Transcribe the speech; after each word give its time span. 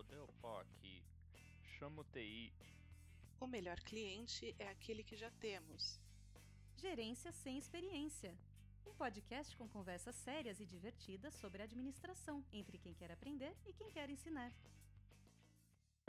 Ô, 0.00 0.02
deu 0.04 0.26
pau 0.40 0.58
aqui. 0.60 1.04
Chama 1.78 2.00
o 2.00 2.04
TI. 2.04 2.50
O 3.38 3.46
melhor 3.46 3.78
cliente 3.80 4.56
é 4.58 4.66
aquele 4.68 5.02
que 5.02 5.14
já 5.14 5.30
temos. 5.32 6.00
Gerência 6.74 7.30
sem 7.32 7.58
experiência. 7.58 8.34
Um 8.86 8.94
podcast 8.94 9.54
com 9.58 9.68
conversas 9.68 10.14
sérias 10.14 10.58
e 10.58 10.64
divertidas 10.64 11.34
sobre 11.34 11.62
administração, 11.62 12.42
entre 12.50 12.78
quem 12.78 12.94
quer 12.94 13.12
aprender 13.12 13.54
e 13.66 13.74
quem 13.74 13.90
quer 13.90 14.08
ensinar. 14.08 14.50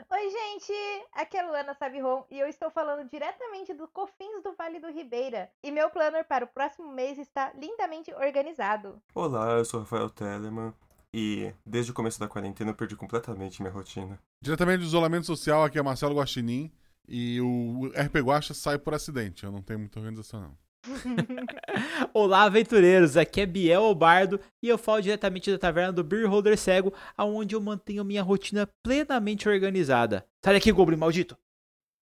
Oi, 0.08 0.30
gente! 0.30 0.72
Aqui 1.12 1.36
é 1.36 1.40
a 1.40 1.46
Luana 1.46 1.74
Sabiron 1.74 2.24
e 2.30 2.40
eu 2.40 2.48
estou 2.48 2.70
falando 2.70 3.06
diretamente 3.10 3.74
do 3.74 3.86
Cofins 3.88 4.42
do 4.42 4.54
Vale 4.54 4.80
do 4.80 4.90
Ribeira. 4.90 5.52
E 5.62 5.70
meu 5.70 5.90
planner 5.90 6.26
para 6.26 6.46
o 6.46 6.48
próximo 6.48 6.90
mês 6.90 7.18
está 7.18 7.52
lindamente 7.52 8.10
organizado. 8.14 9.02
Olá, 9.14 9.50
eu 9.52 9.66
sou 9.66 9.80
Rafael 9.80 10.08
Telemann 10.08 10.72
e 11.14 11.52
desde 11.64 11.90
o 11.90 11.94
começo 11.94 12.18
da 12.18 12.28
quarentena 12.28 12.70
eu 12.70 12.74
perdi 12.74 12.96
completamente 12.96 13.60
minha 13.60 13.72
rotina. 13.72 14.18
Diretamente 14.40 14.80
do 14.80 14.86
isolamento 14.86 15.26
social, 15.26 15.64
aqui 15.64 15.78
é 15.78 15.82
Marcelo 15.82 16.16
Guaxinim 16.16 16.72
e 17.06 17.40
o 17.40 17.90
RP 17.94 18.16
Guaxa 18.22 18.54
sai 18.54 18.78
por 18.78 18.94
acidente, 18.94 19.44
eu 19.44 19.52
não 19.52 19.62
tenho 19.62 19.78
muita 19.80 19.98
organização 19.98 20.40
não. 20.40 20.62
Olá, 22.12 22.42
aventureiros! 22.42 23.16
Aqui 23.16 23.40
é 23.40 23.46
Biel 23.46 23.94
Bardo 23.94 24.40
e 24.60 24.68
eu 24.68 24.76
falo 24.76 25.00
diretamente 25.00 25.50
da 25.50 25.58
taverna 25.58 25.92
do 25.92 26.02
Beer 26.02 26.28
Holder 26.28 26.58
Cego, 26.58 26.92
aonde 27.16 27.54
eu 27.54 27.60
mantenho 27.60 28.04
minha 28.04 28.22
rotina 28.22 28.68
plenamente 28.82 29.48
organizada. 29.48 30.26
Sai 30.44 30.54
daqui, 30.54 30.72
Goblin 30.72 30.96
maldito! 30.96 31.38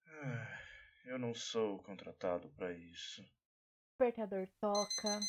Ah, 0.06 0.58
Eu 1.04 1.18
não 1.18 1.34
sou 1.34 1.78
contratado 1.80 2.48
pra 2.56 2.72
isso. 2.72 3.20
O 3.22 4.02
despertador 4.02 4.48
toca. 4.58 5.20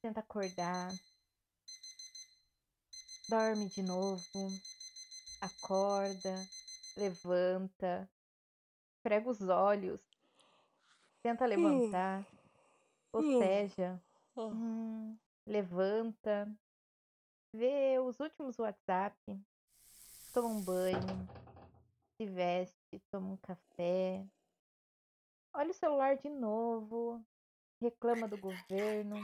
Tenta 0.00 0.20
acordar. 0.20 0.90
Dorme 3.28 3.68
de 3.68 3.82
novo. 3.82 4.22
Acorda. 5.38 6.48
Levanta. 6.96 8.08
Prega 9.02 9.28
os 9.28 9.42
olhos. 9.42 10.00
Tenta 11.22 11.44
levantar. 11.44 12.26
Boceja. 13.12 14.02
Hum, 14.34 15.14
levanta. 15.46 16.50
Vê 17.52 17.98
os 17.98 18.18
últimos 18.18 18.58
WhatsApp. 18.58 19.14
Toma 20.32 20.48
um 20.48 20.62
banho. 20.62 21.28
Se 22.16 22.24
veste. 22.24 22.98
Toma 23.10 23.32
um 23.32 23.36
café. 23.36 24.24
Olha 25.52 25.70
o 25.70 25.74
celular 25.74 26.16
de 26.16 26.30
novo. 26.30 27.22
Reclama 27.78 28.26
do 28.26 28.38
governo. 28.38 29.16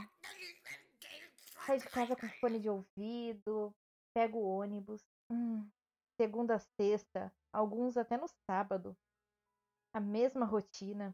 Sai 1.65 1.78
de 1.78 1.89
casa 1.89 2.15
com 2.15 2.28
fone 2.39 2.61
de 2.61 2.69
ouvido. 2.69 3.75
Pega 4.15 4.37
o 4.37 4.45
ônibus. 4.45 5.03
Hum, 5.29 5.69
segunda 6.17 6.55
a 6.55 6.59
sexta. 6.61 7.33
Alguns 7.53 7.97
até 7.97 8.17
no 8.17 8.29
sábado. 8.48 8.97
A 9.93 9.98
mesma 9.98 10.47
rotina. 10.47 11.12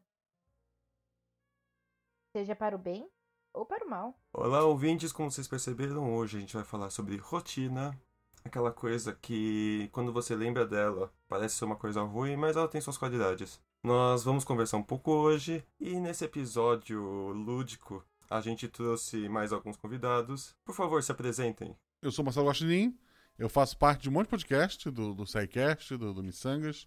Seja 2.36 2.54
para 2.54 2.76
o 2.76 2.78
bem 2.78 3.10
ou 3.54 3.64
para 3.64 3.86
o 3.86 3.88
mal. 3.88 4.20
Olá, 4.34 4.64
ouvintes, 4.64 5.12
como 5.12 5.30
vocês 5.30 5.48
perceberam, 5.48 6.14
hoje 6.14 6.36
a 6.36 6.40
gente 6.40 6.54
vai 6.54 6.64
falar 6.64 6.90
sobre 6.90 7.16
rotina. 7.16 7.98
Aquela 8.44 8.70
coisa 8.70 9.14
que, 9.14 9.88
quando 9.92 10.12
você 10.12 10.34
lembra 10.34 10.66
dela, 10.66 11.10
parece 11.26 11.56
ser 11.56 11.64
uma 11.64 11.76
coisa 11.76 12.02
ruim, 12.02 12.36
mas 12.36 12.54
ela 12.54 12.68
tem 12.68 12.82
suas 12.82 12.98
qualidades. 12.98 13.60
Nós 13.82 14.24
vamos 14.24 14.44
conversar 14.44 14.76
um 14.76 14.82
pouco 14.82 15.10
hoje 15.10 15.66
e 15.80 15.98
nesse 15.98 16.26
episódio 16.26 17.02
lúdico 17.32 18.04
a 18.30 18.40
gente 18.40 18.68
trouxe 18.68 19.28
mais 19.28 19.52
alguns 19.52 19.76
convidados. 19.76 20.54
Por 20.64 20.72
favor, 20.72 21.02
se 21.02 21.10
apresentem. 21.10 21.76
Eu 22.00 22.12
sou 22.12 22.24
Marcelo 22.24 22.46
Guaxinim, 22.46 22.96
eu 23.36 23.48
faço 23.48 23.76
parte 23.76 24.02
de 24.02 24.08
um 24.08 24.12
monte 24.12 24.26
de 24.26 24.30
podcast, 24.30 24.88
do, 24.88 25.12
do 25.12 25.26
SciCast, 25.26 25.96
do, 25.96 26.14
do 26.14 26.22
Missangas, 26.22 26.86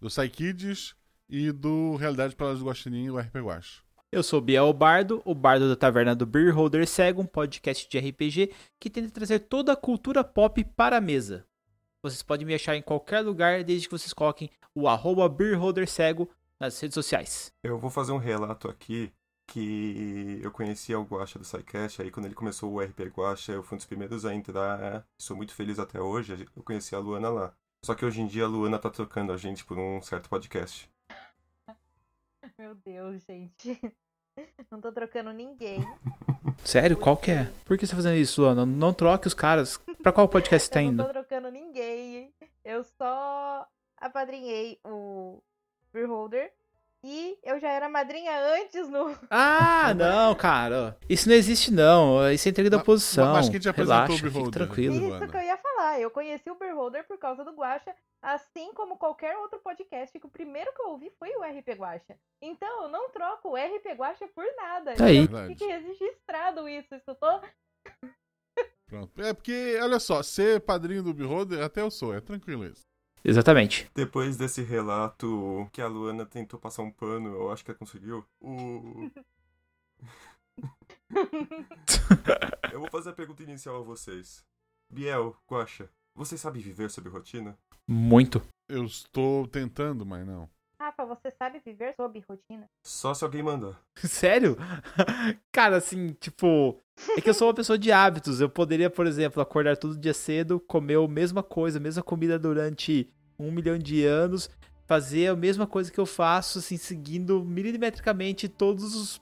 do 0.00 0.08
SciKids 0.08 0.94
e 1.28 1.52
do 1.52 1.96
Realidade 1.96 2.34
Pelas 2.34 2.58
do 2.58 2.64
Guaxinim 2.64 3.04
e 3.04 3.10
o 3.10 3.18
RP 3.18 3.36
Guax. 3.36 3.82
Eu 4.10 4.22
sou 4.22 4.40
Biel 4.40 4.72
Bardo, 4.72 5.22
o 5.24 5.34
bardo 5.34 5.68
da 5.68 5.76
taverna 5.76 6.14
do 6.14 6.26
Beer 6.26 6.54
Holder 6.54 6.86
Cego, 6.86 7.22
um 7.22 7.26
podcast 7.26 7.88
de 7.88 7.98
RPG 7.98 8.52
que 8.80 8.90
tenta 8.90 9.10
trazer 9.10 9.40
toda 9.40 9.72
a 9.72 9.76
cultura 9.76 10.24
pop 10.24 10.64
para 10.64 10.96
a 10.96 11.00
mesa. 11.00 11.46
Vocês 12.02 12.22
podem 12.22 12.46
me 12.46 12.54
achar 12.54 12.76
em 12.76 12.82
qualquer 12.82 13.20
lugar 13.20 13.62
desde 13.62 13.86
que 13.86 13.96
vocês 13.96 14.12
coloquem 14.12 14.50
o 14.74 14.88
arroba 14.88 15.28
Beer 15.28 15.58
Holder 15.58 15.88
Cego 15.88 16.28
nas 16.58 16.78
redes 16.80 16.94
sociais. 16.94 17.52
Eu 17.62 17.78
vou 17.78 17.90
fazer 17.90 18.12
um 18.12 18.18
relato 18.18 18.68
aqui 18.68 19.12
que 19.52 20.40
eu 20.42 20.50
conheci 20.50 20.94
o 20.94 21.02
Guacha 21.02 21.38
do 21.38 21.44
SciCast, 21.44 22.00
aí 22.00 22.10
quando 22.10 22.24
ele 22.24 22.34
começou 22.34 22.72
o 22.72 22.80
RP 22.80 23.00
Guacha, 23.14 23.52
eu 23.52 23.62
fui 23.62 23.76
um 23.76 23.78
dos 23.78 23.84
primeiros 23.84 24.24
a 24.24 24.34
entrar, 24.34 25.06
sou 25.20 25.36
muito 25.36 25.54
feliz 25.54 25.78
até 25.78 26.00
hoje, 26.00 26.48
eu 26.56 26.62
conheci 26.62 26.94
a 26.94 26.98
Luana 26.98 27.28
lá. 27.28 27.54
Só 27.84 27.94
que 27.94 28.04
hoje 28.04 28.22
em 28.22 28.26
dia 28.26 28.44
a 28.44 28.48
Luana 28.48 28.78
tá 28.78 28.88
trocando 28.88 29.30
a 29.30 29.36
gente 29.36 29.62
por 29.64 29.76
um 29.78 30.00
certo 30.00 30.30
podcast. 30.30 30.90
Meu 32.58 32.74
Deus, 32.76 33.22
gente. 33.24 33.78
Não 34.70 34.80
tô 34.80 34.90
trocando 34.90 35.30
ninguém. 35.32 35.80
Sério? 36.64 36.96
Qual 36.96 37.16
que 37.16 37.30
é? 37.30 37.52
Por 37.66 37.76
que 37.76 37.86
você 37.86 37.90
tá 37.90 37.96
fazendo 37.96 38.16
isso, 38.16 38.40
Luana? 38.40 38.64
Não 38.64 38.94
troque 38.94 39.26
os 39.26 39.34
caras. 39.34 39.76
Pra 40.02 40.12
qual 40.12 40.28
podcast 40.28 40.66
você 40.66 40.72
tá 40.72 40.82
eu 40.82 40.86
indo? 40.86 40.96
não 40.98 41.06
tô 41.06 41.12
trocando 41.12 41.50
ninguém. 41.50 42.32
Eu 42.64 42.84
só 42.84 43.66
apadrinhei 43.98 44.80
o 44.84 45.42
Beholder. 45.92 46.52
E 47.04 47.36
eu 47.42 47.58
já 47.58 47.68
era 47.68 47.88
madrinha 47.88 48.30
antes 48.60 48.88
no. 48.88 49.16
Ah, 49.28 49.92
não, 49.94 50.34
cara. 50.36 50.96
Isso 51.08 51.28
não 51.28 51.34
existe, 51.34 51.72
não. 51.72 52.30
Isso 52.30 52.46
é 52.46 52.50
entrega 52.50 52.70
da 52.70 52.76
Ma- 52.78 52.84
posição. 52.84 53.32
mas 53.32 53.48
quem 53.48 53.58
te 53.58 53.68
apresentou 53.68 54.02
Relaxa, 54.06 54.26
o 54.26 54.30
Beholder? 54.30 54.52
tranquilo. 54.52 54.94
Isso. 55.16 55.28
Que 55.28 55.36
eu 55.36 55.40
ia 55.42 55.56
falar. 55.56 56.00
Eu 56.00 56.10
conheci 56.12 56.48
o 56.48 56.54
Beholder 56.54 57.04
por 57.08 57.18
causa 57.18 57.44
do 57.44 57.50
Guacha, 57.52 57.92
assim 58.22 58.72
como 58.74 58.96
qualquer 58.96 59.36
outro 59.38 59.58
podcast, 59.58 60.16
que 60.16 60.26
o 60.26 60.30
primeiro 60.30 60.72
que 60.72 60.80
eu 60.80 60.90
ouvi 60.90 61.10
foi 61.18 61.30
o 61.30 61.42
RP 61.42 61.70
Guacha. 61.76 62.16
Então 62.40 62.82
eu 62.84 62.88
não 62.88 63.10
troco 63.10 63.48
o 63.50 63.56
RP 63.56 63.96
Guacha 63.96 64.28
por 64.32 64.44
nada. 64.56 64.94
Tá 64.94 65.06
aí. 65.06 65.16
Então, 65.18 65.46
Fique 65.48 65.66
registrado 65.66 66.68
isso. 66.68 66.94
Isso 66.94 67.14
tô. 67.16 67.40
Pronto. 68.86 69.22
É 69.22 69.32
porque, 69.32 69.78
olha 69.82 69.98
só, 69.98 70.22
ser 70.22 70.60
padrinho 70.60 71.02
do 71.02 71.14
Beholder, 71.14 71.64
até 71.64 71.80
eu 71.80 71.90
sou, 71.90 72.14
é 72.14 72.20
tranquilo 72.20 72.64
isso. 72.64 72.82
Exatamente. 73.24 73.90
Depois 73.94 74.36
desse 74.36 74.62
relato 74.62 75.68
que 75.72 75.80
a 75.80 75.86
Luana 75.86 76.26
tentou 76.26 76.58
passar 76.58 76.82
um 76.82 76.90
pano, 76.90 77.34
eu 77.34 77.52
acho 77.52 77.64
que 77.64 77.70
ela 77.70 77.78
conseguiu. 77.78 78.24
O... 78.40 79.10
eu 82.72 82.80
vou 82.80 82.90
fazer 82.90 83.10
a 83.10 83.14
pergunta 83.14 83.42
inicial 83.42 83.76
a 83.76 83.82
vocês. 83.82 84.44
Biel, 84.90 85.36
Guacha, 85.50 85.88
você 86.14 86.36
sabe 86.36 86.60
viver 86.60 86.90
sob 86.90 87.08
rotina? 87.08 87.56
Muito. 87.88 88.42
Eu 88.68 88.84
estou 88.84 89.46
tentando, 89.46 90.04
mas 90.04 90.26
não. 90.26 90.48
Rafa, 90.78 91.04
você 91.04 91.30
sabe 91.30 91.60
viver 91.64 91.94
sob 91.94 92.18
rotina? 92.28 92.68
Só 92.84 93.14
se 93.14 93.24
alguém 93.24 93.42
mandar. 93.42 93.80
Sério? 93.96 94.56
Cara, 95.52 95.76
assim, 95.76 96.12
tipo. 96.14 96.78
É 97.16 97.20
que 97.20 97.28
eu 97.28 97.34
sou 97.34 97.48
uma 97.48 97.54
pessoa 97.54 97.78
de 97.78 97.92
hábitos. 97.92 98.40
Eu 98.40 98.48
poderia, 98.48 98.88
por 98.88 99.06
exemplo, 99.06 99.42
acordar 99.42 99.76
todo 99.76 99.98
dia 99.98 100.14
cedo, 100.14 100.60
comer 100.60 100.98
a 100.98 101.08
mesma 101.08 101.42
coisa, 101.42 101.78
a 101.78 101.80
mesma 101.80 102.02
comida 102.02 102.38
durante 102.38 103.10
um 103.38 103.50
milhão 103.50 103.78
de 103.78 104.04
anos, 104.04 104.48
fazer 104.86 105.28
a 105.28 105.36
mesma 105.36 105.66
coisa 105.66 105.90
que 105.90 105.98
eu 105.98 106.06
faço, 106.06 106.58
assim, 106.58 106.76
seguindo 106.76 107.44
milimetricamente 107.44 108.48
todos 108.48 108.94
os 108.94 109.20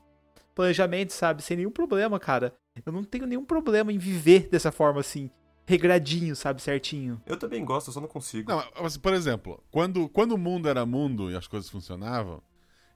planejamentos, 0.55 1.17
sabe? 1.17 1.43
Sem 1.43 1.57
nenhum 1.57 1.71
problema, 1.71 2.19
cara. 2.19 2.55
Eu 2.85 2.93
não 2.93 3.05
tenho 3.05 3.27
nenhum 3.27 3.45
problema 3.45 3.93
em 3.93 3.99
viver 3.99 4.49
dessa 4.49 4.71
forma, 4.71 5.01
assim, 5.01 5.31
regradinho, 5.67 6.35
sabe? 6.37 6.63
Certinho. 6.63 7.21
Eu 7.27 7.37
também 7.37 7.65
gosto, 7.65 7.89
eu 7.89 7.93
só 7.93 8.01
não 8.01 8.09
consigo. 8.09 8.51
Não, 8.51 8.63
mas, 8.81 8.97
por 8.97 9.15
exemplo, 9.15 9.63
quando, 9.71 10.09
quando 10.09 10.33
o 10.33 10.39
mundo 10.39 10.69
era 10.69 10.87
mundo 10.87 11.31
e 11.31 11.37
as 11.37 11.47
coisas 11.47 11.71
funcionavam, 11.71 12.43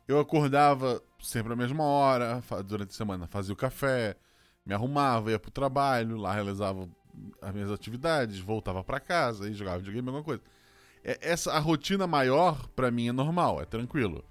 eu 0.06 0.18
acordava 0.18 1.02
sempre 1.20 1.52
à 1.52 1.56
mesma 1.56 1.84
hora, 1.84 2.42
durante 2.66 2.90
a 2.90 2.94
semana 2.94 3.26
fazia 3.26 3.54
o 3.54 3.56
café, 3.56 4.16
me 4.64 4.74
arrumava, 4.74 5.30
ia 5.30 5.38
pro 5.38 5.50
trabalho, 5.50 6.16
lá 6.16 6.32
realizava 6.32 6.88
as 7.40 7.52
minhas 7.54 7.70
atividades, 7.70 8.38
voltava 8.38 8.82
pra 8.82 8.98
casa 8.98 9.48
e 9.48 9.54
jogava 9.54 9.78
videogame, 9.78 10.08
alguma 10.08 10.24
coisa. 10.24 10.42
É- 11.04 11.18
Essa, 11.20 11.52
a 11.52 11.58
rotina 11.58 12.06
maior, 12.06 12.66
pra 12.68 12.90
mim, 12.90 13.08
é 13.08 13.12
normal, 13.12 13.60
é 13.60 13.64
tranquilo. 13.64 14.24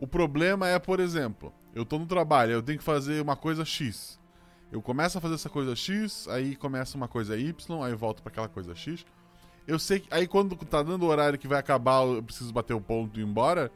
O 0.00 0.06
problema 0.06 0.66
é, 0.68 0.78
por 0.78 0.98
exemplo, 1.00 1.52
eu 1.74 1.84
tô 1.84 1.98
no 1.98 2.06
trabalho, 2.06 2.52
eu 2.52 2.62
tenho 2.62 2.78
que 2.78 2.84
fazer 2.84 3.20
uma 3.22 3.36
coisa 3.36 3.64
X. 3.64 4.18
Eu 4.72 4.82
começo 4.82 5.16
a 5.16 5.20
fazer 5.20 5.34
essa 5.34 5.48
coisa 5.48 5.76
X, 5.76 6.26
aí 6.28 6.56
começa 6.56 6.96
uma 6.96 7.06
coisa 7.06 7.36
Y, 7.36 7.82
aí 7.84 7.92
eu 7.92 7.98
volto 7.98 8.22
pra 8.22 8.30
aquela 8.32 8.48
coisa 8.48 8.74
X. 8.74 9.04
Eu 9.66 9.78
sei 9.78 10.00
que. 10.00 10.08
Aí 10.12 10.26
quando 10.26 10.56
tá 10.56 10.82
dando 10.82 11.04
o 11.04 11.06
horário 11.06 11.38
que 11.38 11.46
vai 11.46 11.58
acabar, 11.58 12.02
eu 12.04 12.22
preciso 12.22 12.52
bater 12.52 12.74
o 12.74 12.80
ponto 12.80 13.18
e 13.18 13.22
ir 13.22 13.26
embora. 13.26 13.70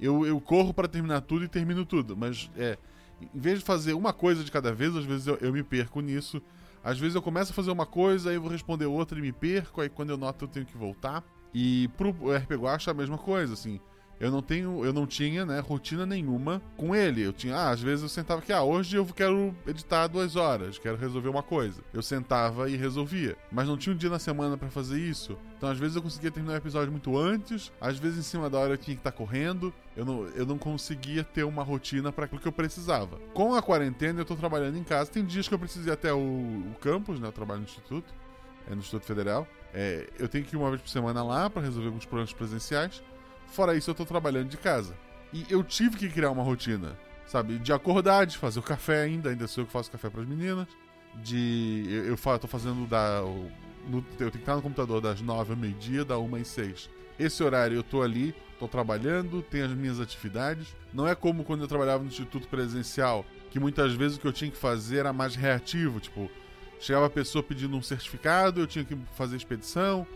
Eu, 0.00 0.26
eu 0.26 0.40
corro 0.40 0.74
pra 0.74 0.88
terminar 0.88 1.20
tudo 1.20 1.44
e 1.44 1.48
termino 1.48 1.86
tudo. 1.86 2.16
Mas 2.16 2.50
é. 2.56 2.76
Em 3.22 3.38
vez 3.38 3.58
de 3.58 3.64
fazer 3.64 3.94
uma 3.94 4.12
coisa 4.12 4.42
de 4.44 4.50
cada 4.50 4.72
vez, 4.72 4.94
às 4.96 5.04
vezes 5.04 5.26
eu, 5.26 5.36
eu 5.40 5.52
me 5.52 5.62
perco 5.62 6.00
nisso. 6.00 6.40
Às 6.82 6.98
vezes 6.98 7.14
eu 7.14 7.22
começo 7.22 7.52
a 7.52 7.54
fazer 7.54 7.70
uma 7.70 7.86
coisa, 7.86 8.30
aí 8.30 8.36
eu 8.36 8.40
vou 8.40 8.50
responder 8.50 8.86
outra 8.86 9.18
e 9.18 9.22
me 9.22 9.32
perco. 9.32 9.80
Aí 9.80 9.88
quando 9.88 10.10
eu 10.10 10.16
noto 10.16 10.44
eu 10.44 10.48
tenho 10.48 10.66
que 10.66 10.76
voltar. 10.76 11.22
E 11.52 11.88
pro 11.96 12.10
RP 12.10 12.52
Guacha 12.52 12.90
a 12.90 12.94
mesma 12.94 13.18
coisa, 13.18 13.54
assim. 13.54 13.80
Eu 14.20 14.30
não 14.30 14.42
tenho, 14.42 14.84
eu 14.84 14.92
não 14.92 15.06
tinha, 15.06 15.46
né, 15.46 15.58
rotina 15.60 16.04
nenhuma 16.04 16.60
com 16.76 16.94
ele. 16.94 17.22
Eu 17.22 17.32
tinha, 17.32 17.56
ah, 17.56 17.70
às 17.70 17.80
vezes 17.80 18.02
eu 18.02 18.08
sentava 18.08 18.42
aqui, 18.42 18.52
ah, 18.52 18.62
hoje 18.62 18.96
eu 18.96 19.06
quero 19.06 19.54
editar 19.66 20.06
duas 20.08 20.36
horas, 20.36 20.78
quero 20.78 20.98
resolver 20.98 21.30
uma 21.30 21.42
coisa. 21.42 21.80
Eu 21.92 22.02
sentava 22.02 22.68
e 22.68 22.76
resolvia, 22.76 23.36
mas 23.50 23.66
não 23.66 23.78
tinha 23.78 23.94
um 23.94 23.96
dia 23.96 24.10
na 24.10 24.18
semana 24.18 24.58
para 24.58 24.68
fazer 24.68 25.00
isso. 25.00 25.38
Então 25.56 25.70
às 25.70 25.78
vezes 25.78 25.96
eu 25.96 26.02
conseguia 26.02 26.30
terminar 26.30 26.54
o 26.54 26.58
episódio 26.58 26.92
muito 26.92 27.16
antes, 27.16 27.72
às 27.80 27.98
vezes 27.98 28.18
em 28.18 28.22
cima 28.22 28.50
da 28.50 28.58
hora 28.58 28.74
eu 28.74 28.78
tinha 28.78 28.94
que 28.94 29.00
estar 29.00 29.10
tá 29.12 29.16
correndo. 29.16 29.72
Eu 29.96 30.04
não, 30.04 30.24
eu 30.28 30.46
não 30.46 30.56
conseguia 30.56 31.24
ter 31.24 31.44
uma 31.44 31.62
rotina 31.62 32.12
para 32.12 32.26
aquilo 32.26 32.40
que 32.40 32.48
eu 32.48 32.52
precisava. 32.52 33.18
Com 33.34 33.54
a 33.54 33.60
quarentena 33.60 34.20
eu 34.20 34.24
tô 34.24 34.36
trabalhando 34.36 34.76
em 34.78 34.84
casa. 34.84 35.10
Tem 35.10 35.24
dias 35.24 35.48
que 35.48 35.54
eu 35.54 35.58
preciso 35.58 35.88
ir 35.88 35.92
até 35.92 36.12
o, 36.12 36.18
o 36.18 36.74
campus, 36.80 37.18
né? 37.18 37.28
Eu 37.28 37.32
trabalho 37.32 37.60
no 37.60 37.66
instituto, 37.66 38.14
é 38.66 38.74
no 38.74 38.80
Instituto 38.80 39.04
Federal. 39.04 39.46
É, 39.72 40.08
eu 40.18 40.28
tenho 40.28 40.44
que 40.44 40.54
ir 40.54 40.58
uma 40.58 40.68
vez 40.68 40.82
por 40.82 40.88
semana 40.88 41.22
lá 41.22 41.48
para 41.48 41.62
resolver 41.62 41.88
alguns 41.88 42.04
problemas 42.04 42.32
presenciais. 42.32 43.02
Fora 43.50 43.76
isso, 43.76 43.90
eu 43.90 43.94
tô 43.94 44.04
trabalhando 44.04 44.48
de 44.48 44.56
casa. 44.56 44.94
E 45.32 45.44
eu 45.48 45.62
tive 45.62 45.96
que 45.96 46.08
criar 46.08 46.30
uma 46.30 46.42
rotina, 46.42 46.96
sabe? 47.26 47.58
De 47.58 47.72
acordar, 47.72 48.26
de 48.26 48.38
fazer 48.38 48.58
o 48.58 48.62
café 48.62 49.02
ainda, 49.02 49.30
ainda 49.30 49.46
sou 49.46 49.62
eu 49.62 49.66
que 49.66 49.72
faço 49.72 49.90
café 49.90 50.08
para 50.08 50.22
as 50.22 50.28
meninas. 50.28 50.66
De. 51.16 51.84
Eu, 51.88 52.04
eu, 52.04 52.18
eu 52.24 52.38
tô 52.38 52.46
fazendo 52.46 52.86
da. 52.86 53.22
No, 53.88 53.98
eu 53.98 54.04
tenho 54.16 54.30
que 54.30 54.38
estar 54.38 54.56
no 54.56 54.62
computador 54.62 55.00
das 55.00 55.20
9 55.20 55.52
ao 55.52 55.56
meio-dia, 55.56 56.04
da 56.04 56.18
1 56.18 56.34
às 56.36 56.48
6. 56.48 56.90
Esse 57.18 57.42
horário 57.42 57.76
eu 57.76 57.82
tô 57.82 58.02
ali, 58.02 58.34
tô 58.58 58.68
trabalhando, 58.68 59.42
tenho 59.42 59.66
as 59.66 59.72
minhas 59.72 60.00
atividades. 60.00 60.74
Não 60.92 61.06
é 61.06 61.14
como 61.14 61.44
quando 61.44 61.62
eu 61.62 61.68
trabalhava 61.68 62.02
no 62.02 62.08
instituto 62.08 62.46
presencial, 62.48 63.24
que 63.50 63.58
muitas 63.58 63.92
vezes 63.94 64.16
o 64.16 64.20
que 64.20 64.26
eu 64.26 64.32
tinha 64.32 64.50
que 64.50 64.56
fazer 64.56 64.98
era 64.98 65.12
mais 65.12 65.34
reativo, 65.34 66.00
tipo, 66.00 66.30
chegava 66.78 67.06
a 67.06 67.10
pessoa 67.10 67.42
pedindo 67.42 67.76
um 67.76 67.82
certificado, 67.82 68.60
eu 68.60 68.66
tinha 68.66 68.84
que 68.84 68.96
fazer 69.16 69.36
expedição, 69.36 70.06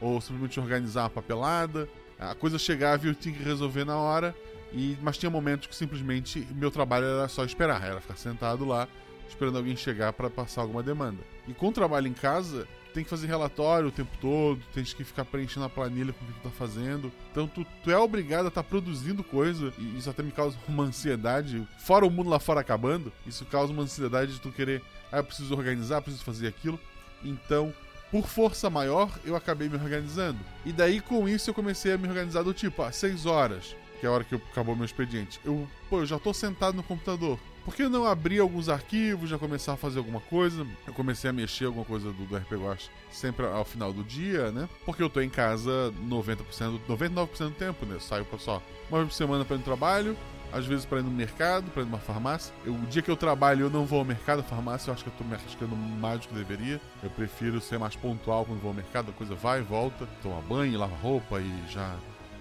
ou 0.00 0.20
simplesmente 0.20 0.60
organizar 0.60 1.02
uma 1.02 1.10
papelada. 1.10 1.88
A 2.30 2.34
coisa 2.34 2.58
chegava 2.58 3.06
e 3.06 3.08
eu 3.08 3.14
tinha 3.14 3.34
que 3.34 3.42
resolver 3.42 3.84
na 3.84 3.96
hora, 3.96 4.34
e 4.72 4.96
mas 5.02 5.18
tinha 5.18 5.30
momentos 5.30 5.68
que 5.68 5.74
simplesmente 5.74 6.46
meu 6.52 6.70
trabalho 6.70 7.06
era 7.06 7.28
só 7.28 7.44
esperar, 7.44 7.82
era 7.82 8.00
ficar 8.00 8.16
sentado 8.16 8.64
lá 8.64 8.88
esperando 9.28 9.58
alguém 9.58 9.76
chegar 9.76 10.12
para 10.12 10.30
passar 10.30 10.62
alguma 10.62 10.82
demanda. 10.82 11.18
E 11.46 11.52
com 11.52 11.68
o 11.68 11.72
trabalho 11.72 12.06
em 12.06 12.12
casa, 12.12 12.66
tem 12.92 13.02
que 13.02 13.10
fazer 13.10 13.26
relatório 13.26 13.88
o 13.88 13.92
tempo 13.92 14.16
todo, 14.20 14.60
tem 14.72 14.84
que 14.84 15.04
ficar 15.04 15.24
preenchendo 15.24 15.66
a 15.66 15.68
planilha 15.68 16.12
com 16.12 16.24
o 16.24 16.28
que 16.28 16.34
tu 16.34 16.42
tá 16.42 16.50
fazendo. 16.50 17.12
Então 17.32 17.46
tu, 17.48 17.66
tu 17.82 17.90
é 17.90 17.98
obrigado 17.98 18.44
a 18.44 18.48
estar 18.48 18.62
tá 18.62 18.68
produzindo 18.68 19.24
coisa, 19.24 19.72
e 19.76 19.98
isso 19.98 20.08
até 20.08 20.22
me 20.22 20.30
causa 20.30 20.56
uma 20.68 20.84
ansiedade. 20.84 21.66
Fora 21.78 22.06
o 22.06 22.10
mundo 22.10 22.30
lá 22.30 22.38
fora 22.38 22.60
acabando, 22.60 23.12
isso 23.26 23.44
causa 23.46 23.72
uma 23.72 23.82
ansiedade 23.82 24.34
de 24.34 24.40
tu 24.40 24.52
querer, 24.52 24.82
ah, 25.10 25.18
eu 25.18 25.24
preciso 25.24 25.54
organizar, 25.54 26.00
preciso 26.00 26.24
fazer 26.24 26.46
aquilo. 26.46 26.78
Então, 27.22 27.72
por 28.10 28.26
força 28.26 28.70
maior, 28.70 29.10
eu 29.24 29.34
acabei 29.36 29.68
me 29.68 29.76
organizando. 29.76 30.38
E 30.64 30.72
daí 30.72 31.00
com 31.00 31.28
isso 31.28 31.50
eu 31.50 31.54
comecei 31.54 31.92
a 31.92 31.98
me 31.98 32.08
organizar 32.08 32.42
do 32.42 32.54
tipo, 32.54 32.82
ah, 32.82 32.92
6 32.92 33.26
horas, 33.26 33.76
que 34.00 34.06
é 34.06 34.08
a 34.08 34.12
hora 34.12 34.24
que 34.24 34.34
acabou 34.34 34.76
meu 34.76 34.84
expediente. 34.84 35.40
Eu, 35.44 35.68
pô, 35.90 36.00
eu 36.00 36.06
já 36.06 36.18
tô 36.18 36.32
sentado 36.32 36.76
no 36.76 36.82
computador 36.82 37.38
por 37.64 37.74
que 37.74 37.88
não 37.88 38.04
abrir 38.04 38.40
alguns 38.40 38.68
arquivos, 38.68 39.30
já 39.30 39.38
começar 39.38 39.72
a 39.72 39.76
fazer 39.76 39.98
alguma 39.98 40.20
coisa? 40.20 40.66
Eu 40.86 40.92
comecei 40.92 41.30
a 41.30 41.32
mexer 41.32 41.64
alguma 41.64 41.84
coisa 41.84 42.12
do, 42.12 42.24
do 42.26 42.36
RP 42.36 42.52
Watch 42.52 42.90
sempre 43.10 43.46
ao 43.46 43.64
final 43.64 43.90
do 43.90 44.04
dia, 44.04 44.52
né? 44.52 44.68
Porque 44.84 45.02
eu 45.02 45.08
tô 45.08 45.20
em 45.22 45.30
casa 45.30 45.92
90%, 46.06 46.80
99% 46.86 47.38
do 47.38 47.50
tempo, 47.52 47.86
né? 47.86 47.94
Eu 47.94 48.00
saio 48.00 48.26
só 48.38 48.62
uma 48.90 48.98
vez 48.98 49.08
por 49.08 49.16
semana 49.16 49.44
para 49.46 49.56
no 49.56 49.62
trabalho, 49.62 50.14
às 50.52 50.66
vezes 50.66 50.84
para 50.84 51.00
ir 51.00 51.02
no 51.02 51.10
mercado, 51.10 51.70
para 51.70 51.82
ir 51.82 51.86
numa 51.86 51.98
farmácia. 51.98 52.54
Eu, 52.64 52.74
o 52.74 52.86
dia 52.86 53.02
que 53.02 53.10
eu 53.10 53.16
trabalho, 53.16 53.62
eu 53.66 53.70
não 53.70 53.84
vou 53.84 53.98
ao 53.98 54.04
mercado, 54.04 54.42
farmácia, 54.42 54.90
eu 54.90 54.94
acho 54.94 55.04
que 55.04 55.10
eu 55.10 55.14
tô 55.16 55.24
me 55.24 55.34
arriscando 55.34 55.74
mais 55.76 56.20
do 56.20 56.28
que 56.28 56.34
deveria. 56.34 56.80
Eu 57.02 57.10
prefiro 57.10 57.60
ser 57.60 57.78
mais 57.78 57.96
pontual 57.96 58.44
quando 58.44 58.60
vou 58.60 58.70
ao 58.70 58.74
mercado, 58.74 59.10
a 59.10 59.12
coisa 59.12 59.34
vai 59.34 59.60
e 59.60 59.62
volta, 59.62 60.06
toma 60.22 60.40
banho, 60.42 60.78
lava 60.78 60.96
roupa 60.96 61.40
e 61.40 61.64
já, 61.68 61.94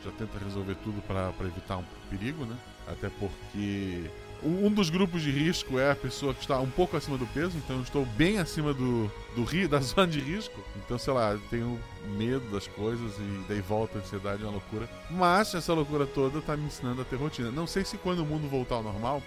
já 0.04 0.12
tenta 0.12 0.38
resolver 0.38 0.76
tudo 0.84 1.02
para 1.02 1.34
evitar 1.42 1.78
um 1.78 1.86
perigo, 2.10 2.46
né? 2.46 2.56
Até 2.88 3.10
porque 3.10 4.10
um 4.46 4.72
dos 4.72 4.90
grupos 4.90 5.22
de 5.22 5.32
risco 5.32 5.80
é 5.80 5.92
a 5.92 5.96
pessoa 5.96 6.34
que 6.34 6.42
está 6.42 6.60
um 6.60 6.70
pouco 6.70 6.98
acima 6.98 7.18
do 7.18 7.26
peso, 7.28 7.58
então 7.58 7.78
eu 7.78 7.82
estou 7.82 8.06
bem 8.06 8.40
acima 8.40 8.74
do, 8.74 9.10
do 9.36 9.44
rio, 9.44 9.68
da 9.70 9.80
zona 9.80 10.08
de 10.08 10.20
risco. 10.20 10.64
Então, 10.76 10.98
sei 10.98 11.14
lá, 11.14 11.38
tenho 11.50 11.80
medo 12.18 12.50
das 12.52 12.68
coisas 12.68 13.18
e 13.18 13.46
daí 13.48 13.62
volta 13.62 13.98
a 13.98 14.02
ansiedade, 14.02 14.44
é 14.44 14.46
uma 14.46 14.54
loucura. 14.54 14.90
Mas 15.10 15.54
essa 15.54 15.74
loucura 15.74 16.06
toda 16.06 16.40
está 16.40 16.58
me 16.58 16.66
ensinando 16.66 17.02
a 17.02 17.06
ter 17.06 17.16
rotina. 17.16 17.52
Não 17.52 17.66
sei 17.66 17.86
se 17.86 17.98
quando 17.98 18.20
o 18.20 18.26
mundo 18.26 18.48
voltar 18.50 18.76
ao 18.76 18.84
normal, 18.84 19.22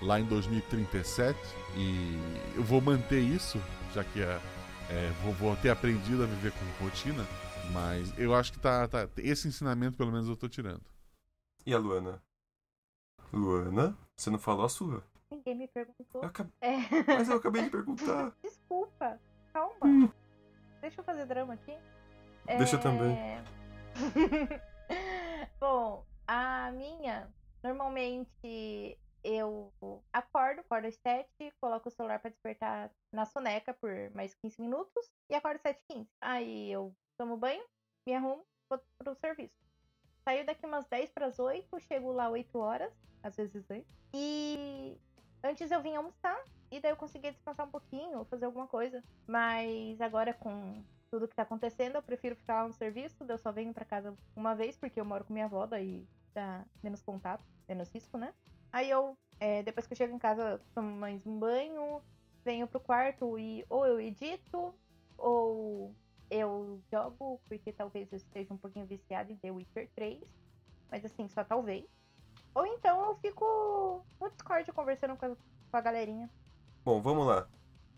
lá 0.00 0.20
em 0.20 0.24
2037, 0.24 1.38
e 1.76 2.18
eu 2.56 2.62
vou 2.62 2.80
manter 2.80 3.20
isso, 3.20 3.60
já 3.94 4.04
que 4.04 4.20
é, 4.20 4.40
é 4.88 5.12
vou, 5.22 5.32
vou, 5.34 5.56
ter 5.56 5.70
aprendido 5.70 6.22
a 6.22 6.26
viver 6.26 6.52
com 6.52 6.84
rotina, 6.84 7.26
mas 7.72 8.12
eu 8.18 8.34
acho 8.34 8.52
que 8.52 8.58
tá, 8.58 8.86
tá 8.88 9.08
esse 9.18 9.46
ensinamento 9.46 9.96
pelo 9.96 10.12
menos 10.12 10.26
eu 10.26 10.34
estou 10.34 10.48
tirando. 10.48 10.82
E 11.66 11.74
a 11.74 11.78
Luana? 11.78 12.22
Luana, 13.32 13.96
você 14.20 14.30
não 14.30 14.38
falou 14.38 14.66
a 14.66 14.68
sua. 14.68 15.02
Ninguém 15.30 15.54
me 15.54 15.68
perguntou. 15.68 16.22
Eu 16.22 16.30
é. 16.60 16.76
Mas 17.06 17.28
eu 17.28 17.36
acabei 17.36 17.62
de 17.62 17.70
perguntar. 17.70 18.34
Desculpa, 18.44 19.18
calma. 19.52 19.86
Hum. 19.86 20.10
Deixa 20.82 21.00
eu 21.00 21.04
fazer 21.04 21.24
drama 21.24 21.54
aqui. 21.54 21.74
Deixa 22.44 22.76
é... 22.76 22.80
também. 22.80 23.16
Bom, 25.58 26.04
a 26.26 26.70
minha, 26.72 27.32
normalmente 27.62 28.98
eu 29.24 29.72
acordo, 30.12 30.60
acordo 30.60 30.88
às 30.88 30.96
7, 30.96 31.28
coloco 31.60 31.88
o 31.88 31.92
celular 31.92 32.18
para 32.18 32.30
despertar 32.30 32.90
na 33.12 33.24
soneca 33.24 33.72
por 33.72 33.90
mais 34.14 34.34
15 34.34 34.60
minutos 34.60 35.10
e 35.30 35.34
acordo 35.34 35.60
às 35.64 35.76
7h15. 35.76 36.06
Aí 36.20 36.70
eu 36.70 36.94
tomo 37.16 37.38
banho, 37.38 37.64
me 38.06 38.14
arrumo, 38.14 38.44
vou 38.68 38.80
pro 38.98 39.14
serviço. 39.14 39.59
Saio 40.30 40.46
daqui 40.46 40.64
umas 40.64 40.86
10 40.86 41.10
para 41.10 41.26
as 41.26 41.40
8, 41.40 41.80
chego 41.80 42.12
lá 42.12 42.30
8 42.30 42.56
horas, 42.56 42.92
às 43.20 43.36
vezes. 43.36 43.64
E 44.14 44.96
antes 45.42 45.68
eu 45.72 45.82
vinha 45.82 45.98
almoçar 45.98 46.40
e 46.70 46.78
daí 46.78 46.92
eu 46.92 46.96
conseguia 46.96 47.32
descansar 47.32 47.66
um 47.66 47.70
pouquinho, 47.70 48.24
fazer 48.26 48.44
alguma 48.44 48.68
coisa. 48.68 49.02
Mas 49.26 50.00
agora 50.00 50.32
com 50.32 50.84
tudo 51.10 51.26
que 51.26 51.34
tá 51.34 51.42
acontecendo, 51.42 51.96
eu 51.96 52.02
prefiro 52.02 52.36
ficar 52.36 52.62
lá 52.62 52.68
no 52.68 52.72
serviço. 52.72 53.26
Eu 53.28 53.38
só 53.38 53.50
venho 53.50 53.74
para 53.74 53.84
casa 53.84 54.16
uma 54.36 54.54
vez, 54.54 54.76
porque 54.76 55.00
eu 55.00 55.04
moro 55.04 55.24
com 55.24 55.32
minha 55.32 55.46
avó, 55.46 55.66
daí 55.66 56.06
dá 56.32 56.64
menos 56.80 57.02
contato, 57.02 57.44
menos 57.68 57.90
risco, 57.90 58.16
né? 58.16 58.32
Aí 58.72 58.88
eu, 58.88 59.18
é, 59.40 59.64
depois 59.64 59.84
que 59.88 59.94
eu 59.94 59.98
chego 59.98 60.14
em 60.14 60.18
casa, 60.20 60.60
tomo 60.72 60.92
mais 60.92 61.26
um 61.26 61.40
banho, 61.40 62.00
venho 62.44 62.68
pro 62.68 62.78
quarto 62.78 63.36
e 63.36 63.66
ou 63.68 63.84
eu 63.84 64.00
edito, 64.00 64.72
ou 65.18 65.92
eu 66.30 66.80
jogo, 66.90 67.40
porque 67.48 67.72
talvez 67.72 68.10
eu 68.12 68.16
esteja 68.16 68.54
um 68.54 68.56
pouquinho 68.56 68.86
viciado 68.86 69.32
em 69.32 69.36
The 69.36 69.50
Witcher 69.50 69.90
3. 69.94 70.20
Mas 70.90 71.04
assim, 71.04 71.28
só 71.28 71.44
talvez. 71.44 71.84
Ou 72.54 72.66
então 72.66 73.04
eu 73.06 73.16
fico 73.16 74.04
no 74.20 74.30
Discord 74.30 74.72
conversando 74.72 75.16
com 75.16 75.26
a, 75.26 75.28
com 75.28 75.76
a 75.76 75.80
galerinha. 75.80 76.30
Bom, 76.84 77.00
vamos 77.00 77.26
lá. 77.26 77.48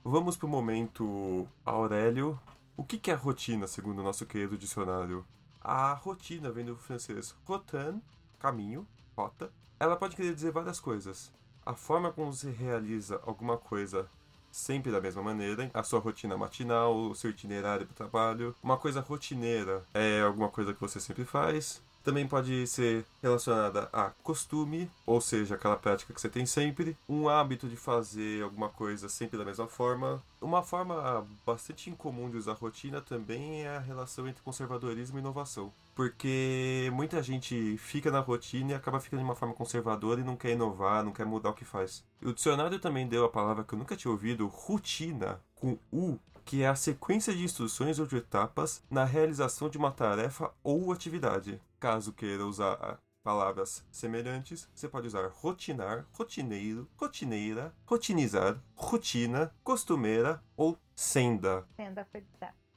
Vamos 0.05 0.37
pro 0.37 0.49
momento 0.49 1.49
Aurélio. 1.65 2.39
O 2.77 2.85
que, 2.85 2.99
que 2.99 3.11
é 3.11 3.15
rotina, 3.15 3.67
segundo 3.67 4.01
o 4.01 4.03
nosso 4.03 4.27
querido 4.27 4.59
dicionário? 4.59 5.25
A 5.61 5.93
rotina 5.93 6.51
vem 6.51 6.65
do 6.65 6.77
francês 6.77 7.31
rotin, 7.45 8.03
caminho, 8.39 8.87
rota. 9.17 9.53
Ela 9.79 9.97
pode 9.97 10.17
querer 10.17 10.35
dizer 10.35 10.51
várias 10.51 10.81
coisas. 10.81 11.33
A 11.65 11.75
forma 11.75 12.13
como 12.13 12.33
se 12.33 12.51
realiza 12.51 13.21
alguma 13.25 13.57
coisa 13.57 14.11
sempre 14.53 14.93
da 14.93 15.01
mesma 15.01 15.23
maneira, 15.23 15.71
a 15.73 15.83
sua 15.83 15.99
rotina 15.99 16.37
matinal, 16.37 16.95
o 16.95 17.15
seu 17.15 17.31
itinerário 17.31 17.87
para 17.87 17.93
o 17.93 17.97
trabalho. 17.97 18.55
Uma 18.63 18.77
coisa 18.77 19.01
rotineira 19.01 19.83
é 19.95 20.21
alguma 20.21 20.51
coisa 20.51 20.75
que 20.75 20.81
você 20.81 21.01
sempre 21.01 21.25
faz. 21.25 21.83
Também 22.03 22.27
pode 22.27 22.67
ser 22.67 23.05
relacionada 23.23 23.89
a 23.93 24.11
costume, 24.23 24.91
ou 25.07 25.21
seja, 25.21 25.55
aquela 25.55 25.77
prática 25.77 26.13
que 26.13 26.21
você 26.21 26.29
tem 26.29 26.45
sempre, 26.45 26.97
um 27.09 27.29
hábito 27.29 27.69
de 27.69 27.77
fazer 27.77 28.43
alguma 28.43 28.69
coisa 28.69 29.09
sempre 29.09 29.39
da 29.39 29.45
mesma 29.45 29.69
forma. 29.69 30.23
Uma 30.41 30.63
forma 30.63 31.25
bastante 31.47 31.89
incomum 31.91 32.29
de 32.29 32.37
usar 32.37 32.55
rotina 32.55 33.01
também 33.01 33.63
é 33.63 33.77
a 33.77 33.81
relação 33.81 34.27
entre 34.27 34.43
conservadorismo 34.43 35.19
e 35.19 35.21
inovação. 35.21 35.73
Porque 35.95 36.91
muita 36.93 37.23
gente 37.23 37.77
fica 37.77 38.11
na 38.11 38.21
rotina 38.21 38.73
e 38.73 38.75
acaba 38.75 38.99
ficando 38.99 39.21
de 39.21 39.25
uma 39.25 39.37
forma 39.37 39.55
conservadora 39.55 40.21
e 40.21 40.25
não 40.25 40.37
quer 40.37 40.53
inovar, 40.53 41.05
não 41.05 41.13
quer 41.13 41.27
mudar 41.27 41.51
o 41.51 41.55
que 41.55 41.65
faz. 41.65 42.03
O 42.23 42.33
dicionário 42.33 42.79
também 42.81 43.07
deu 43.07 43.25
a 43.25 43.29
palavra 43.29 43.63
que 43.63 43.75
eu 43.75 43.79
nunca 43.79 43.97
tinha 43.97 44.11
ouvido, 44.11 44.49
rotina, 44.49 45.41
com 45.55 45.79
U, 45.93 46.19
que 46.45 46.63
é 46.63 46.69
a 46.69 46.75
sequência 46.75 47.33
de 47.33 47.45
instruções 47.45 47.99
ou 47.99 48.07
de 48.07 48.17
etapas 48.17 48.83
na 48.91 49.05
realização 49.05 49.69
de 49.69 49.79
uma 49.79 49.93
tarefa 49.93 50.51
ou 50.65 50.93
atividade. 50.93 51.61
Caso 51.83 52.13
queira 52.13 52.47
usar 52.47 53.03
palavras 53.25 53.85
semelhantes, 53.91 54.71
você 54.73 54.89
pode 54.89 55.09
usar 55.09 55.27
rotinar, 55.27 56.07
rotineiro, 56.13 56.89
rotineira, 56.97 57.75
rotinizar, 57.85 58.63
rotina, 58.77 59.53
costumeira 59.65 60.41
ou 60.57 60.79
senda. 60.95 61.67
Senda 61.75 62.07
foi 62.13 62.25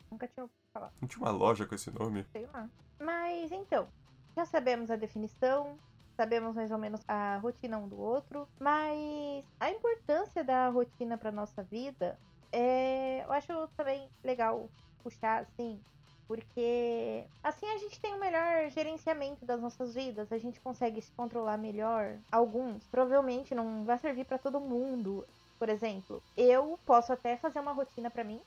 Nunca 0.10 0.28
tinha 0.28 0.46
ouvido 0.46 0.58
falar. 0.74 0.92
Não 1.00 1.08
tinha 1.08 1.24
uma 1.24 1.30
loja 1.30 1.68
com 1.68 1.76
esse 1.76 1.92
nome? 1.92 2.26
Sei 2.32 2.48
lá. 2.48 2.68
Mas 3.00 3.52
então, 3.52 3.88
já 4.36 4.44
sabemos 4.44 4.90
a 4.90 4.96
definição, 4.96 5.78
sabemos 6.18 6.56
mais 6.56 6.72
ou 6.72 6.80
menos 6.80 7.02
a 7.08 7.38
rotina 7.38 7.78
um 7.78 7.88
do 7.88 8.00
outro, 8.00 8.48
mas 8.60 9.46
a 9.60 9.70
importância 9.70 10.44
da 10.44 10.70
rotina 10.70 11.16
para 11.16 11.32
nossa 11.32 11.62
vida 11.62 12.18
é, 12.52 13.24
eu 13.24 13.32
acho 13.32 13.68
também 13.78 14.10
legal 14.24 14.68
puxar 15.04 15.44
assim 15.44 15.80
Porque 16.27 17.24
assim 17.44 17.67
a 17.67 17.77
gente 17.77 18.00
tem 18.00 18.13
um 18.13 18.20
melhor 18.20 18.70
gerenciamento 18.72 19.46
das 19.46 19.62
nossas 19.62 19.94
vidas, 19.94 20.32
a 20.32 20.38
gente 20.38 20.60
consegue 20.60 21.01
se 21.01 21.12
controlar 21.12 21.58
melhor. 21.58 22.17
Alguns, 22.32 22.84
provavelmente 22.88 23.53
não 23.53 23.86
vai 23.86 24.00
servir 24.00 24.25
para 24.25 24.38
todo 24.38 24.60
mundo. 24.60 25.25
Por 25.60 25.70
exemplo, 25.70 26.22
eu 26.36 26.79
posso 26.86 27.13
até 27.13 27.38
fazer 27.38 27.60
uma 27.60 27.72
rotina 27.72 28.10
para 28.10 28.24
mim, 28.24 28.41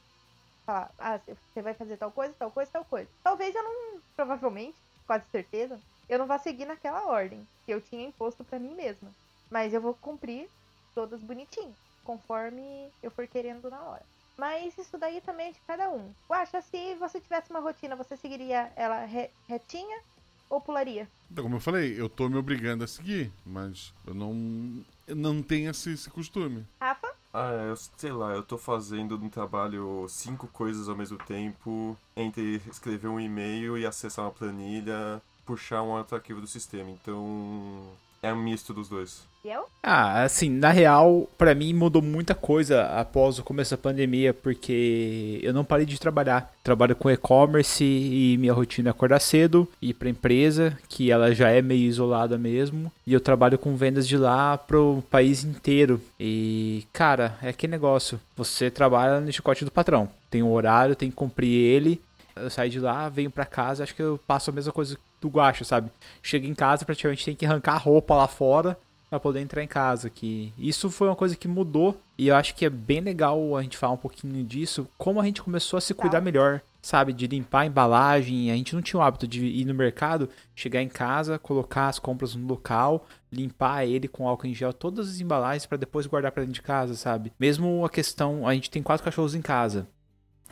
falar, 0.66 0.90
ah, 0.98 1.20
você 1.52 1.62
vai 1.62 1.72
fazer 1.72 1.96
tal 1.96 2.10
coisa, 2.10 2.34
tal 2.38 2.50
coisa, 2.50 2.70
tal 2.70 2.84
coisa. 2.84 3.08
Talvez 3.22 3.54
eu 3.54 3.62
não, 3.62 4.00
provavelmente, 4.14 4.76
quase 5.06 5.24
certeza, 5.30 5.80
eu 6.08 6.18
não 6.18 6.26
vá 6.26 6.38
seguir 6.38 6.66
naquela 6.66 7.06
ordem 7.06 7.46
que 7.64 7.72
eu 7.72 7.80
tinha 7.80 8.06
imposto 8.06 8.44
para 8.44 8.58
mim 8.58 8.74
mesma. 8.74 9.10
Mas 9.50 9.72
eu 9.72 9.80
vou 9.80 9.94
cumprir 9.94 10.48
todas 10.94 11.20
bonitinho, 11.22 11.74
conforme 12.04 12.92
eu 13.02 13.10
for 13.10 13.26
querendo 13.26 13.70
na 13.70 13.80
hora. 13.82 14.04
Mas 14.38 14.78
isso 14.78 14.96
daí 14.96 15.20
também 15.20 15.48
é 15.48 15.52
de 15.52 15.60
cada 15.66 15.90
um. 15.90 16.14
Guaxa, 16.30 16.62
se 16.62 16.94
você 16.94 17.20
tivesse 17.20 17.50
uma 17.50 17.58
rotina, 17.58 17.96
você 17.96 18.16
seguiria 18.16 18.72
ela 18.76 19.04
re 19.04 19.28
retinha 19.48 20.00
ou 20.48 20.60
pularia? 20.60 21.08
Então, 21.30 21.42
como 21.42 21.56
eu 21.56 21.60
falei, 21.60 22.00
eu 22.00 22.08
tô 22.08 22.28
me 22.28 22.36
obrigando 22.36 22.84
a 22.84 22.86
seguir, 22.86 23.32
mas 23.44 23.92
eu 24.06 24.14
não, 24.14 24.84
eu 25.08 25.16
não 25.16 25.42
tenho 25.42 25.70
esse, 25.70 25.92
esse 25.92 26.08
costume. 26.08 26.64
Rafa? 26.80 27.12
Ah, 27.34 27.50
eu 27.68 27.76
sei 27.76 28.12
lá, 28.12 28.32
eu 28.32 28.42
tô 28.42 28.56
fazendo 28.56 29.18
no 29.18 29.28
trabalho 29.28 30.06
cinco 30.08 30.46
coisas 30.46 30.88
ao 30.88 30.96
mesmo 30.96 31.18
tempo, 31.18 31.96
entre 32.16 32.62
escrever 32.70 33.08
um 33.08 33.20
e-mail 33.20 33.76
e 33.76 33.84
acessar 33.84 34.24
uma 34.24 34.30
planilha, 34.30 35.20
puxar 35.44 35.82
um 35.82 35.90
outro 35.90 36.16
arquivo 36.16 36.40
do 36.40 36.46
sistema. 36.46 36.88
Então, 36.90 37.90
é 38.22 38.32
um 38.32 38.42
misto 38.42 38.74
dos 38.74 38.88
dois. 38.88 39.26
E 39.44 39.50
eu? 39.50 39.66
Ah, 39.82 40.24
assim, 40.24 40.50
na 40.50 40.70
real, 40.70 41.28
pra 41.38 41.54
mim 41.54 41.72
mudou 41.72 42.02
muita 42.02 42.34
coisa 42.34 42.84
após 42.86 43.38
o 43.38 43.44
começo 43.44 43.70
da 43.70 43.78
pandemia, 43.78 44.34
porque 44.34 45.38
eu 45.42 45.52
não 45.52 45.64
parei 45.64 45.86
de 45.86 45.98
trabalhar. 45.98 46.52
Trabalho 46.62 46.96
com 46.96 47.10
e-commerce 47.10 47.84
e 47.84 48.36
minha 48.38 48.52
rotina 48.52 48.90
é 48.90 48.92
acordar 48.92 49.20
cedo, 49.20 49.68
ir 49.80 49.94
pra 49.94 50.10
empresa, 50.10 50.76
que 50.88 51.10
ela 51.10 51.32
já 51.32 51.50
é 51.50 51.62
meio 51.62 51.86
isolada 51.86 52.36
mesmo, 52.36 52.90
e 53.06 53.12
eu 53.12 53.20
trabalho 53.20 53.58
com 53.58 53.76
vendas 53.76 54.08
de 54.08 54.16
lá 54.16 54.58
pro 54.58 55.02
país 55.08 55.44
inteiro. 55.44 56.00
E, 56.18 56.84
cara, 56.92 57.38
é 57.40 57.52
que 57.52 57.68
negócio, 57.68 58.20
você 58.36 58.70
trabalha 58.70 59.20
no 59.20 59.32
chicote 59.32 59.64
do 59.64 59.70
patrão. 59.70 60.08
Tem 60.28 60.42
um 60.42 60.52
horário, 60.52 60.96
tem 60.96 61.10
que 61.10 61.16
cumprir 61.16 61.48
ele. 61.48 62.00
Eu 62.34 62.50
saio 62.50 62.70
de 62.70 62.78
lá, 62.78 63.08
venho 63.08 63.30
pra 63.30 63.44
casa, 63.44 63.82
acho 63.82 63.94
que 63.94 64.02
eu 64.02 64.20
passo 64.26 64.50
a 64.50 64.52
mesma 64.52 64.72
coisa 64.72 64.96
do 65.20 65.28
guacho, 65.28 65.64
sabe? 65.64 65.90
Chega 66.22 66.46
em 66.46 66.54
casa, 66.54 66.84
praticamente 66.84 67.24
tem 67.24 67.34
que 67.34 67.46
arrancar 67.46 67.74
a 67.74 67.78
roupa 67.78 68.14
lá 68.14 68.26
fora 68.26 68.78
para 69.08 69.18
poder 69.18 69.40
entrar 69.40 69.62
em 69.62 69.68
casa. 69.68 70.10
Que 70.10 70.52
isso 70.58 70.90
foi 70.90 71.08
uma 71.08 71.16
coisa 71.16 71.36
que 71.36 71.48
mudou 71.48 71.98
e 72.16 72.28
eu 72.28 72.36
acho 72.36 72.54
que 72.54 72.64
é 72.64 72.70
bem 72.70 73.00
legal 73.00 73.56
a 73.56 73.62
gente 73.62 73.76
falar 73.76 73.94
um 73.94 73.98
pouquinho 73.98 74.44
disso, 74.44 74.88
como 74.96 75.20
a 75.20 75.24
gente 75.24 75.42
começou 75.42 75.76
a 75.76 75.80
se 75.80 75.94
cuidar 75.94 76.20
melhor, 76.20 76.60
sabe? 76.82 77.12
De 77.12 77.26
limpar 77.26 77.60
a 77.60 77.66
embalagem. 77.66 78.50
A 78.50 78.54
gente 78.54 78.74
não 78.74 78.82
tinha 78.82 79.00
o 79.00 79.02
hábito 79.02 79.26
de 79.26 79.44
ir 79.44 79.64
no 79.64 79.74
mercado, 79.74 80.28
chegar 80.54 80.82
em 80.82 80.88
casa, 80.88 81.38
colocar 81.38 81.88
as 81.88 81.98
compras 81.98 82.34
no 82.34 82.46
local, 82.46 83.06
limpar 83.32 83.86
ele 83.86 84.08
com 84.08 84.28
álcool 84.28 84.46
em 84.46 84.54
gel, 84.54 84.72
todas 84.72 85.08
as 85.08 85.20
embalagens 85.20 85.66
para 85.66 85.78
depois 85.78 86.06
guardar 86.06 86.32
para 86.32 86.42
dentro 86.42 86.54
de 86.54 86.62
casa, 86.62 86.94
sabe? 86.94 87.32
Mesmo 87.38 87.84
a 87.84 87.90
questão, 87.90 88.46
a 88.46 88.54
gente 88.54 88.70
tem 88.70 88.82
quatro 88.82 89.04
cachorros 89.04 89.34
em 89.34 89.42
casa. 89.42 89.86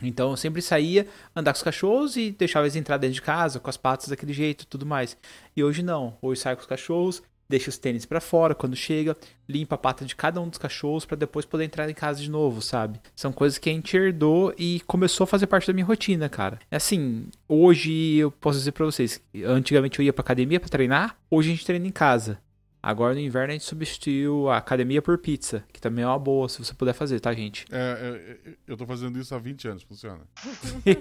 Então 0.01 0.31
eu 0.31 0.37
sempre 0.37 0.61
saía 0.61 1.07
andar 1.35 1.53
com 1.53 1.57
os 1.57 1.63
cachorros 1.63 2.15
e 2.17 2.31
deixava 2.31 2.65
eles 2.65 2.75
entrar 2.75 2.97
dentro 2.97 3.15
de 3.15 3.21
casa 3.21 3.59
com 3.59 3.69
as 3.69 3.77
patas 3.77 4.07
daquele 4.07 4.33
jeito 4.33 4.67
tudo 4.67 4.85
mais. 4.85 5.17
E 5.55 5.63
hoje 5.63 5.81
não. 5.81 6.17
Hoje 6.21 6.41
saio 6.41 6.55
com 6.55 6.61
os 6.61 6.67
cachorros, 6.67 7.23
deixa 7.49 7.69
os 7.69 7.77
tênis 7.77 8.05
para 8.05 8.19
fora 8.19 8.53
quando 8.53 8.75
chega, 8.75 9.15
limpa 9.47 9.75
a 9.75 9.77
pata 9.77 10.05
de 10.05 10.15
cada 10.15 10.41
um 10.41 10.49
dos 10.49 10.57
cachorros 10.57 11.05
para 11.05 11.17
depois 11.17 11.45
poder 11.45 11.63
entrar 11.63 11.89
em 11.89 11.93
casa 11.93 12.21
de 12.21 12.29
novo, 12.29 12.61
sabe? 12.61 12.99
São 13.15 13.31
coisas 13.31 13.57
que 13.57 13.69
a 13.69 13.73
gente 13.73 13.95
herdou 13.95 14.53
e 14.57 14.81
começou 14.85 15.23
a 15.23 15.27
fazer 15.27 15.47
parte 15.47 15.67
da 15.67 15.73
minha 15.73 15.85
rotina, 15.85 16.27
cara. 16.29 16.59
É 16.69 16.75
assim, 16.75 17.27
hoje 17.47 18.15
eu 18.17 18.31
posso 18.31 18.59
dizer 18.59 18.71
para 18.71 18.85
vocês, 18.85 19.21
antigamente 19.45 19.99
eu 19.99 20.05
ia 20.05 20.13
pra 20.13 20.21
academia 20.21 20.59
para 20.59 20.69
treinar, 20.69 21.17
hoje 21.29 21.49
a 21.49 21.51
gente 21.53 21.65
treina 21.65 21.87
em 21.87 21.91
casa. 21.91 22.39
Agora 22.87 23.13
no 23.13 23.19
inverno 23.19 23.49
a 23.49 23.51
gente 23.51 23.65
substituiu 23.65 24.47
a 24.47 24.55
academia 24.55 25.01
por 25.01 25.17
pizza, 25.17 25.61
que 25.73 25.81
também 25.81 26.05
é 26.05 26.07
uma 26.07 26.17
boa 26.17 26.47
se 26.47 26.63
você 26.63 26.73
puder 26.73 26.93
fazer, 26.93 27.19
tá, 27.19 27.33
gente? 27.33 27.65
É, 27.69 28.37
é, 28.47 28.53
eu 28.65 28.77
tô 28.77 28.85
fazendo 28.85 29.19
isso 29.19 29.35
há 29.35 29.37
20 29.37 29.67
anos, 29.67 29.83
funciona. 29.83 30.21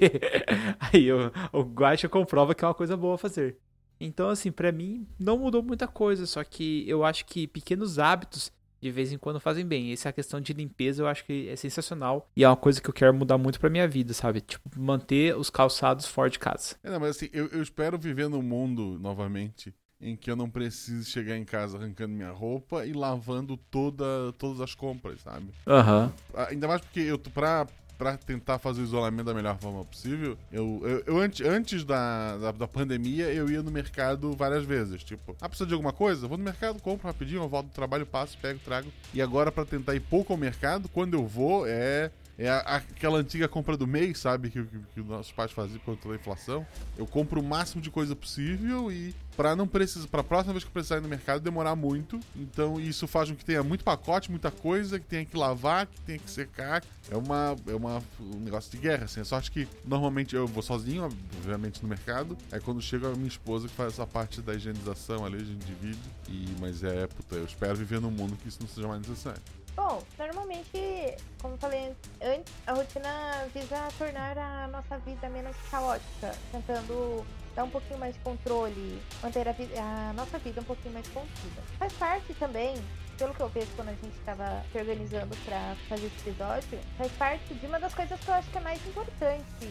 Aí 0.92 1.12
o, 1.12 1.30
o 1.52 1.62
Guacha 1.62 2.08
comprova 2.08 2.56
que 2.56 2.64
é 2.64 2.66
uma 2.66 2.74
coisa 2.74 2.96
boa 2.96 3.16
fazer. 3.16 3.56
Então, 4.00 4.28
assim, 4.28 4.50
para 4.50 4.72
mim 4.72 5.06
não 5.16 5.38
mudou 5.38 5.62
muita 5.62 5.86
coisa, 5.86 6.26
só 6.26 6.42
que 6.42 6.84
eu 6.88 7.04
acho 7.04 7.24
que 7.24 7.46
pequenos 7.46 8.00
hábitos 8.00 8.50
de 8.80 8.90
vez 8.90 9.12
em 9.12 9.16
quando 9.16 9.38
fazem 9.38 9.64
bem. 9.64 9.92
Essa 9.92 10.12
questão 10.12 10.40
de 10.40 10.52
limpeza 10.52 11.04
eu 11.04 11.06
acho 11.06 11.24
que 11.24 11.48
é 11.48 11.54
sensacional 11.54 12.28
e 12.34 12.42
é 12.42 12.48
uma 12.48 12.56
coisa 12.56 12.80
que 12.80 12.90
eu 12.90 12.94
quero 12.94 13.14
mudar 13.14 13.38
muito 13.38 13.60
pra 13.60 13.70
minha 13.70 13.86
vida, 13.86 14.12
sabe? 14.12 14.40
Tipo, 14.40 14.68
manter 14.76 15.36
os 15.36 15.50
calçados 15.50 16.04
fora 16.04 16.28
de 16.28 16.40
casa. 16.40 16.74
É, 16.82 16.90
não, 16.90 16.98
mas 16.98 17.10
assim, 17.10 17.28
eu, 17.32 17.46
eu 17.46 17.62
espero 17.62 17.96
viver 17.96 18.28
num 18.28 18.42
mundo 18.42 18.98
novamente 18.98 19.72
em 20.00 20.14
que 20.14 20.30
eu 20.30 20.36
não 20.36 20.48
precise 20.48 21.04
chegar 21.10 21.36
em 21.36 21.44
casa 21.44 21.78
arrancando 21.78 22.14
minha 22.14 22.30
roupa 22.30 22.84
e 22.84 22.92
lavando 22.92 23.56
toda, 23.56 24.04
todas 24.38 24.60
as 24.60 24.74
compras, 24.74 25.20
sabe? 25.22 25.46
Aham. 25.66 26.12
Ah, 26.34 26.48
Ainda 26.50 26.68
mais 26.68 26.80
porque 26.82 27.00
eu 27.00 27.18
pra, 27.18 27.66
pra 27.96 28.16
tentar 28.18 28.58
fazer 28.58 28.82
o 28.82 28.84
isolamento 28.84 29.24
da 29.24 29.32
melhor 29.34 29.56
forma 29.58 29.84
possível. 29.84 30.36
Eu, 30.52 30.80
eu, 30.84 31.02
eu 31.06 31.18
antes, 31.18 31.46
antes 31.46 31.82
da, 31.84 32.36
da, 32.36 32.52
da 32.52 32.68
pandemia, 32.68 33.32
eu 33.32 33.48
ia 33.50 33.62
no 33.62 33.70
mercado 33.70 34.32
várias 34.32 34.64
vezes. 34.66 35.02
Tipo, 35.02 35.34
ah, 35.40 35.48
precisa 35.48 35.66
de 35.66 35.72
alguma 35.72 35.92
coisa? 35.94 36.28
Vou 36.28 36.36
no 36.36 36.44
mercado, 36.44 36.78
compro 36.80 37.06
rapidinho, 37.06 37.42
eu 37.42 37.48
volto 37.48 37.68
do 37.68 37.72
trabalho, 37.72 38.04
passo, 38.04 38.36
pego, 38.38 38.60
trago. 38.64 38.92
E 39.14 39.22
agora, 39.22 39.50
pra 39.50 39.64
tentar 39.64 39.94
ir 39.94 40.00
pouco 40.00 40.32
ao 40.32 40.38
mercado, 40.38 40.88
quando 40.90 41.14
eu 41.14 41.26
vou, 41.26 41.66
é. 41.66 42.10
É 42.38 42.50
a- 42.50 42.76
aquela 42.76 43.18
antiga 43.18 43.48
compra 43.48 43.76
do 43.76 43.86
mês, 43.86 44.18
sabe? 44.18 44.50
Que, 44.50 44.62
que, 44.62 44.78
que 44.94 45.00
nossos 45.00 45.32
pais 45.32 45.52
faziam 45.52 45.78
por 45.78 45.94
conta 45.96 46.08
da 46.10 46.14
inflação. 46.16 46.66
Eu 46.98 47.06
compro 47.06 47.40
o 47.40 47.44
máximo 47.44 47.80
de 47.80 47.90
coisa 47.90 48.14
possível 48.14 48.92
e 48.92 49.14
pra 49.36 49.56
não 49.56 49.66
precisar, 49.66 50.06
pra 50.08 50.22
próxima 50.22 50.52
vez 50.52 50.62
que 50.64 50.68
eu 50.68 50.72
precisar 50.72 50.96
ir 50.98 51.00
no 51.00 51.08
mercado 51.08 51.40
demorar 51.40 51.74
muito. 51.74 52.20
Então 52.34 52.78
isso 52.78 53.06
faz 53.06 53.30
com 53.30 53.36
que 53.36 53.44
tenha 53.44 53.62
muito 53.62 53.82
pacote, 53.84 54.30
muita 54.30 54.50
coisa, 54.50 54.98
que 55.00 55.06
tenha 55.06 55.24
que 55.24 55.34
lavar, 55.36 55.86
que 55.86 55.98
tenha 56.02 56.18
que 56.18 56.30
secar. 56.30 56.82
É 57.10 57.16
uma 57.16 57.56
é 57.66 57.74
uma, 57.74 58.02
um 58.20 58.40
negócio 58.40 58.70
de 58.70 58.76
guerra, 58.78 59.04
assim. 59.04 59.20
A 59.20 59.24
sorte 59.24 59.50
que 59.50 59.66
normalmente 59.86 60.36
eu 60.36 60.46
vou 60.46 60.62
sozinho, 60.62 61.04
obviamente, 61.04 61.82
no 61.82 61.88
mercado. 61.88 62.36
Aí 62.52 62.60
quando 62.60 62.82
chega 62.82 63.08
a 63.08 63.14
minha 63.14 63.28
esposa 63.28 63.66
que 63.66 63.74
faz 63.74 63.94
essa 63.94 64.06
parte 64.06 64.42
da 64.42 64.54
higienização 64.54 65.24
ali, 65.24 65.36
a 65.36 65.44
gente 65.44 65.64
divide. 65.64 65.98
E, 66.28 66.54
mas 66.60 66.84
é, 66.84 67.06
puta, 67.06 67.36
eu 67.36 67.44
espero 67.46 67.74
viver 67.76 67.98
num 68.00 68.10
mundo 68.10 68.36
que 68.42 68.48
isso 68.48 68.58
não 68.60 68.68
seja 68.68 68.86
mais 68.88 69.00
necessário. 69.00 69.40
Bom, 69.76 70.02
normalmente, 70.18 71.16
como 71.40 71.58
falei 71.58 71.94
antes, 72.22 72.52
a 72.66 72.72
rotina 72.72 73.46
visa 73.52 73.88
tornar 73.98 74.38
a 74.38 74.68
nossa 74.68 74.96
vida 75.00 75.28
menos 75.28 75.54
caótica, 75.70 76.34
tentando 76.50 77.26
dar 77.54 77.64
um 77.64 77.70
pouquinho 77.70 77.98
mais 77.98 78.14
de 78.14 78.20
controle, 78.20 79.02
manter 79.22 79.46
a, 79.46 79.52
a 79.52 80.12
nossa 80.14 80.38
vida 80.38 80.62
um 80.62 80.64
pouquinho 80.64 80.94
mais 80.94 81.06
contida. 81.08 81.62
Faz 81.78 81.92
parte 81.92 82.32
também, 82.34 82.74
pelo 83.18 83.34
que 83.34 83.40
eu 83.40 83.50
vejo 83.50 83.68
quando 83.76 83.90
a 83.90 83.92
gente 83.92 84.16
estava 84.18 84.64
se 84.72 84.78
organizando 84.78 85.36
para 85.44 85.76
fazer 85.90 86.06
esse 86.06 86.30
episódio, 86.30 86.80
faz 86.96 87.12
parte 87.12 87.54
de 87.54 87.66
uma 87.66 87.78
das 87.78 87.92
coisas 87.92 88.18
que 88.18 88.28
eu 88.28 88.34
acho 88.34 88.50
que 88.50 88.56
é 88.56 88.62
mais 88.62 88.86
importante 88.86 89.70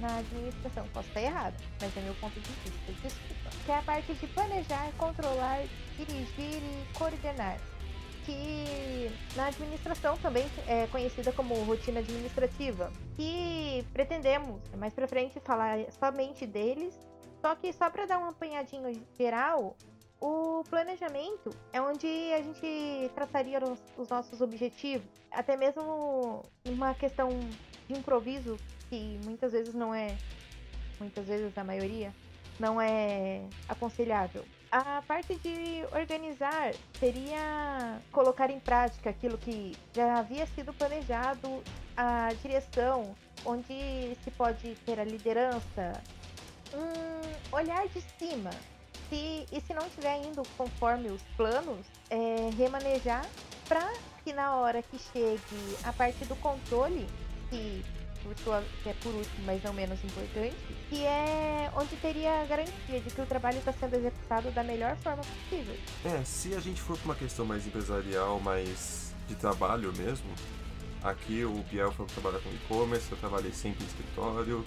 na 0.00 0.18
administração. 0.18 0.84
Posso 0.92 1.06
estar 1.08 1.22
errado, 1.22 1.54
mas 1.80 1.96
é 1.96 2.00
meu 2.00 2.14
ponto 2.16 2.34
de 2.40 2.40
vista, 2.40 2.92
desculpa. 3.02 3.50
Que 3.64 3.70
é 3.70 3.78
a 3.78 3.82
parte 3.82 4.14
de 4.14 4.26
planejar, 4.26 4.90
controlar, 4.98 5.62
dirigir 5.96 6.60
e 6.60 6.86
coordenar 6.92 7.56
que 8.28 9.10
na 9.34 9.46
administração 9.46 10.18
também 10.18 10.44
é 10.66 10.86
conhecida 10.88 11.32
como 11.32 11.54
rotina 11.64 12.00
administrativa, 12.00 12.92
que 13.16 13.82
pretendemos 13.94 14.60
mais 14.76 14.92
pra 14.92 15.08
frente 15.08 15.40
falar 15.40 15.78
somente 15.92 16.46
deles, 16.46 16.94
só 17.40 17.54
que 17.54 17.72
só 17.72 17.88
para 17.88 18.04
dar 18.04 18.18
um 18.18 18.28
apanhadinho 18.28 18.92
geral, 19.16 19.74
o 20.20 20.62
planejamento 20.68 21.48
é 21.72 21.80
onde 21.80 22.06
a 22.34 22.42
gente 22.42 23.10
traçaria 23.14 23.58
os, 23.64 23.80
os 23.96 24.08
nossos 24.10 24.42
objetivos, 24.42 25.08
até 25.30 25.56
mesmo 25.56 26.42
uma 26.66 26.92
questão 26.92 27.30
de 27.88 27.98
improviso 27.98 28.58
que 28.90 29.18
muitas 29.24 29.52
vezes 29.52 29.72
não 29.72 29.94
é, 29.94 30.18
muitas 31.00 31.24
vezes 31.26 31.56
a 31.56 31.64
maioria 31.64 32.12
não 32.60 32.78
é 32.78 33.46
aconselhável. 33.68 34.44
A 34.70 35.02
parte 35.06 35.34
de 35.36 35.82
organizar 35.92 36.74
seria 37.00 38.00
colocar 38.12 38.50
em 38.50 38.60
prática 38.60 39.08
aquilo 39.08 39.38
que 39.38 39.74
já 39.94 40.18
havia 40.18 40.46
sido 40.48 40.74
planejado, 40.74 41.62
a 41.96 42.28
direção, 42.42 43.16
onde 43.46 44.14
se 44.22 44.30
pode 44.36 44.74
ter 44.84 45.00
a 45.00 45.04
liderança, 45.04 46.02
um 46.74 47.56
olhar 47.56 47.88
de 47.88 48.02
cima. 48.18 48.50
Se, 49.08 49.46
e 49.50 49.60
se 49.66 49.72
não 49.72 49.86
estiver 49.86 50.22
indo 50.22 50.42
conforme 50.58 51.08
os 51.08 51.22
planos, 51.34 51.86
é, 52.10 52.50
remanejar 52.58 53.24
para 53.66 53.90
que 54.22 54.34
na 54.34 54.56
hora 54.56 54.82
que 54.82 54.98
chegue 54.98 55.76
a 55.82 55.94
parte 55.94 56.26
do 56.26 56.36
controle, 56.36 57.06
que 57.48 57.82
por 58.22 58.36
sua, 58.38 58.62
que 58.82 58.90
é 58.90 58.94
por 58.94 59.14
último, 59.14 59.46
mas 59.46 59.62
não 59.62 59.72
menos 59.72 60.02
importante, 60.04 60.56
que 60.88 61.04
é 61.04 61.70
onde 61.76 61.94
teria 61.96 62.42
a 62.42 62.44
garantia 62.44 63.00
de 63.00 63.10
que 63.10 63.20
o 63.20 63.26
trabalho 63.26 63.58
está 63.58 63.72
sendo 63.72 63.94
executado 63.96 64.50
da 64.50 64.62
melhor 64.62 64.96
forma 64.96 65.22
possível. 65.22 65.76
É, 66.04 66.24
se 66.24 66.54
a 66.54 66.60
gente 66.60 66.80
for 66.80 66.96
pra 66.96 67.04
uma 67.06 67.14
questão 67.14 67.44
mais 67.44 67.66
empresarial, 67.66 68.40
mais 68.40 69.14
de 69.26 69.34
trabalho 69.34 69.92
mesmo, 69.96 70.28
aqui 71.02 71.44
o 71.44 71.62
Biel 71.70 71.92
foi 71.92 72.06
trabalhar 72.06 72.38
com 72.40 72.48
e-commerce, 72.50 73.10
eu 73.10 73.18
trabalhei 73.18 73.52
sempre 73.52 73.84
em 73.84 73.86
escritório, 73.86 74.64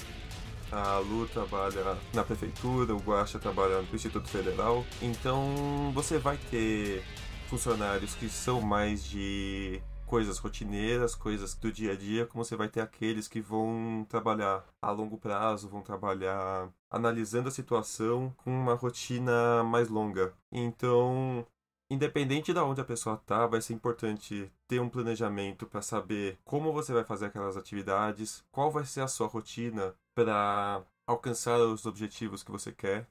a 0.71 0.99
Lu 0.99 1.27
trabalha 1.27 1.97
na 2.13 2.23
prefeitura, 2.23 2.95
o 2.95 2.99
Guaxa 2.99 3.37
trabalha 3.39 3.81
no 3.81 3.95
Instituto 3.95 4.29
Federal. 4.29 4.85
Então 5.01 5.91
você 5.93 6.17
vai 6.17 6.37
ter 6.49 7.03
funcionários 7.49 8.15
que 8.15 8.29
são 8.29 8.61
mais 8.61 9.03
de 9.03 9.81
coisas 10.11 10.39
rotineiras, 10.39 11.15
coisas 11.15 11.55
do 11.55 11.71
dia 11.71 11.93
a 11.93 11.95
dia, 11.95 12.25
como 12.25 12.43
você 12.43 12.53
vai 12.57 12.67
ter 12.67 12.81
aqueles 12.81 13.29
que 13.29 13.39
vão 13.39 14.05
trabalhar 14.09 14.61
a 14.81 14.91
longo 14.91 15.17
prazo, 15.17 15.69
vão 15.69 15.81
trabalhar 15.81 16.69
analisando 16.89 17.47
a 17.47 17.51
situação 17.51 18.35
com 18.43 18.51
uma 18.51 18.73
rotina 18.73 19.63
mais 19.63 19.87
longa. 19.87 20.33
Então, 20.51 21.47
independente 21.89 22.51
de 22.51 22.59
onde 22.59 22.81
a 22.81 22.83
pessoa 22.83 23.15
tá, 23.25 23.47
vai 23.47 23.61
ser 23.61 23.73
importante 23.73 24.51
ter 24.67 24.81
um 24.81 24.89
planejamento 24.89 25.65
para 25.65 25.81
saber 25.81 26.37
como 26.43 26.73
você 26.73 26.91
vai 26.91 27.05
fazer 27.05 27.27
aquelas 27.27 27.55
atividades, 27.55 28.43
qual 28.51 28.69
vai 28.69 28.83
ser 28.83 28.99
a 28.99 29.07
sua 29.07 29.27
rotina 29.27 29.95
para 30.13 30.83
alcançar 31.07 31.57
os 31.61 31.85
objetivos 31.85 32.43
que 32.43 32.51
você 32.51 32.73
quer. 32.73 33.07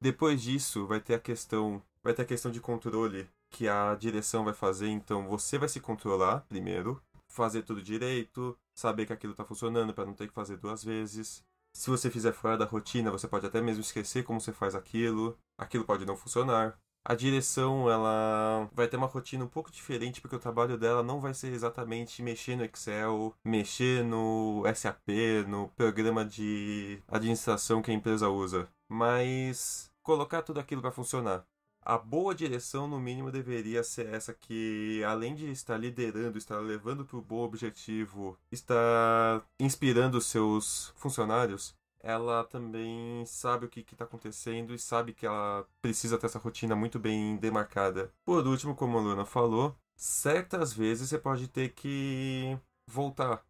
Depois 0.00 0.40
disso, 0.40 0.86
vai 0.86 0.98
ter 0.98 1.12
a 1.12 1.20
questão, 1.20 1.82
vai 2.02 2.14
ter 2.14 2.22
a 2.22 2.24
questão 2.24 2.50
de 2.50 2.58
controle 2.58 3.28
que 3.50 3.68
a 3.68 3.94
direção 3.94 4.44
vai 4.44 4.54
fazer, 4.54 4.88
então 4.88 5.26
você 5.28 5.58
vai 5.58 5.68
se 5.68 5.80
controlar 5.80 6.40
primeiro, 6.48 7.02
fazer 7.28 7.62
tudo 7.62 7.82
direito, 7.82 8.56
saber 8.74 9.06
que 9.06 9.12
aquilo 9.12 9.32
está 9.32 9.44
funcionando 9.44 9.94
para 9.94 10.06
não 10.06 10.14
ter 10.14 10.28
que 10.28 10.34
fazer 10.34 10.56
duas 10.56 10.82
vezes. 10.84 11.44
Se 11.72 11.90
você 11.90 12.10
fizer 12.10 12.32
fora 12.32 12.56
da 12.56 12.64
rotina, 12.64 13.10
você 13.10 13.28
pode 13.28 13.46
até 13.46 13.60
mesmo 13.60 13.80
esquecer 13.80 14.24
como 14.24 14.40
você 14.40 14.52
faz 14.52 14.74
aquilo, 14.74 15.38
aquilo 15.56 15.84
pode 15.84 16.04
não 16.04 16.16
funcionar. 16.16 16.78
A 17.04 17.14
direção, 17.14 17.88
ela 17.88 18.68
vai 18.72 18.88
ter 18.88 18.96
uma 18.96 19.06
rotina 19.06 19.44
um 19.44 19.48
pouco 19.48 19.70
diferente, 19.70 20.20
porque 20.20 20.36
o 20.36 20.40
trabalho 20.40 20.76
dela 20.76 21.02
não 21.02 21.20
vai 21.20 21.32
ser 21.32 21.52
exatamente 21.52 22.22
mexer 22.22 22.56
no 22.56 22.64
Excel, 22.64 23.34
mexer 23.44 24.04
no 24.04 24.62
SAP, 24.74 25.08
no 25.46 25.68
programa 25.68 26.24
de 26.24 27.00
administração 27.08 27.80
que 27.80 27.90
a 27.90 27.94
empresa 27.94 28.28
usa, 28.28 28.68
mas 28.90 29.90
colocar 30.02 30.42
tudo 30.42 30.60
aquilo 30.60 30.82
para 30.82 30.90
funcionar 30.90 31.46
a 31.88 31.96
boa 31.96 32.34
direção, 32.34 32.86
no 32.86 33.00
mínimo, 33.00 33.32
deveria 33.32 33.82
ser 33.82 34.12
essa 34.12 34.34
que, 34.34 35.02
além 35.04 35.34
de 35.34 35.50
estar 35.50 35.78
liderando, 35.78 36.36
estar 36.36 36.58
levando 36.58 37.02
para 37.02 37.16
o 37.16 37.22
bom 37.22 37.38
objetivo, 37.42 38.38
estar 38.52 39.42
inspirando 39.58 40.20
seus 40.20 40.92
funcionários, 40.96 41.74
ela 42.00 42.44
também 42.44 43.24
sabe 43.24 43.64
o 43.64 43.70
que 43.70 43.80
está 43.80 44.04
acontecendo 44.04 44.74
e 44.74 44.78
sabe 44.78 45.14
que 45.14 45.24
ela 45.24 45.66
precisa 45.80 46.18
ter 46.18 46.26
essa 46.26 46.38
rotina 46.38 46.76
muito 46.76 46.98
bem 46.98 47.38
demarcada. 47.38 48.12
Por 48.22 48.46
último, 48.46 48.74
como 48.74 48.98
a 48.98 49.00
Luna 49.00 49.24
falou, 49.24 49.74
certas 49.96 50.74
vezes 50.74 51.08
você 51.08 51.18
pode 51.18 51.48
ter 51.48 51.70
que 51.70 52.54
voltar. 52.86 53.42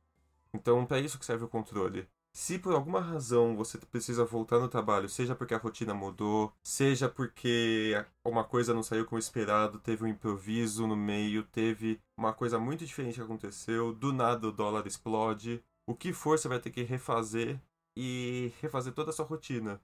Então, 0.55 0.87
para 0.87 1.01
isso 1.01 1.19
que 1.19 1.27
serve 1.27 1.45
o 1.45 1.49
controle. 1.49 2.09
Se 2.33 2.59
por 2.59 2.73
alguma 2.73 3.01
razão 3.01 3.57
você 3.57 3.79
precisa 3.79 4.25
voltar 4.25 4.59
no 4.61 4.69
trabalho, 4.69 5.09
seja 5.09 5.35
porque 5.35 5.55
a 5.55 5.59
rotina 5.59 5.93
mudou, 5.93 6.53
seja 6.63 7.09
porque 7.09 7.95
uma 8.25 8.45
coisa 8.45 8.73
não 8.73 8.83
saiu 8.83 9.05
como 9.05 9.19
esperado, 9.19 9.81
teve 9.81 10.05
um 10.05 10.09
improviso 10.09 10.87
no 10.87 10.97
meio, 10.97 11.43
teve 11.43 12.01
uma 12.17 12.33
coisa 12.33 12.59
muito 12.59 12.87
diferente 12.87 13.17
que 13.17 13.21
aconteceu, 13.23 13.93
do 13.93 14.13
nada 14.13 14.47
o 14.47 14.53
dólar 14.53 14.87
explode, 14.87 15.63
o 15.87 15.95
que 15.95 16.13
for 16.13 16.39
você 16.39 16.49
vai 16.49 16.61
ter 16.61 16.71
que 16.71 16.83
refazer 16.83 17.61
e 17.97 18.53
refazer 18.61 18.93
toda 18.93 19.11
a 19.11 19.13
sua 19.13 19.25
rotina. 19.27 19.81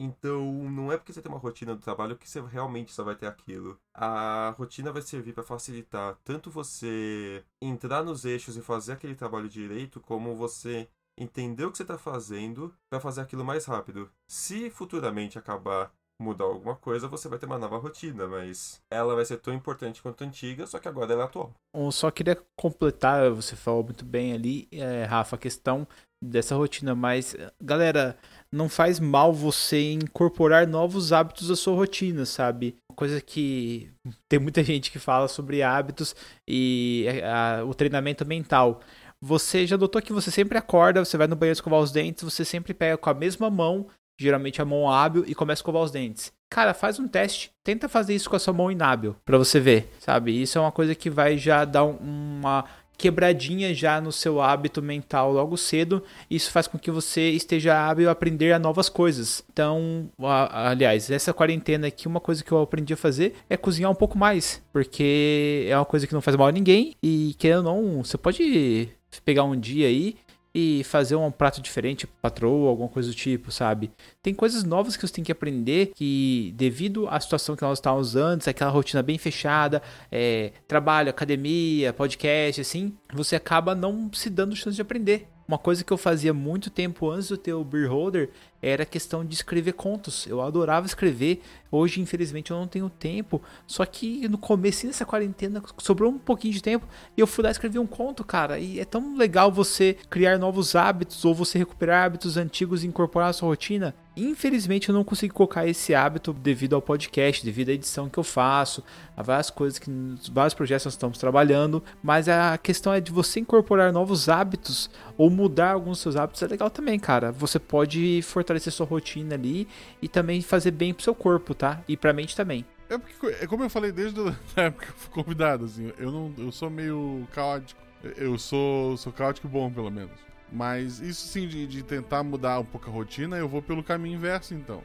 Então, 0.00 0.52
não 0.70 0.92
é 0.92 0.96
porque 0.96 1.12
você 1.12 1.20
tem 1.20 1.30
uma 1.30 1.40
rotina 1.40 1.74
do 1.74 1.80
trabalho 1.80 2.16
que 2.16 2.28
você 2.30 2.40
realmente 2.40 2.92
só 2.92 3.02
vai 3.02 3.16
ter 3.16 3.26
aquilo. 3.26 3.78
A 3.92 4.54
rotina 4.56 4.92
vai 4.92 5.02
servir 5.02 5.32
para 5.32 5.42
facilitar 5.42 6.16
tanto 6.24 6.50
você 6.50 7.44
entrar 7.60 8.04
nos 8.04 8.24
eixos 8.24 8.56
e 8.56 8.62
fazer 8.62 8.92
aquele 8.92 9.16
trabalho 9.16 9.48
direito, 9.48 10.00
como 10.00 10.36
você 10.36 10.88
entender 11.18 11.64
o 11.64 11.70
que 11.70 11.76
você 11.76 11.82
está 11.82 11.98
fazendo 11.98 12.74
para 12.90 13.00
fazer 13.00 13.20
aquilo 13.20 13.44
mais 13.44 13.64
rápido. 13.64 14.10
Se 14.28 14.70
futuramente 14.70 15.38
acabar 15.38 15.92
mudar 16.20 16.44
alguma 16.44 16.74
coisa, 16.74 17.06
você 17.06 17.28
vai 17.28 17.38
ter 17.38 17.46
uma 17.46 17.58
nova 17.58 17.78
rotina, 17.78 18.26
mas 18.26 18.80
ela 18.90 19.14
vai 19.14 19.24
ser 19.24 19.36
tão 19.38 19.54
importante 19.54 20.02
quanto 20.02 20.24
antiga, 20.24 20.66
só 20.66 20.78
que 20.78 20.88
agora 20.88 21.12
ela 21.12 21.22
é 21.22 21.26
atual. 21.26 21.52
Eu 21.72 21.92
só 21.92 22.10
queria 22.10 22.36
completar, 22.56 23.30
você 23.30 23.54
falou 23.54 23.84
muito 23.84 24.04
bem 24.04 24.32
ali, 24.32 24.66
é, 24.72 25.04
Rafa, 25.04 25.36
a 25.36 25.38
questão 25.38 25.86
dessa 26.20 26.56
rotina, 26.56 26.94
mas 26.96 27.36
galera, 27.62 28.18
não 28.52 28.68
faz 28.68 28.98
mal 28.98 29.32
você 29.32 29.92
incorporar 29.92 30.66
novos 30.66 31.12
hábitos 31.12 31.50
à 31.50 31.56
sua 31.56 31.76
rotina, 31.76 32.26
sabe? 32.26 32.76
Coisa 32.96 33.20
que 33.20 33.88
tem 34.28 34.40
muita 34.40 34.64
gente 34.64 34.90
que 34.90 34.98
fala 34.98 35.28
sobre 35.28 35.62
hábitos 35.62 36.16
e 36.48 37.06
a, 37.22 37.60
a, 37.60 37.64
o 37.64 37.72
treinamento 37.72 38.26
mental. 38.26 38.80
Você 39.20 39.66
já 39.66 39.76
notou 39.76 40.00
que 40.00 40.12
você 40.12 40.30
sempre 40.30 40.56
acorda, 40.56 41.04
você 41.04 41.16
vai 41.16 41.26
no 41.26 41.36
banheiro 41.36 41.56
escovar 41.56 41.80
os 41.80 41.90
dentes, 41.90 42.22
você 42.22 42.44
sempre 42.44 42.72
pega 42.72 42.96
com 42.96 43.10
a 43.10 43.14
mesma 43.14 43.50
mão, 43.50 43.86
geralmente 44.18 44.62
a 44.62 44.64
mão 44.64 44.90
hábil, 44.90 45.24
e 45.26 45.34
começa 45.34 45.58
a 45.58 45.62
escovar 45.62 45.82
os 45.82 45.90
dentes. 45.90 46.32
Cara, 46.50 46.72
faz 46.72 46.98
um 46.98 47.08
teste, 47.08 47.50
tenta 47.62 47.88
fazer 47.88 48.14
isso 48.14 48.30
com 48.30 48.36
a 48.36 48.38
sua 48.38 48.54
mão 48.54 48.70
inábil, 48.70 49.16
para 49.24 49.36
você 49.36 49.60
ver, 49.60 49.92
sabe? 49.98 50.40
Isso 50.40 50.56
é 50.56 50.60
uma 50.60 50.72
coisa 50.72 50.94
que 50.94 51.10
vai 51.10 51.36
já 51.36 51.64
dar 51.64 51.84
uma 51.84 52.64
quebradinha 52.96 53.72
já 53.72 54.00
no 54.00 54.10
seu 54.10 54.40
hábito 54.40 54.82
mental 54.82 55.32
logo 55.32 55.56
cedo. 55.56 56.02
Isso 56.28 56.50
faz 56.50 56.66
com 56.66 56.76
que 56.76 56.90
você 56.90 57.30
esteja 57.30 57.78
hábil 57.78 58.08
a 58.08 58.12
aprender 58.12 58.52
a 58.52 58.58
novas 58.58 58.88
coisas. 58.88 59.44
Então, 59.52 60.10
aliás, 60.50 61.08
essa 61.08 61.32
quarentena 61.32 61.86
aqui, 61.86 62.08
uma 62.08 62.18
coisa 62.18 62.42
que 62.42 62.50
eu 62.50 62.60
aprendi 62.60 62.92
a 62.92 62.96
fazer 62.96 63.34
é 63.48 63.56
cozinhar 63.56 63.90
um 63.90 63.94
pouco 63.94 64.18
mais, 64.18 64.60
porque 64.72 65.66
é 65.68 65.76
uma 65.76 65.84
coisa 65.84 66.08
que 66.08 66.14
não 66.14 66.20
faz 66.20 66.36
mal 66.36 66.48
a 66.48 66.52
ninguém 66.52 66.96
e 67.00 67.36
querendo 67.38 67.68
ou 67.68 67.82
não, 67.82 68.04
você 68.04 68.18
pode 68.18 68.88
pegar 69.20 69.44
um 69.44 69.58
dia 69.58 69.86
aí 69.86 70.16
e 70.54 70.82
fazer 70.84 71.14
um 71.14 71.30
prato 71.30 71.60
diferente, 71.60 72.06
patroa, 72.06 72.70
alguma 72.70 72.88
coisa 72.88 73.08
do 73.10 73.14
tipo, 73.14 73.52
sabe? 73.52 73.90
Tem 74.22 74.34
coisas 74.34 74.64
novas 74.64 74.96
que 74.96 75.06
você 75.06 75.12
tem 75.12 75.24
que 75.24 75.30
aprender 75.30 75.92
que, 75.94 76.52
devido 76.56 77.06
à 77.08 77.20
situação 77.20 77.54
que 77.54 77.62
nós 77.62 77.78
estávamos 77.78 78.16
antes, 78.16 78.48
aquela 78.48 78.70
rotina 78.70 79.02
bem 79.02 79.18
fechada, 79.18 79.82
é, 80.10 80.52
trabalho, 80.66 81.10
academia, 81.10 81.92
podcast, 81.92 82.60
assim, 82.60 82.92
você 83.12 83.36
acaba 83.36 83.74
não 83.74 84.10
se 84.12 84.30
dando 84.30 84.56
chance 84.56 84.74
de 84.74 84.82
aprender. 84.82 85.28
Uma 85.46 85.58
coisa 85.58 85.82
que 85.82 85.92
eu 85.92 85.96
fazia 85.96 86.34
muito 86.34 86.68
tempo 86.68 87.08
antes 87.08 87.32
ter 87.38 87.54
o 87.54 87.64
Beer 87.64 87.90
Holder 87.90 88.28
era 88.60 88.84
questão 88.84 89.24
de 89.24 89.34
escrever 89.34 89.72
contos. 89.72 90.26
Eu 90.26 90.40
adorava 90.40 90.86
escrever. 90.86 91.40
Hoje, 91.70 92.00
infelizmente, 92.00 92.50
eu 92.50 92.56
não 92.56 92.66
tenho 92.66 92.88
tempo. 92.88 93.42
Só 93.66 93.84
que 93.84 94.26
no 94.28 94.38
começo 94.38 94.86
dessa 94.86 95.04
quarentena 95.04 95.62
sobrou 95.78 96.10
um 96.10 96.18
pouquinho 96.18 96.54
de 96.54 96.62
tempo 96.62 96.86
e 97.16 97.20
eu 97.20 97.26
fui 97.26 97.44
lá 97.44 97.50
escrever 97.50 97.78
um 97.78 97.86
conto, 97.86 98.24
cara. 98.24 98.58
E 98.58 98.80
é 98.80 98.84
tão 98.84 99.16
legal 99.16 99.52
você 99.52 99.96
criar 100.10 100.38
novos 100.38 100.74
hábitos 100.74 101.24
ou 101.24 101.34
você 101.34 101.58
recuperar 101.58 102.04
hábitos 102.04 102.36
antigos 102.36 102.82
e 102.82 102.86
incorporar 102.86 103.30
à 103.30 103.32
sua 103.32 103.48
rotina. 103.48 103.94
Infelizmente 104.16 104.88
eu 104.88 104.94
não 104.94 105.04
consegui 105.04 105.32
colocar 105.32 105.66
esse 105.68 105.94
hábito 105.94 106.32
devido 106.32 106.74
ao 106.74 106.82
podcast, 106.82 107.44
devido 107.44 107.68
à 107.68 107.72
edição 107.72 108.08
que 108.08 108.18
eu 108.18 108.24
faço, 108.24 108.82
a 109.16 109.22
várias 109.22 109.48
coisas 109.48 109.78
que 109.78 109.88
vários 110.32 110.54
projetos 110.54 110.86
nós 110.86 110.94
estamos 110.94 111.18
trabalhando, 111.18 111.82
mas 112.02 112.28
a 112.28 112.58
questão 112.58 112.92
é 112.92 113.00
de 113.00 113.12
você 113.12 113.38
incorporar 113.38 113.92
novos 113.92 114.28
hábitos 114.28 114.90
ou 115.16 115.30
mudar 115.30 115.72
alguns 115.72 115.98
dos 115.98 116.00
seus 116.00 116.16
hábitos 116.16 116.42
é 116.42 116.48
legal 116.48 116.68
também, 116.68 116.98
cara. 116.98 117.30
Você 117.30 117.60
pode 117.60 118.20
fortalecer 118.22 118.47
sua 118.70 118.86
rotina 118.86 119.34
ali 119.34 119.68
e 120.00 120.08
também 120.08 120.40
fazer 120.42 120.70
bem 120.70 120.94
pro 120.94 121.02
seu 121.02 121.14
corpo, 121.14 121.54
tá? 121.54 121.82
E 121.88 121.96
pra 121.96 122.12
mente 122.12 122.36
também. 122.36 122.64
É 122.88 122.96
porque, 122.96 123.26
é 123.26 123.46
como 123.46 123.64
eu 123.64 123.70
falei 123.70 123.92
desde 123.92 124.20
a 124.56 124.62
época 124.62 124.86
que 124.86 124.92
eu 124.92 124.96
fui 124.96 125.10
convidado, 125.10 125.64
assim, 125.64 125.92
eu 125.98 126.10
não, 126.10 126.32
eu 126.38 126.50
sou 126.50 126.70
meio 126.70 127.26
caótico. 127.32 127.80
Eu 128.16 128.38
sou, 128.38 128.96
sou 128.96 129.12
caótico 129.12 129.48
bom, 129.48 129.70
pelo 129.70 129.90
menos. 129.90 130.12
Mas 130.50 131.00
isso 131.00 131.26
sim, 131.26 131.46
de, 131.46 131.66
de 131.66 131.82
tentar 131.82 132.22
mudar 132.22 132.60
um 132.60 132.64
pouco 132.64 132.88
a 132.88 132.92
rotina, 132.92 133.36
eu 133.36 133.48
vou 133.48 133.60
pelo 133.60 133.82
caminho 133.82 134.16
inverso, 134.16 134.54
então. 134.54 134.82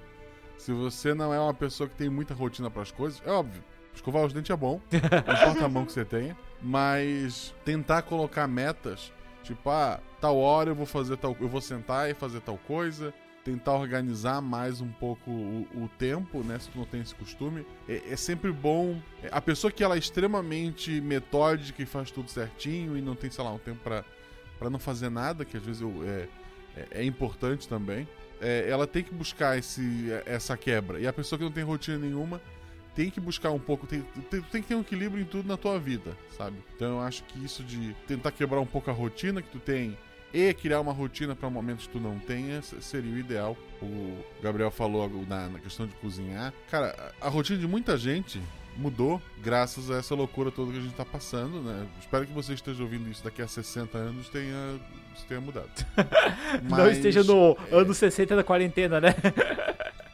Se 0.57 0.71
você 0.71 1.13
não 1.13 1.33
é 1.33 1.39
uma 1.39 1.53
pessoa 1.53 1.87
que 1.87 1.95
tem 1.95 2.09
muita 2.09 2.33
rotina 2.33 2.69
para 2.69 2.81
as 2.81 2.91
coisas, 2.91 3.21
é 3.25 3.31
óbvio, 3.31 3.63
escovar 3.93 4.25
os 4.25 4.33
dentes 4.33 4.49
é 4.49 4.55
bom, 4.55 4.81
não 4.91 5.33
importa 5.33 5.65
a 5.65 5.69
mão 5.69 5.85
que 5.85 5.91
você 5.91 6.03
tenha, 6.03 6.37
mas 6.61 7.53
tentar 7.63 8.01
colocar 8.03 8.47
metas, 8.47 9.11
tipo, 9.43 9.69
ah, 9.69 9.99
tal 10.19 10.37
hora 10.37 10.71
eu 10.71 10.75
vou 10.75 10.85
fazer 10.85 11.17
tal, 11.17 11.35
eu 11.39 11.47
vou 11.47 11.61
sentar 11.61 12.09
e 12.09 12.13
fazer 12.13 12.41
tal 12.41 12.57
coisa, 12.57 13.13
tentar 13.43 13.73
organizar 13.73 14.41
mais 14.41 14.79
um 14.79 14.89
pouco 14.89 15.29
o, 15.29 15.67
o 15.75 15.89
tempo, 15.97 16.43
né, 16.43 16.57
se 16.59 16.69
tu 16.69 16.77
não 16.77 16.85
tem 16.85 17.01
esse 17.01 17.13
costume, 17.13 17.65
é, 17.87 18.01
é 18.11 18.15
sempre 18.15 18.51
bom. 18.51 19.01
A 19.31 19.41
pessoa 19.41 19.71
que 19.71 19.83
ela 19.83 19.95
é 19.95 19.99
extremamente 19.99 21.01
metódica 21.01 21.81
e 21.81 21.85
faz 21.85 22.09
tudo 22.09 22.29
certinho 22.29 22.97
e 22.97 23.01
não 23.01 23.15
tem, 23.15 23.29
sei 23.29 23.43
lá, 23.43 23.51
um 23.51 23.57
tempo 23.57 23.79
para 23.83 24.69
não 24.69 24.79
fazer 24.79 25.09
nada, 25.09 25.43
que 25.43 25.57
às 25.57 25.63
vezes 25.63 25.81
eu, 25.81 25.93
é, 26.05 26.27
é, 26.75 26.87
é, 27.01 27.03
importante 27.03 27.67
também, 27.67 28.07
é, 28.41 28.67
ela 28.69 28.87
tem 28.87 29.03
que 29.03 29.13
buscar 29.13 29.57
esse, 29.57 30.09
essa 30.25 30.55
quebra. 30.57 30.99
E 30.99 31.07
a 31.07 31.13
pessoa 31.13 31.37
que 31.37 31.45
não 31.45 31.51
tem 31.51 31.63
rotina 31.63 31.97
nenhuma 31.97 32.41
tem 32.95 33.09
que 33.09 33.19
buscar 33.19 33.51
um 33.51 33.59
pouco, 33.59 33.87
tem, 33.87 34.01
tem, 34.29 34.41
tem, 34.41 34.61
que 34.61 34.67
ter 34.67 34.75
um 34.75 34.81
equilíbrio 34.81 35.21
em 35.21 35.25
tudo 35.25 35.47
na 35.47 35.57
tua 35.57 35.79
vida, 35.79 36.15
sabe? 36.37 36.57
Então 36.75 36.93
eu 36.93 36.99
acho 37.01 37.23
que 37.23 37.43
isso 37.43 37.63
de 37.63 37.93
tentar 38.07 38.31
quebrar 38.31 38.59
um 38.59 38.65
pouco 38.65 38.89
a 38.89 38.93
rotina 38.93 39.41
que 39.41 39.49
tu 39.49 39.59
tem 39.59 39.97
e 40.33 40.53
criar 40.53 40.81
uma 40.81 40.91
rotina 40.91 41.35
para 41.35 41.49
momentos 41.49 41.85
que 41.85 41.93
tu 41.93 41.99
não 41.99 42.17
tenha 42.17 42.61
seria 42.61 43.13
o 43.13 43.17
ideal. 43.17 43.55
O 43.81 44.17
Gabriel 44.41 44.71
falou 44.71 45.09
na, 45.27 45.47
na 45.49 45.59
questão 45.59 45.85
de 45.85 45.93
cozinhar. 45.95 46.51
Cara, 46.71 47.13
a, 47.21 47.27
a 47.27 47.29
rotina 47.29 47.59
de 47.59 47.67
muita 47.67 47.97
gente 47.97 48.41
mudou 48.75 49.21
graças 49.41 49.91
a 49.91 49.97
essa 49.97 50.15
loucura 50.15 50.51
toda 50.51 50.71
que 50.71 50.79
a 50.79 50.81
gente 50.81 50.95
tá 50.95 51.05
passando, 51.05 51.61
né? 51.61 51.85
Espero 51.99 52.25
que 52.25 52.33
você 52.33 52.53
esteja 52.53 52.81
ouvindo 52.81 53.09
isso 53.09 53.23
daqui 53.23 53.41
a 53.41 53.47
60 53.47 53.97
anos 53.97 54.29
tenha 54.29 54.79
tenha 55.27 55.39
mudado. 55.39 55.69
Não 56.63 56.77
Mas, 56.77 56.97
esteja 56.97 57.23
no 57.23 57.55
é, 57.71 57.75
ano 57.75 57.93
60 57.93 58.35
da 58.35 58.43
quarentena, 58.43 58.99
né? 58.99 59.15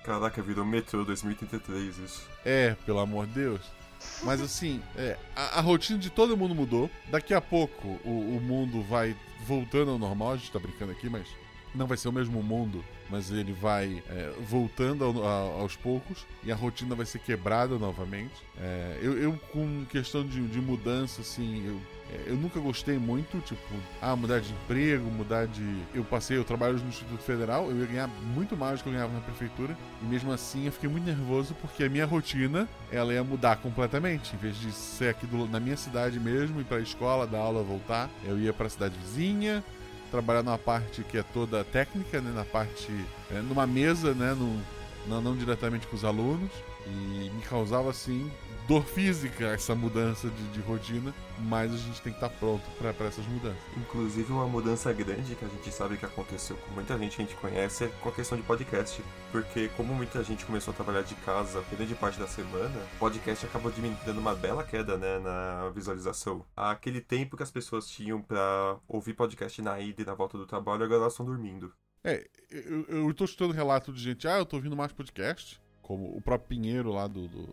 Caraca, 0.04 0.42
virou 0.42 0.66
metrô 0.66 1.06
2033 1.06 1.98
isso. 2.00 2.28
É, 2.44 2.76
pelo 2.86 3.00
amor 3.00 3.28
de 3.28 3.34
Deus. 3.34 3.79
Mas 4.24 4.42
assim, 4.42 4.82
é, 4.96 5.18
a, 5.36 5.60
a 5.60 5.62
rotina 5.62 5.98
de 6.00 6.10
todo 6.10 6.38
mundo 6.38 6.56
mudou. 6.56 6.90
Daqui 7.10 7.34
a 7.34 7.42
pouco 7.42 8.00
o, 8.04 8.38
o 8.38 8.42
mundo 8.42 8.82
vai 8.84 9.16
voltando 9.46 9.92
ao 9.92 10.00
normal. 10.00 10.34
A 10.34 10.38
gente 10.38 10.52
tá 10.52 10.60
brincando 10.60 10.92
aqui, 10.92 11.10
mas 11.10 11.28
não 11.76 11.88
vai 11.88 11.98
ser 11.98 12.10
o 12.10 12.14
mesmo 12.14 12.42
mundo. 12.44 12.84
Mas 13.10 13.32
ele 13.32 13.52
vai 13.54 14.04
é, 14.08 14.32
voltando 14.48 15.04
ao- 15.04 15.26
a- 15.26 15.62
aos 15.62 15.76
poucos 15.76 16.28
e 16.44 16.52
a 16.52 16.56
rotina 16.56 16.94
vai 16.94 17.08
ser 17.08 17.18
quebrada 17.20 17.78
novamente. 17.80 18.36
É, 18.56 19.00
eu, 19.02 19.18
eu, 19.18 19.34
com 19.52 19.84
questão 19.90 20.24
de, 20.24 20.40
de 20.48 20.62
mudança, 20.62 21.22
assim, 21.22 21.66
eu, 21.66 21.82
é, 22.14 22.30
eu 22.30 22.36
nunca 22.36 22.60
gostei 22.60 23.00
muito, 23.00 23.40
tipo, 23.42 23.62
ah, 24.00 24.16
mudar 24.16 24.40
de 24.42 24.52
emprego, 24.52 25.10
mudar 25.10 25.48
de. 25.48 25.82
Eu 25.92 26.04
passei, 26.04 26.38
eu 26.38 26.44
trabalho 26.44 26.78
no 26.78 26.88
Instituto 26.88 27.24
Federal, 27.24 27.72
eu 27.72 27.78
ia 27.80 27.86
ganhar 27.88 28.08
muito 28.36 28.56
mais 28.56 28.80
do 28.80 28.84
que 28.84 28.90
eu 28.90 28.94
ganhava 28.94 29.14
na 29.14 29.22
prefeitura. 29.22 29.76
E 30.04 30.06
mesmo 30.06 30.32
assim 30.32 30.68
eu 30.68 30.72
fiquei 30.72 30.88
muito 30.90 31.06
nervoso 31.06 31.56
porque 31.60 31.84
a 31.86 31.90
minha 31.90 32.06
rotina 32.06 32.70
ela 32.92 33.12
ia 33.12 33.24
mudar 33.24 33.56
completamente. 33.56 34.36
Em 34.36 34.38
vez 34.38 34.56
de 34.56 34.72
ser 34.72 35.10
aqui 35.10 35.26
do- 35.26 35.48
na 35.48 35.60
minha 35.60 35.78
cidade 35.78 36.20
mesmo, 36.20 36.62
ir 36.62 36.66
pra 36.66 36.80
escola, 36.80 37.26
dar 37.26 37.40
aula, 37.40 37.64
voltar, 37.64 38.08
eu 38.24 38.38
ia 38.38 38.54
pra 38.54 38.70
cidade 38.70 38.96
vizinha, 39.00 39.64
trabalhar 40.10 40.44
numa 40.44 40.58
parte 40.58 41.04
que 41.04 41.18
é 41.18 41.24
toda 41.24 41.64
técnica, 41.64 42.20
né? 42.22 42.32
Na 42.34 42.46
parte. 42.46 42.92
é, 43.32 43.42
numa 43.42 43.66
mesa, 43.66 44.14
né? 44.14 44.34
No, 44.34 44.62
não, 45.08 45.22
não 45.22 45.36
diretamente 45.36 45.88
com 45.88 45.96
os 45.96 46.04
alunos. 46.04 46.52
E 46.90 47.30
me 47.30 47.42
causava 47.44 47.90
assim 47.90 48.32
dor 48.70 48.84
física 48.84 49.48
essa 49.48 49.74
mudança 49.74 50.30
de, 50.30 50.48
de 50.50 50.60
rotina, 50.60 51.12
mas 51.40 51.74
a 51.74 51.78
gente 51.78 52.00
tem 52.04 52.14
que 52.14 52.24
estar 52.24 52.30
pronto 52.30 52.62
pra 52.78 52.94
pra 52.94 53.08
essas 53.08 53.26
mudanças. 53.26 53.58
Inclusive 53.76 54.32
uma 54.32 54.48
mudança 54.48 54.94
grande 54.94 55.36
que 55.36 55.44
a 55.44 55.48
gente 55.48 55.72
sabe 55.72 55.98
que 55.98 56.06
aconteceu 56.06 56.56
com 56.56 56.76
muita 56.76 56.96
gente 57.00 57.16
que 57.16 57.24
a 57.24 57.26
gente 57.26 57.38
conhece 57.38 57.86
é 57.86 57.88
com 57.88 58.10
a 58.10 58.12
questão 58.12 58.38
de 58.38 58.44
podcast. 58.44 59.04
Porque 59.32 59.70
como 59.70 59.92
muita 59.96 60.24
gente 60.24 60.46
começou 60.46 60.72
a 60.72 60.76
trabalhar 60.76 61.02
de 61.02 61.16
casa 61.16 61.64
grande 61.72 61.96
parte 61.96 62.20
da 62.20 62.28
semana, 62.28 62.80
podcast 63.00 63.44
acabou 63.44 63.72
dando 64.06 64.20
uma 64.20 64.36
bela 64.36 64.64
queda 64.64 64.98
né, 64.98 65.18
na 65.18 65.72
visualização. 65.72 66.46
Aquele 66.56 67.02
tempo 67.02 67.36
que 67.36 67.42
as 67.42 67.50
pessoas 67.50 67.90
tinham 67.90 68.22
pra 68.22 68.78
ouvir 68.88 69.16
podcast 69.16 69.60
na 69.64 69.80
ida 69.80 70.04
e 70.04 70.06
na 70.06 70.14
volta 70.14 70.38
do 70.38 70.46
trabalho, 70.46 70.84
agora 70.84 71.02
elas 71.02 71.14
estão 71.14 71.26
dormindo. 71.26 71.74
É, 72.04 72.28
eu, 72.52 72.86
eu 72.88 73.14
tô 73.16 73.26
escutando 73.26 73.52
relato 73.52 73.92
de 73.92 74.00
gente, 74.00 74.28
ah, 74.28 74.38
eu 74.38 74.46
tô 74.46 74.58
ouvindo 74.58 74.76
mais 74.76 74.94
podcast, 74.94 75.60
como 75.90 76.16
o 76.16 76.22
próprio 76.22 76.48
Pinheiro 76.50 76.92
lá 76.92 77.08
do, 77.08 77.28
do 77.28 77.50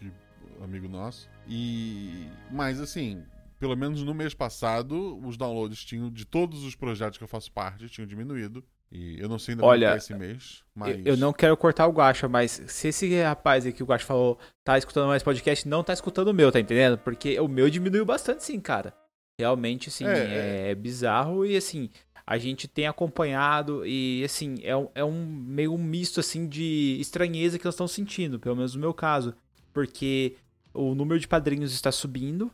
que- 0.00 0.10
amigo 0.64 0.88
nosso. 0.88 1.28
E 1.46 2.26
mas 2.50 2.80
assim, 2.80 3.22
pelo 3.60 3.76
menos 3.76 4.02
no 4.02 4.14
mês 4.14 4.32
passado, 4.32 5.20
os 5.22 5.36
downloads 5.36 5.84
tinham 5.84 6.10
de 6.10 6.24
todos 6.24 6.64
os 6.64 6.74
projetos 6.74 7.18
que 7.18 7.24
eu 7.24 7.28
faço 7.28 7.52
parte 7.52 7.86
tinham 7.90 8.06
diminuído. 8.06 8.64
E 8.90 9.20
eu 9.20 9.28
não 9.28 9.38
sei 9.38 9.52
ainda 9.52 9.66
Olha, 9.66 9.86
como 9.88 9.94
é 9.94 9.98
esse 9.98 10.14
mês, 10.14 10.62
mas 10.74 11.04
Eu, 11.04 11.18
não 11.18 11.34
quero 11.34 11.54
cortar 11.56 11.86
o 11.86 11.92
Guacha, 11.92 12.26
mas 12.28 12.62
se 12.66 12.88
esse 12.88 13.20
rapaz 13.20 13.66
aí 13.66 13.72
que 13.74 13.82
o 13.82 13.86
Guacha 13.86 14.06
falou 14.06 14.38
tá 14.64 14.78
escutando 14.78 15.08
mais 15.08 15.22
podcast, 15.22 15.68
não 15.68 15.84
tá 15.84 15.92
escutando 15.92 16.28
o 16.28 16.34
meu, 16.34 16.50
tá 16.50 16.58
entendendo? 16.60 16.96
Porque 16.96 17.38
o 17.38 17.48
meu 17.48 17.68
diminuiu 17.68 18.06
bastante, 18.06 18.42
sim, 18.42 18.58
cara. 18.58 18.94
Realmente, 19.38 19.90
assim, 19.90 20.06
É, 20.06 20.70
é, 20.70 20.74
bizarro 20.74 21.44
e, 21.44 21.56
assim, 21.56 21.90
a 22.26 22.38
gente 22.38 22.66
tem 22.66 22.86
acompanhado 22.86 23.86
e, 23.86 24.24
assim, 24.24 24.56
é 24.62 24.76
um, 24.76 24.88
é 24.94 25.04
um 25.04 25.24
meio 25.24 25.72
um 25.72 25.78
misto, 25.78 26.18
assim, 26.18 26.48
de 26.48 26.96
estranheza 27.00 27.58
que 27.58 27.64
nós 27.64 27.74
estamos 27.74 27.92
sentindo, 27.92 28.40
pelo 28.40 28.56
menos 28.56 28.74
no 28.74 28.80
meu 28.80 28.92
caso. 28.92 29.32
Porque 29.72 30.34
o 30.74 30.94
número 30.94 31.20
de 31.20 31.28
padrinhos 31.28 31.72
está 31.72 31.92
subindo 31.92 32.50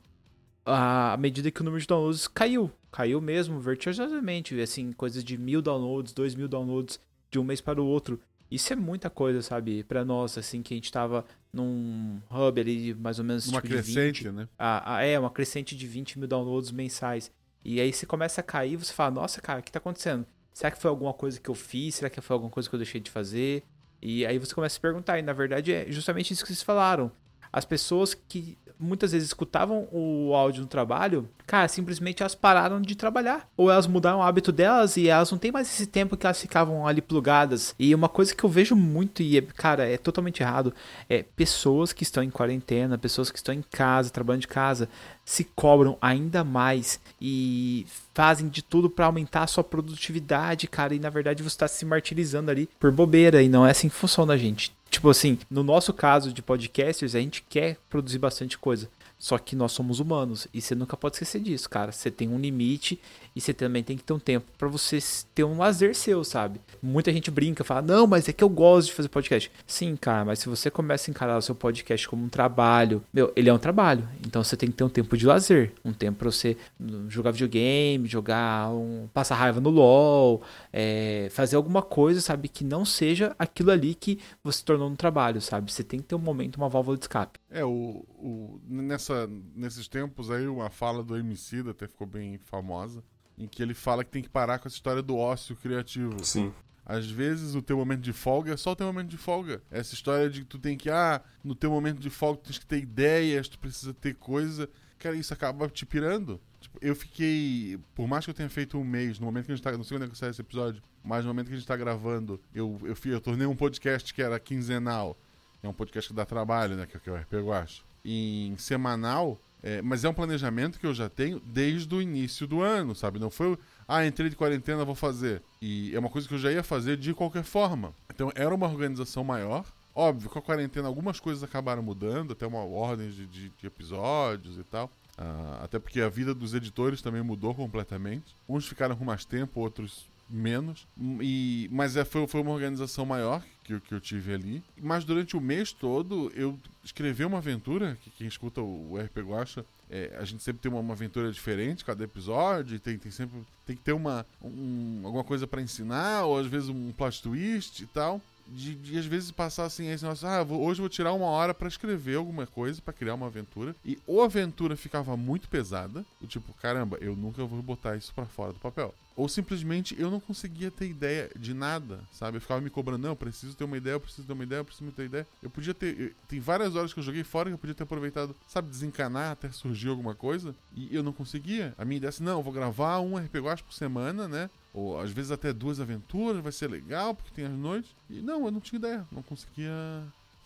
à 0.66 1.16
medida 1.18 1.50
que 1.50 1.62
o 1.62 1.64
número 1.64 1.80
de 1.80 1.86
downloads 1.86 2.28
caiu. 2.28 2.70
Caiu 2.90 3.20
mesmo, 3.20 3.58
vertiginosamente, 3.60 4.60
assim, 4.60 4.92
coisas 4.92 5.24
de 5.24 5.38
mil 5.38 5.62
downloads, 5.62 6.12
dois 6.12 6.34
mil 6.34 6.48
downloads 6.48 7.00
de 7.30 7.38
um 7.38 7.44
mês 7.44 7.62
para 7.62 7.80
o 7.80 7.86
outro. 7.86 8.20
Isso 8.50 8.70
é 8.74 8.76
muita 8.76 9.08
coisa, 9.08 9.40
sabe? 9.40 9.82
Pra 9.84 10.04
nós, 10.04 10.36
assim, 10.36 10.62
que 10.62 10.74
a 10.74 10.76
gente 10.76 10.92
tava 10.92 11.24
num 11.50 12.20
hub 12.30 12.60
ali, 12.60 12.92
mais 12.92 13.18
ou 13.18 13.24
menos, 13.24 13.48
uma 13.48 13.62
tipo, 13.62 13.74
de 13.74 13.80
20, 13.80 13.94
crescente, 13.94 14.30
né? 14.30 14.46
ah, 14.58 15.02
é, 15.02 15.18
uma 15.18 15.30
crescente 15.30 15.74
de 15.74 15.86
20 15.86 16.18
mil 16.18 16.28
downloads 16.28 16.70
mensais. 16.70 17.32
E 17.64 17.80
aí 17.80 17.92
você 17.92 18.06
começa 18.06 18.40
a 18.40 18.44
cair, 18.44 18.76
você 18.76 18.92
fala, 18.92 19.10
nossa, 19.12 19.40
cara, 19.40 19.60
o 19.60 19.62
que 19.62 19.70
tá 19.70 19.78
acontecendo? 19.78 20.26
Será 20.52 20.70
que 20.70 20.78
foi 20.78 20.90
alguma 20.90 21.14
coisa 21.14 21.40
que 21.40 21.48
eu 21.48 21.54
fiz? 21.54 21.94
Será 21.96 22.10
que 22.10 22.20
foi 22.20 22.34
alguma 22.34 22.50
coisa 22.50 22.68
que 22.68 22.74
eu 22.74 22.78
deixei 22.78 23.00
de 23.00 23.10
fazer? 23.10 23.62
E 24.00 24.26
aí 24.26 24.38
você 24.38 24.54
começa 24.54 24.74
a 24.74 24.76
se 24.76 24.80
perguntar, 24.80 25.18
e 25.18 25.22
na 25.22 25.32
verdade 25.32 25.72
é 25.72 25.86
justamente 25.90 26.32
isso 26.32 26.42
que 26.42 26.48
vocês 26.48 26.62
falaram. 26.62 27.10
As 27.52 27.64
pessoas 27.64 28.14
que 28.14 28.58
muitas 28.82 29.12
vezes 29.12 29.28
escutavam 29.28 29.88
o 29.92 30.34
áudio 30.34 30.62
no 30.62 30.66
trabalho, 30.66 31.28
cara, 31.46 31.68
simplesmente 31.68 32.22
elas 32.22 32.34
pararam 32.34 32.80
de 32.80 32.94
trabalhar. 32.94 33.48
Ou 33.56 33.70
elas 33.70 33.86
mudaram 33.86 34.18
o 34.18 34.22
hábito 34.22 34.50
delas 34.50 34.96
e 34.96 35.08
elas 35.08 35.30
não 35.30 35.38
têm 35.38 35.52
mais 35.52 35.68
esse 35.68 35.86
tempo 35.86 36.16
que 36.16 36.26
elas 36.26 36.40
ficavam 36.40 36.86
ali 36.86 37.00
plugadas. 37.00 37.74
E 37.78 37.94
uma 37.94 38.08
coisa 38.08 38.34
que 38.34 38.44
eu 38.44 38.50
vejo 38.50 38.74
muito, 38.74 39.22
e 39.22 39.38
é, 39.38 39.42
cara, 39.42 39.88
é 39.88 39.96
totalmente 39.96 40.42
errado, 40.42 40.74
é 41.08 41.22
pessoas 41.22 41.92
que 41.92 42.02
estão 42.02 42.22
em 42.22 42.30
quarentena, 42.30 42.98
pessoas 42.98 43.30
que 43.30 43.38
estão 43.38 43.54
em 43.54 43.62
casa, 43.62 44.10
trabalhando 44.10 44.42
de 44.42 44.48
casa, 44.48 44.88
se 45.24 45.44
cobram 45.44 45.96
ainda 46.00 46.42
mais 46.42 47.00
e 47.20 47.86
fazem 48.14 48.48
de 48.48 48.62
tudo 48.62 48.90
pra 48.90 49.06
aumentar 49.06 49.44
a 49.44 49.46
sua 49.46 49.64
produtividade, 49.64 50.66
cara, 50.66 50.94
e 50.94 50.98
na 50.98 51.10
verdade 51.10 51.42
você 51.42 51.56
tá 51.56 51.68
se 51.68 51.84
martirizando 51.84 52.50
ali 52.50 52.68
por 52.78 52.90
bobeira 52.90 53.42
e 53.42 53.48
não 53.48 53.66
é 53.66 53.70
assim 53.70 53.88
que 53.88 53.94
funciona, 53.94 54.36
gente. 54.36 54.72
Tipo 54.92 55.08
assim, 55.08 55.38
no 55.50 55.62
nosso 55.62 55.90
caso 55.94 56.34
de 56.34 56.42
podcasters, 56.42 57.14
a 57.14 57.18
gente 57.18 57.42
quer 57.48 57.78
produzir 57.88 58.18
bastante 58.18 58.58
coisa. 58.58 58.90
Só 59.22 59.38
que 59.38 59.54
nós 59.54 59.70
somos 59.70 60.00
humanos 60.00 60.48
e 60.52 60.60
você 60.60 60.74
nunca 60.74 60.96
pode 60.96 61.14
esquecer 61.14 61.40
disso, 61.40 61.70
cara. 61.70 61.92
Você 61.92 62.10
tem 62.10 62.28
um 62.28 62.40
limite 62.40 63.00
e 63.36 63.40
você 63.40 63.54
também 63.54 63.80
tem 63.84 63.96
que 63.96 64.02
ter 64.02 64.12
um 64.12 64.18
tempo 64.18 64.46
pra 64.58 64.66
você 64.66 64.98
ter 65.32 65.44
um 65.44 65.58
lazer 65.58 65.94
seu, 65.94 66.24
sabe? 66.24 66.60
Muita 66.82 67.12
gente 67.12 67.30
brinca, 67.30 67.62
fala: 67.62 67.82
"Não, 67.82 68.04
mas 68.04 68.28
é 68.28 68.32
que 68.32 68.42
eu 68.42 68.48
gosto 68.48 68.88
de 68.88 68.94
fazer 68.94 69.08
podcast". 69.08 69.48
Sim, 69.64 69.94
cara, 69.94 70.24
mas 70.24 70.40
se 70.40 70.48
você 70.48 70.72
começa 70.72 71.08
a 71.08 71.12
encarar 71.12 71.38
o 71.38 71.40
seu 71.40 71.54
podcast 71.54 72.08
como 72.08 72.24
um 72.24 72.28
trabalho, 72.28 73.00
meu, 73.14 73.32
ele 73.36 73.48
é 73.48 73.54
um 73.54 73.58
trabalho. 73.58 74.08
Então 74.26 74.42
você 74.42 74.56
tem 74.56 74.68
que 74.68 74.74
ter 74.74 74.82
um 74.82 74.88
tempo 74.88 75.16
de 75.16 75.24
lazer, 75.24 75.72
um 75.84 75.92
tempo 75.92 76.18
pra 76.18 76.28
você 76.32 76.56
hum, 76.80 77.08
jogar 77.08 77.30
videogame, 77.30 78.08
jogar 78.08 78.70
um 78.74 79.08
passar 79.14 79.36
raiva 79.36 79.60
no 79.60 79.70
LoL, 79.70 80.42
é, 80.72 81.28
fazer 81.30 81.54
alguma 81.54 81.80
coisa, 81.80 82.20
sabe, 82.20 82.48
que 82.48 82.64
não 82.64 82.84
seja 82.84 83.36
aquilo 83.38 83.70
ali 83.70 83.94
que 83.94 84.18
você 84.42 84.64
tornou 84.64 84.90
no 84.90 84.96
trabalho, 84.96 85.40
sabe? 85.40 85.70
Você 85.70 85.84
tem 85.84 86.00
que 86.00 86.06
ter 86.06 86.16
um 86.16 86.18
momento, 86.18 86.56
uma 86.56 86.68
válvula 86.68 86.96
de 86.96 87.04
escape. 87.04 87.38
É, 87.54 87.64
o, 87.64 88.02
o, 88.18 88.60
nessa, 88.66 89.11
nesses 89.54 89.88
tempos 89.88 90.30
aí, 90.30 90.46
uma 90.46 90.70
fala 90.70 91.02
do 91.02 91.16
MC 91.16 91.64
até 91.68 91.86
ficou 91.86 92.06
bem 92.06 92.38
famosa, 92.38 93.02
em 93.38 93.46
que 93.46 93.62
ele 93.62 93.74
fala 93.74 94.04
que 94.04 94.10
tem 94.10 94.22
que 94.22 94.28
parar 94.28 94.58
com 94.58 94.68
essa 94.68 94.76
história 94.76 95.02
do 95.02 95.16
ócio 95.16 95.56
criativo. 95.56 96.24
Sim. 96.24 96.52
Às 96.84 97.08
vezes 97.08 97.54
o 97.54 97.62
teu 97.62 97.76
momento 97.76 98.00
de 98.00 98.12
folga 98.12 98.52
é 98.52 98.56
só 98.56 98.72
o 98.72 98.76
teu 98.76 98.86
momento 98.86 99.08
de 99.08 99.16
folga. 99.16 99.62
Essa 99.70 99.94
história 99.94 100.28
de 100.28 100.40
que 100.40 100.46
tu 100.46 100.58
tem 100.58 100.76
que, 100.76 100.90
ah, 100.90 101.22
no 101.44 101.54
teu 101.54 101.70
momento 101.70 102.00
de 102.00 102.10
folga 102.10 102.40
tu 102.42 102.46
tens 102.46 102.58
que 102.58 102.66
ter 102.66 102.78
ideias, 102.78 103.48
tu 103.48 103.58
precisa 103.58 103.94
ter 103.94 104.14
coisa. 104.16 104.68
Cara, 104.98 105.14
isso 105.16 105.32
acaba 105.32 105.68
te 105.68 105.86
pirando. 105.86 106.40
Tipo, 106.60 106.78
eu 106.80 106.94
fiquei. 106.94 107.78
Por 107.94 108.06
mais 108.08 108.24
que 108.24 108.30
eu 108.30 108.34
tenha 108.34 108.48
feito 108.48 108.76
um 108.78 108.84
mês, 108.84 109.18
no 109.18 109.26
momento 109.26 109.46
que 109.46 109.52
a 109.52 109.54
gente 109.56 109.62
tá. 109.64 109.72
Não 109.72 109.82
sei 109.84 109.96
quando 109.96 110.08
é 110.08 110.10
que 110.10 110.18
sai 110.18 110.30
esse 110.30 110.40
episódio, 110.40 110.82
mas 111.04 111.24
no 111.24 111.30
momento 111.30 111.48
que 111.48 111.54
a 111.54 111.56
gente 111.56 111.66
tá 111.66 111.76
gravando, 111.76 112.40
eu, 112.54 112.80
eu, 112.84 112.94
fi- 112.94 113.08
eu 113.10 113.20
tornei 113.20 113.46
um 113.46 113.56
podcast 113.56 114.12
que 114.14 114.22
era 114.22 114.38
quinzenal. 114.38 115.16
É 115.62 115.68
um 115.68 115.72
podcast 115.72 116.08
que 116.10 116.14
dá 116.14 116.24
trabalho, 116.24 116.76
né? 116.76 116.86
Que, 116.86 116.96
o 116.96 117.00
que 117.00 117.08
é 117.08 117.12
o 117.12 117.16
RP 117.16 117.32
Guacho. 117.34 117.84
Em 118.04 118.56
semanal. 118.56 119.38
é, 119.62 119.80
mas 119.80 120.04
é 120.04 120.08
um 120.08 120.14
planejamento 120.14 120.80
que 120.80 120.86
eu 120.86 120.92
já 120.94 121.08
tenho 121.08 121.38
desde 121.40 121.94
o 121.94 122.02
início 122.02 122.46
do 122.48 122.60
ano, 122.62 122.94
sabe? 122.96 123.18
Não 123.20 123.30
foi. 123.30 123.56
Ah, 123.86 124.04
entrei 124.04 124.28
de 124.28 124.34
quarentena, 124.36 124.84
vou 124.84 124.94
fazer. 124.96 125.40
E 125.60 125.94
é 125.94 125.98
uma 125.98 126.08
coisa 126.08 126.26
que 126.26 126.34
eu 126.34 126.38
já 126.38 126.50
ia 126.50 126.62
fazer 126.64 126.96
de 126.96 127.14
qualquer 127.14 127.44
forma. 127.44 127.94
Então 128.12 128.32
era 128.34 128.52
uma 128.54 128.66
organização 128.66 129.22
maior. 129.22 129.64
Óbvio, 129.94 130.30
com 130.30 130.38
a 130.38 130.42
quarentena 130.42 130.88
algumas 130.88 131.20
coisas 131.20 131.44
acabaram 131.44 131.82
mudando, 131.82 132.32
até 132.32 132.46
uma 132.46 132.64
ordem 132.64 133.10
de, 133.10 133.26
de- 133.26 133.50
de 133.50 133.66
episódios 133.66 134.58
e 134.58 134.64
tal. 134.64 134.90
Ah, 135.18 135.60
até 135.62 135.78
porque 135.78 136.00
a 136.00 136.08
vida 136.08 136.34
dos 136.34 136.54
editores 136.54 137.02
também 137.02 137.22
mudou 137.22 137.54
completamente. 137.54 138.34
Uns 138.48 138.66
ficaram 138.66 138.96
com 138.96 139.04
mais 139.04 139.24
tempo, 139.24 139.60
outros 139.60 140.10
menos. 140.36 140.86
Hum, 140.98 141.18
E, 141.20 141.68
mas 141.72 141.96
é, 141.96 142.04
foi, 142.04 142.26
foi 142.26 142.40
uma 142.40 142.50
organização 142.52 143.04
maior 143.04 143.42
que, 143.64 143.78
que 143.80 143.94
eu 143.94 144.00
tive 144.00 144.34
ali. 144.34 144.62
Mas 144.80 145.04
durante 145.04 145.36
o 145.36 145.40
mês 145.40 145.72
todo, 145.72 146.32
eu 146.34 146.58
escrevi 146.84 147.24
uma 147.24 147.38
aventura, 147.38 147.96
que 148.02 148.10
quem 148.10 148.26
escuta 148.26 148.60
o, 148.60 148.92
o 148.92 148.98
RP 149.00 149.18
Guacha, 149.18 149.64
é, 149.90 150.16
a 150.18 150.24
gente 150.24 150.42
sempre 150.42 150.62
tem 150.62 150.72
uma, 150.72 150.80
uma 150.80 150.94
aventura 150.94 151.30
diferente, 151.30 151.84
cada 151.84 152.02
episódio, 152.02 152.80
tem, 152.80 152.96
tem 152.98 153.12
sempre 153.12 153.38
tem 153.66 153.76
que 153.76 153.82
ter 153.82 153.92
uma, 153.92 154.26
um- 154.42 155.02
alguma 155.04 155.22
coisa 155.22 155.46
pra 155.46 155.60
ensinar, 155.62 156.24
ou 156.24 156.38
às 156.38 156.46
vezes 156.46 156.68
um 156.68 156.90
plot 156.92 157.22
twist 157.22 157.82
e 157.82 157.86
tal. 157.86 158.20
De, 158.48 158.74
de 158.74 158.98
às 158.98 159.06
vezes 159.06 159.30
passar 159.30 159.64
assim, 159.64 159.86
esse 159.88 160.04
nosso, 160.04 160.26
ah, 160.26 160.42
vou- 160.42 160.60
hoje 160.62 160.80
vou 160.80 160.88
tirar 160.88 161.12
uma 161.12 161.26
hora 161.26 161.54
pra 161.54 161.68
escrever 161.68 162.16
alguma 162.16 162.44
coisa, 162.44 162.82
pra 162.82 162.92
criar 162.92 163.14
uma 163.14 163.26
aventura. 163.26 163.74
E 163.84 163.96
ou 164.06 164.20
a 164.20 164.24
aventura 164.24 164.76
ficava 164.76 165.16
muito 165.16 165.48
pesada, 165.48 166.04
do 166.20 166.26
tipo, 166.26 166.52
caramba, 166.54 166.98
eu 167.00 167.14
nunca 167.14 167.44
vou 167.44 167.62
botar 167.62 167.96
isso 167.96 168.12
pra 168.12 168.26
fora 168.26 168.52
do 168.52 168.58
papel. 168.58 168.92
Ou 169.16 169.28
simplesmente 169.28 169.94
eu 170.00 170.10
não 170.10 170.20
conseguia 170.20 170.70
ter 170.70 170.86
ideia 170.88 171.30
de 171.38 171.52
nada, 171.54 172.00
sabe? 172.12 172.36
Eu 172.36 172.40
ficava 172.40 172.60
me 172.60 172.70
cobrando, 172.70 173.06
não, 173.06 173.16
preciso 173.16 173.54
ter 173.56 173.64
uma 173.64 173.76
ideia, 173.76 173.94
eu 173.94 174.00
preciso 174.00 174.26
ter 174.26 174.32
uma 174.32 174.44
ideia, 174.44 174.60
eu 174.60 174.64
preciso 174.64 174.90
ter 174.92 175.02
uma 175.02 175.06
ideia. 175.06 175.26
Eu 175.42 175.50
podia 175.50 175.74
ter. 175.74 176.00
eu- 176.00 176.12
tem 176.28 176.40
várias 176.40 176.74
horas 176.76 176.92
que 176.92 176.98
eu 176.98 177.04
joguei 177.04 177.24
fora 177.24 177.48
que 177.50 177.54
eu 177.54 177.58
podia 177.58 177.74
ter 177.74 177.82
aproveitado, 177.82 178.34
sabe, 178.48 178.68
desencanar 178.70 179.32
até 179.32 179.50
surgir 179.50 179.88
alguma 179.88 180.14
coisa, 180.14 180.54
e 180.74 180.94
eu 180.94 181.02
não 181.02 181.12
conseguia. 181.12 181.74
A 181.78 181.84
minha 181.84 181.96
ideia 181.98 182.08
é 182.08 182.10
assim, 182.10 182.24
não, 182.24 182.38
eu 182.38 182.42
vou 182.42 182.52
gravar 182.52 183.00
um 183.00 183.16
RPG 183.18 183.40
Watch 183.40 183.62
por 183.62 183.72
semana, 183.74 184.26
né? 184.28 184.48
Ou 184.74 184.98
às 184.98 185.10
vezes 185.10 185.30
até 185.30 185.52
duas 185.52 185.80
aventuras, 185.80 186.42
vai 186.42 186.52
ser 186.52 186.68
legal, 186.70 187.14
porque 187.14 187.30
tem 187.34 187.44
as 187.44 187.52
noites. 187.52 187.90
E 188.08 188.22
não, 188.22 188.46
eu 188.46 188.50
não 188.50 188.60
tinha 188.60 188.78
ideia, 188.78 189.06
não 189.12 189.22
conseguia 189.22 189.70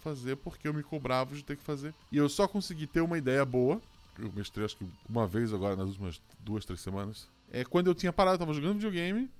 fazer 0.02 0.36
porque 0.36 0.66
eu 0.68 0.74
me 0.74 0.82
cobrava 0.82 1.34
de 1.34 1.42
ter 1.44 1.56
que 1.56 1.62
fazer. 1.62 1.94
E 2.10 2.16
eu 2.16 2.28
só 2.28 2.46
consegui 2.48 2.86
ter 2.86 3.00
uma 3.00 3.18
ideia 3.18 3.44
boa. 3.44 3.80
Eu 4.18 4.32
mestrei 4.34 4.64
acho 4.64 4.76
que 4.76 4.86
uma 5.08 5.26
vez 5.26 5.52
agora 5.52 5.76
nas 5.76 5.88
últimas 5.88 6.20
duas, 6.40 6.64
três 6.64 6.80
semanas. 6.80 7.28
É 7.50 7.64
quando 7.64 7.86
eu 7.88 7.94
tinha 7.94 8.12
parado, 8.12 8.34
eu 8.34 8.38
tava 8.40 8.52
jogando 8.54 8.74
videogame. 8.74 9.30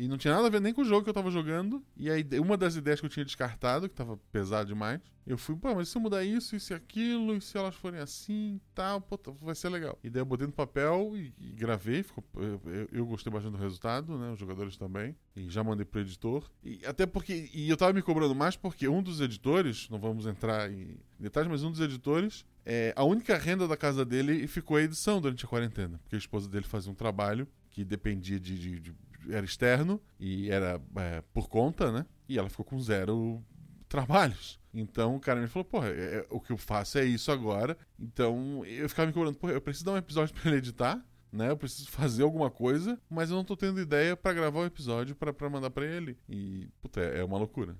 E 0.00 0.06
não 0.06 0.16
tinha 0.16 0.32
nada 0.32 0.46
a 0.46 0.50
ver 0.50 0.60
nem 0.60 0.72
com 0.72 0.82
o 0.82 0.84
jogo 0.84 1.02
que 1.02 1.10
eu 1.10 1.14
tava 1.14 1.28
jogando. 1.28 1.82
E 1.96 2.08
aí, 2.08 2.24
uma 2.40 2.56
das 2.56 2.76
ideias 2.76 3.00
que 3.00 3.06
eu 3.06 3.10
tinha 3.10 3.24
descartado, 3.24 3.88
que 3.88 3.96
tava 3.96 4.16
pesado 4.30 4.68
demais, 4.68 5.00
eu 5.26 5.36
fui, 5.36 5.56
pô, 5.56 5.74
mas 5.74 5.88
se 5.88 5.98
eu 5.98 6.00
mudar 6.00 6.22
isso, 6.22 6.54
isso 6.54 6.72
e 6.72 6.76
aquilo, 6.76 7.34
e 7.34 7.40
se 7.40 7.58
elas 7.58 7.74
forem 7.74 7.98
assim 7.98 8.54
e 8.54 8.60
tal, 8.76 9.00
pô, 9.00 9.18
tá- 9.18 9.32
vai 9.42 9.56
ser 9.56 9.68
legal. 9.70 9.98
E 10.04 10.08
daí 10.08 10.20
eu 10.22 10.24
botei 10.24 10.46
no 10.46 10.52
papel 10.52 11.14
e, 11.16 11.34
e 11.36 11.50
gravei, 11.52 12.04
ficou, 12.04 12.22
eu, 12.36 12.88
eu- 12.92 13.06
gostei 13.06 13.32
bastante 13.32 13.56
do 13.56 13.58
resultado, 13.58 14.16
né? 14.16 14.30
Os 14.30 14.38
jogadores 14.38 14.76
também. 14.76 15.16
E 15.34 15.50
já 15.50 15.64
mandei 15.64 15.84
pro 15.84 16.00
editor. 16.00 16.48
E 16.62 16.80
até 16.86 17.04
porque. 17.04 17.50
E 17.52 17.68
eu 17.68 17.76
tava 17.76 17.92
me 17.92 18.00
cobrando 18.00 18.36
mais 18.36 18.54
porque 18.54 18.86
um 18.86 19.02
dos 19.02 19.20
editores, 19.20 19.88
não 19.90 19.98
vamos 19.98 20.26
entrar 20.26 20.70
em 20.72 20.96
detalhes, 21.18 21.50
mas 21.50 21.64
um 21.64 21.72
dos 21.72 21.80
editores, 21.80 22.46
é, 22.70 22.92
a 22.94 23.02
única 23.02 23.36
renda 23.38 23.66
da 23.66 23.76
casa 23.76 24.04
dele 24.04 24.46
ficou 24.46 24.76
a 24.76 24.82
edição 24.82 25.20
durante 25.20 25.44
a 25.44 25.48
quarentena. 25.48 25.98
Porque 26.02 26.14
a 26.16 26.18
esposa 26.18 26.48
dele 26.48 26.66
fazia 26.66 26.92
um 26.92 26.94
trabalho 26.94 27.48
que 27.70 27.82
dependia 27.84 28.38
de. 28.38 28.58
de- 28.58 28.80
de- 28.80 28.94
era 29.30 29.44
externo 29.44 30.00
e 30.18 30.50
era 30.50 30.80
é, 30.96 31.22
por 31.34 31.48
conta, 31.48 31.90
né? 31.90 32.06
E 32.28 32.38
ela 32.38 32.48
ficou 32.48 32.64
com 32.64 32.80
zero 32.80 33.42
trabalhos. 33.88 34.58
Então 34.72 35.16
o 35.16 35.20
cara 35.20 35.40
me 35.40 35.46
falou, 35.48 35.64
porra, 35.64 35.88
é- 35.88 36.18
é- 36.20 36.26
o 36.30 36.40
que 36.40 36.52
eu 36.52 36.56
faço 36.56 36.98
é 36.98 37.04
isso 37.04 37.30
agora. 37.32 37.76
Então 37.98 38.64
eu 38.64 38.88
ficava 38.88 39.06
me 39.06 39.12
cobrando, 39.12 39.36
porra, 39.38 39.52
eu 39.54 39.60
preciso 39.60 39.84
dar 39.86 39.92
um 39.92 39.96
episódio 39.96 40.34
pra 40.36 40.48
ele 40.50 40.58
editar, 40.58 41.02
né? 41.32 41.50
Eu 41.50 41.56
preciso 41.56 41.90
fazer 41.90 42.22
alguma 42.22 42.50
coisa, 42.50 42.98
mas 43.10 43.30
eu 43.30 43.36
não 43.36 43.44
tô 43.44 43.56
tendo 43.56 43.80
ideia 43.80 44.16
pra 44.16 44.32
gravar 44.32 44.60
o 44.60 44.66
episódio 44.66 45.14
pra 45.16 45.50
mandar 45.50 45.70
pra 45.70 45.84
ele. 45.86 46.16
E, 46.28 46.68
puta, 46.80 47.00
é 47.00 47.18
é 47.20 47.24
uma 47.24 47.38
loucura. 47.38 47.76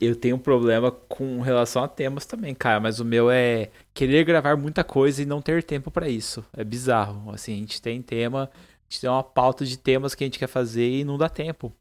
Eu 0.00 0.14
tenho 0.14 0.36
um 0.36 0.38
problema 0.38 0.92
com 0.92 1.40
relação 1.40 1.82
a 1.82 1.88
temas 1.88 2.24
também, 2.24 2.54
cara, 2.54 2.78
mas 2.78 3.00
o 3.00 3.04
meu 3.04 3.28
é 3.30 3.68
querer 3.92 4.24
gravar 4.24 4.56
muita 4.56 4.84
coisa 4.84 5.20
e 5.20 5.26
não 5.26 5.42
ter 5.42 5.62
tempo 5.64 5.90
pra 5.90 6.08
isso. 6.08 6.44
É 6.56 6.62
bizarro. 6.62 7.30
Assim, 7.32 7.52
a 7.52 7.56
gente 7.56 7.82
tem 7.82 8.00
tema, 8.00 8.44
a 8.44 8.84
gente 8.88 9.00
tem 9.00 9.10
uma 9.10 9.24
pauta 9.24 9.64
de 9.64 9.76
temas 9.76 10.14
que 10.14 10.22
a 10.22 10.26
gente 10.26 10.38
quer 10.38 10.46
fazer 10.46 10.88
e 10.88 11.04
não 11.04 11.18
dá 11.18 11.28
tempo. 11.28 11.72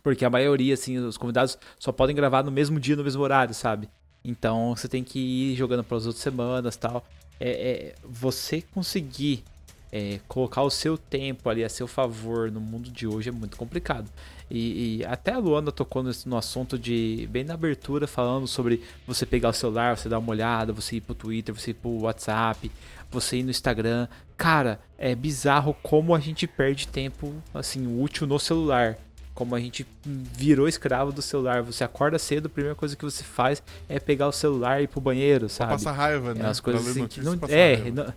Porque 0.00 0.24
a 0.24 0.30
maioria, 0.30 0.74
assim, 0.74 0.96
os 0.98 1.16
convidados 1.16 1.58
só 1.78 1.90
podem 1.90 2.14
gravar 2.14 2.44
no 2.44 2.52
mesmo 2.52 2.78
dia, 2.78 2.94
no 2.94 3.02
mesmo 3.02 3.22
horário, 3.22 3.52
sabe? 3.52 3.88
Então 4.24 4.76
você 4.76 4.86
tem 4.86 5.02
que 5.02 5.18
ir 5.18 5.56
jogando 5.56 5.82
para 5.82 5.96
as 5.96 6.06
outras 6.06 6.22
semanas 6.22 6.76
tal. 6.76 7.04
É, 7.40 7.50
é, 7.50 7.94
você 8.04 8.62
conseguir 8.62 9.42
é, 9.90 10.20
colocar 10.28 10.62
o 10.62 10.70
seu 10.70 10.96
tempo 10.96 11.48
ali 11.48 11.64
a 11.64 11.68
seu 11.68 11.88
favor 11.88 12.50
no 12.50 12.60
mundo 12.60 12.90
de 12.90 13.06
hoje 13.06 13.28
é 13.28 13.32
muito 13.32 13.56
complicado. 13.56 14.10
E, 14.50 14.98
e 15.00 15.04
até 15.04 15.32
a 15.32 15.38
Luana 15.38 15.70
tocou 15.70 16.02
nesse- 16.02 16.28
no 16.28 16.36
assunto 16.36 16.78
de, 16.78 17.28
bem 17.30 17.44
na 17.44 17.54
abertura, 17.54 18.06
falando 18.06 18.46
sobre 18.48 18.82
você 19.06 19.24
pegar 19.24 19.50
o 19.50 19.52
celular, 19.52 19.96
você 19.96 20.08
dar 20.08 20.18
uma 20.18 20.30
olhada, 20.30 20.72
você 20.72 20.96
ir 20.96 21.00
pro 21.02 21.14
Twitter, 21.14 21.54
você 21.54 21.70
ir 21.70 21.74
pro 21.74 21.90
WhatsApp, 22.00 22.70
você 23.10 23.36
ir 23.38 23.42
no 23.44 23.50
Instagram. 23.50 24.08
Cara, 24.36 24.80
é 24.98 25.14
bizarro 25.14 25.74
como 25.82 26.14
a 26.14 26.20
gente 26.20 26.46
perde 26.46 26.88
tempo, 26.88 27.32
assim, 27.54 28.00
útil 28.02 28.26
no 28.26 28.38
celular. 28.40 28.96
Como 29.34 29.54
a 29.54 29.60
gente 29.60 29.86
virou 30.04 30.66
escravo 30.68 31.12
do 31.12 31.22
celular. 31.22 31.62
Você 31.62 31.84
acorda 31.84 32.18
cedo, 32.18 32.46
a 32.46 32.48
primeira 32.50 32.74
coisa 32.74 32.96
que 32.96 33.04
você 33.04 33.22
faz 33.22 33.62
é 33.88 33.98
pegar 34.00 34.26
o 34.28 34.32
celular 34.32 34.80
e 34.80 34.84
ir 34.84 34.88
pro 34.88 35.00
banheiro, 35.00 35.48
sabe? 35.48 35.72
passar 35.72 35.92
raiva, 35.92 36.34
né? 36.34 36.40
É 36.40 36.44
umas 36.46 36.60
coisas 36.60 36.82
Pra 36.82 36.88
ler 36.92 37.06
assim 37.06 37.20
notícia 37.20 37.22
não. 37.22 37.48
É, 37.48 37.74
raiva. 37.76 38.14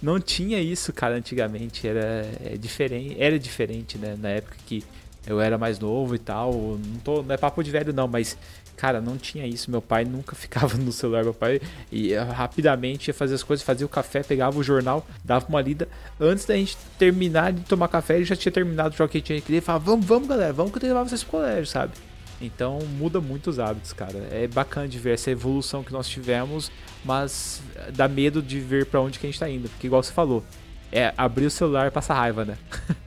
não 0.00 0.18
tinha 0.20 0.60
isso, 0.60 0.92
cara, 0.92 1.14
antigamente. 1.16 1.86
Era 1.86 2.26
é 2.42 2.56
diferente, 2.56 3.16
era 3.18 3.38
diferente, 3.38 3.98
né? 3.98 4.16
Na 4.18 4.30
época 4.30 4.56
que 4.66 4.82
eu 5.26 5.40
era 5.40 5.56
mais 5.56 5.78
novo 5.78 6.14
e 6.14 6.18
tal. 6.18 6.52
Não, 6.52 7.00
tô, 7.02 7.22
não 7.22 7.34
é 7.34 7.36
papo 7.36 7.62
de 7.62 7.70
velho, 7.70 7.92
não, 7.92 8.06
mas, 8.06 8.36
cara, 8.76 9.00
não 9.00 9.16
tinha 9.16 9.46
isso. 9.46 9.70
Meu 9.70 9.80
pai 9.80 10.04
nunca 10.04 10.34
ficava 10.36 10.76
no 10.76 10.92
celular. 10.92 11.24
Meu 11.24 11.34
pai 11.34 11.60
ia 11.90 12.24
rapidamente 12.24 13.08
ia 13.08 13.14
fazer 13.14 13.34
as 13.34 13.42
coisas, 13.42 13.64
fazia 13.64 13.86
o 13.86 13.88
café, 13.88 14.22
pegava 14.22 14.58
o 14.58 14.62
jornal, 14.62 15.06
dava 15.24 15.46
uma 15.48 15.60
lida. 15.60 15.88
Antes 16.20 16.44
da 16.44 16.54
gente 16.54 16.76
terminar 16.98 17.52
de 17.52 17.62
tomar 17.62 17.88
café, 17.88 18.16
ele 18.16 18.24
já 18.24 18.36
tinha 18.36 18.52
terminado 18.52 18.94
o 18.94 18.96
jogo 18.96 19.10
que 19.10 19.20
tinha 19.20 19.40
que 19.40 19.50
ler 19.50 19.60
falava: 19.60 19.84
Vamos, 19.84 20.06
vamos, 20.06 20.28
galera, 20.28 20.52
vamos 20.52 20.72
que 20.72 20.78
eu 20.84 20.88
levar 20.88 21.02
vocês 21.04 21.22
pro 21.22 21.38
colégio, 21.38 21.66
sabe? 21.66 21.92
Então 22.40 22.78
muda 22.98 23.20
muito 23.20 23.48
os 23.48 23.58
hábitos, 23.58 23.92
cara. 23.92 24.28
É 24.30 24.46
bacana 24.46 24.88
de 24.88 24.98
ver 24.98 25.14
essa 25.14 25.30
evolução 25.30 25.82
que 25.82 25.92
nós 25.92 26.08
tivemos, 26.08 26.70
mas 27.04 27.62
dá 27.94 28.08
medo 28.08 28.42
de 28.42 28.60
ver 28.60 28.86
pra 28.86 29.00
onde 29.00 29.18
que 29.18 29.26
a 29.26 29.30
gente 29.30 29.38
tá 29.38 29.48
indo. 29.48 29.68
Porque 29.68 29.86
igual 29.86 30.02
você 30.02 30.12
falou, 30.12 30.44
é 30.92 31.14
abrir 31.16 31.46
o 31.46 31.50
celular 31.50 31.88
e 31.88 31.90
passar 31.90 32.14
raiva, 32.14 32.44
né? 32.44 32.58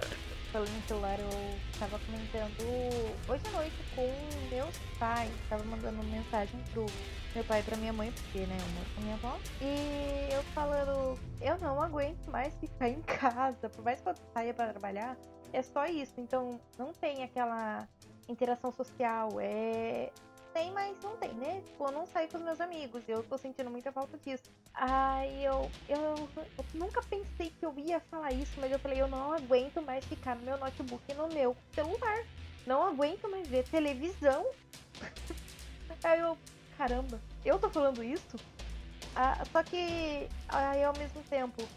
Falando 0.51 0.69
em 0.69 0.87
celular, 0.87 1.19
eu 1.19 1.46
tava 1.79 1.99
comentando 1.99 2.63
hoje 3.27 3.43
à 3.47 3.51
noite 3.51 3.75
com 3.95 4.49
meus 4.49 4.77
pais. 4.99 5.31
Tava 5.49 5.63
mandando 5.63 6.03
mensagem 6.03 6.59
pro 6.71 6.85
meu 7.33 7.43
pai 7.43 7.59
e 7.59 7.63
pra 7.63 7.77
minha 7.77 7.93
mãe, 7.93 8.11
porque, 8.11 8.39
né, 8.39 8.57
eu 8.59 8.73
moro 8.73 8.85
com 8.95 9.01
minha 9.01 9.15
avó. 9.15 9.37
E 9.61 10.33
eu 10.33 10.43
falando, 10.53 11.19
eu 11.41 11.57
não 11.59 11.81
aguento 11.81 12.29
mais 12.31 12.53
ficar 12.59 12.89
em 12.89 13.01
casa. 13.01 13.69
Por 13.69 13.83
mais 13.83 14.01
que 14.01 14.09
eu 14.09 14.15
saia 14.33 14.53
pra 14.53 14.69
trabalhar, 14.69 15.17
é 15.53 15.61
só 15.61 15.85
isso. 15.85 16.13
Então, 16.17 16.59
não 16.77 16.93
tem 16.93 17.23
aquela 17.23 17.87
interação 18.27 18.71
social. 18.71 19.29
É. 19.39 20.11
Tem, 20.57 20.71
mas 20.71 20.97
não 21.03 21.15
tem, 21.17 21.35
né? 21.35 21.61
Tipo, 21.61 21.85
eu 21.85 21.91
não 21.91 22.07
saio 22.07 22.27
com 22.29 22.37
os 22.39 22.43
meus 22.43 22.59
amigos. 22.59 23.07
Eu 23.07 23.21
tô 23.21 23.37
sentindo 23.37 23.69
muita 23.69 23.91
falta 23.91 24.17
disso. 24.17 24.43
Aí 24.73 25.45
eu, 25.45 25.69
eu, 25.87 26.27
eu 26.35 26.65
nunca 26.73 26.99
pensei 27.03 27.51
que 27.51 27.63
eu 27.63 27.71
ia 27.77 27.99
falar 28.09 28.31
isso, 28.31 28.53
mas 28.57 28.71
eu 28.71 28.79
falei, 28.79 28.99
eu 28.99 29.07
não 29.07 29.33
aguento 29.33 29.79
mais 29.83 30.03
ficar 30.05 30.35
no 30.35 30.41
meu 30.41 30.57
notebook 30.57 31.03
e 31.07 31.13
no 31.13 31.27
meu 31.27 31.55
celular. 31.75 32.23
Não 32.65 32.81
aguento 32.87 33.29
mais 33.29 33.47
ver 33.47 33.65
televisão. 33.65 34.43
Aí 36.03 36.21
eu, 36.21 36.35
caramba, 36.75 37.21
eu 37.45 37.59
tô 37.59 37.69
falando 37.69 38.03
isso? 38.03 38.39
Ah, 39.13 39.45
só 39.51 39.61
que 39.61 40.27
aí 40.47 40.83
ao 40.83 40.93
mesmo 40.93 41.21
tempo, 41.29 41.67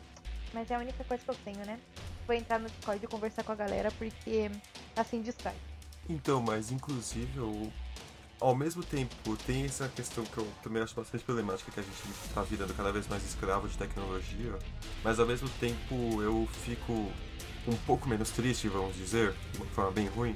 mas 0.54 0.70
é 0.70 0.74
a 0.74 0.78
única 0.78 1.04
coisa 1.04 1.22
que 1.22 1.30
eu 1.30 1.36
tenho, 1.44 1.64
né? 1.66 1.78
Vou 2.26 2.34
entrar 2.34 2.58
no 2.58 2.68
Discord 2.70 3.04
e 3.04 3.08
conversar 3.08 3.44
com 3.44 3.52
a 3.52 3.56
galera, 3.56 3.90
porque 3.92 4.50
assim 4.96 5.20
distrai. 5.20 5.56
Então, 6.08 6.40
mas 6.42 6.72
inclusive 6.72 7.38
eu. 7.38 7.70
Ao 8.40 8.56
mesmo 8.56 8.82
tempo, 8.82 9.36
tem 9.46 9.66
essa 9.66 9.86
questão 9.86 10.24
que 10.24 10.38
eu 10.38 10.48
também 10.62 10.82
acho 10.82 10.94
bastante 10.94 11.22
problemática, 11.22 11.70
que 11.70 11.78
a 11.78 11.82
gente 11.82 11.94
tá 12.34 12.42
virando 12.42 12.72
cada 12.72 12.90
vez 12.90 13.06
mais 13.06 13.22
escravo 13.22 13.68
de 13.68 13.76
tecnologia, 13.76 14.58
mas 15.04 15.20
ao 15.20 15.26
mesmo 15.26 15.46
tempo 15.60 16.22
eu 16.22 16.48
fico 16.64 17.12
um 17.68 17.76
pouco 17.86 18.08
menos 18.08 18.30
triste, 18.30 18.66
vamos 18.66 18.96
dizer, 18.96 19.34
de 19.52 19.58
uma 19.58 19.66
forma 19.66 19.90
bem 19.90 20.06
ruim, 20.06 20.34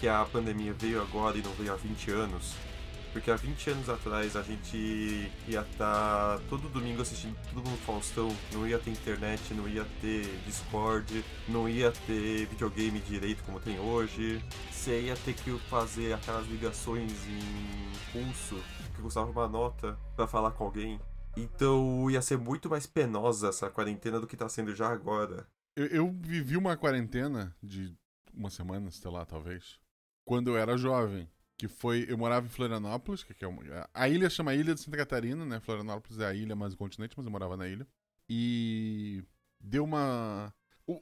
que 0.00 0.08
a 0.08 0.24
pandemia 0.24 0.72
veio 0.72 1.02
agora 1.02 1.36
e 1.36 1.42
não 1.42 1.52
veio 1.52 1.74
há 1.74 1.76
20 1.76 2.10
anos. 2.12 2.54
Porque 3.12 3.30
há 3.30 3.36
20 3.36 3.70
anos 3.70 3.88
atrás 3.88 4.36
a 4.36 4.42
gente 4.42 5.30
ia 5.46 5.60
estar 5.60 6.40
todo 6.48 6.68
domingo 6.68 7.02
assistindo 7.02 7.36
tudo 7.52 7.68
no 7.68 7.76
Faustão, 7.78 8.34
não 8.52 8.66
ia 8.66 8.78
ter 8.78 8.90
internet, 8.90 9.52
não 9.52 9.68
ia 9.68 9.84
ter 10.00 10.24
Discord, 10.46 11.22
não 11.46 11.68
ia 11.68 11.92
ter 11.92 12.46
videogame 12.46 13.00
direito 13.00 13.42
como 13.44 13.60
tem 13.60 13.78
hoje. 13.78 14.42
Você 14.70 15.02
ia 15.02 15.16
ter 15.16 15.34
que 15.34 15.56
fazer 15.68 16.14
aquelas 16.14 16.46
ligações 16.48 17.12
em 17.26 18.12
pulso, 18.12 18.56
que 18.96 19.02
custava 19.02 19.30
uma 19.30 19.48
nota 19.48 19.98
pra 20.16 20.26
falar 20.26 20.52
com 20.52 20.64
alguém. 20.64 20.98
Então 21.36 22.10
ia 22.10 22.20
ser 22.20 22.38
muito 22.38 22.68
mais 22.68 22.86
penosa 22.86 23.48
essa 23.48 23.70
quarentena 23.70 24.18
do 24.18 24.26
que 24.26 24.36
tá 24.36 24.48
sendo 24.48 24.74
já 24.74 24.88
agora. 24.88 25.46
Eu, 25.76 25.86
eu 25.86 26.16
vivi 26.20 26.56
uma 26.56 26.76
quarentena 26.76 27.54
de 27.62 27.94
uma 28.34 28.50
semana, 28.50 28.90
sei 28.90 29.10
lá, 29.10 29.24
talvez, 29.24 29.78
quando 30.24 30.48
eu 30.48 30.56
era 30.56 30.76
jovem. 30.76 31.28
Que 31.56 31.68
foi. 31.68 32.06
Eu 32.08 32.18
morava 32.18 32.46
em 32.46 32.50
Florianópolis, 32.50 33.22
que 33.22 33.44
é 33.44 33.48
uma, 33.48 33.62
a 33.94 34.08
ilha 34.08 34.28
chama 34.28 34.54
Ilha 34.54 34.74
de 34.74 34.80
Santa 34.80 34.96
Catarina, 34.96 35.44
né? 35.44 35.60
Florianópolis 35.60 36.18
é 36.18 36.26
a 36.26 36.34
ilha 36.34 36.56
mais 36.56 36.74
o 36.74 36.76
continente, 36.76 37.14
mas 37.16 37.24
eu 37.24 37.32
morava 37.32 37.56
na 37.56 37.68
ilha. 37.68 37.86
E 38.28 39.22
deu 39.60 39.84
uma. 39.84 40.52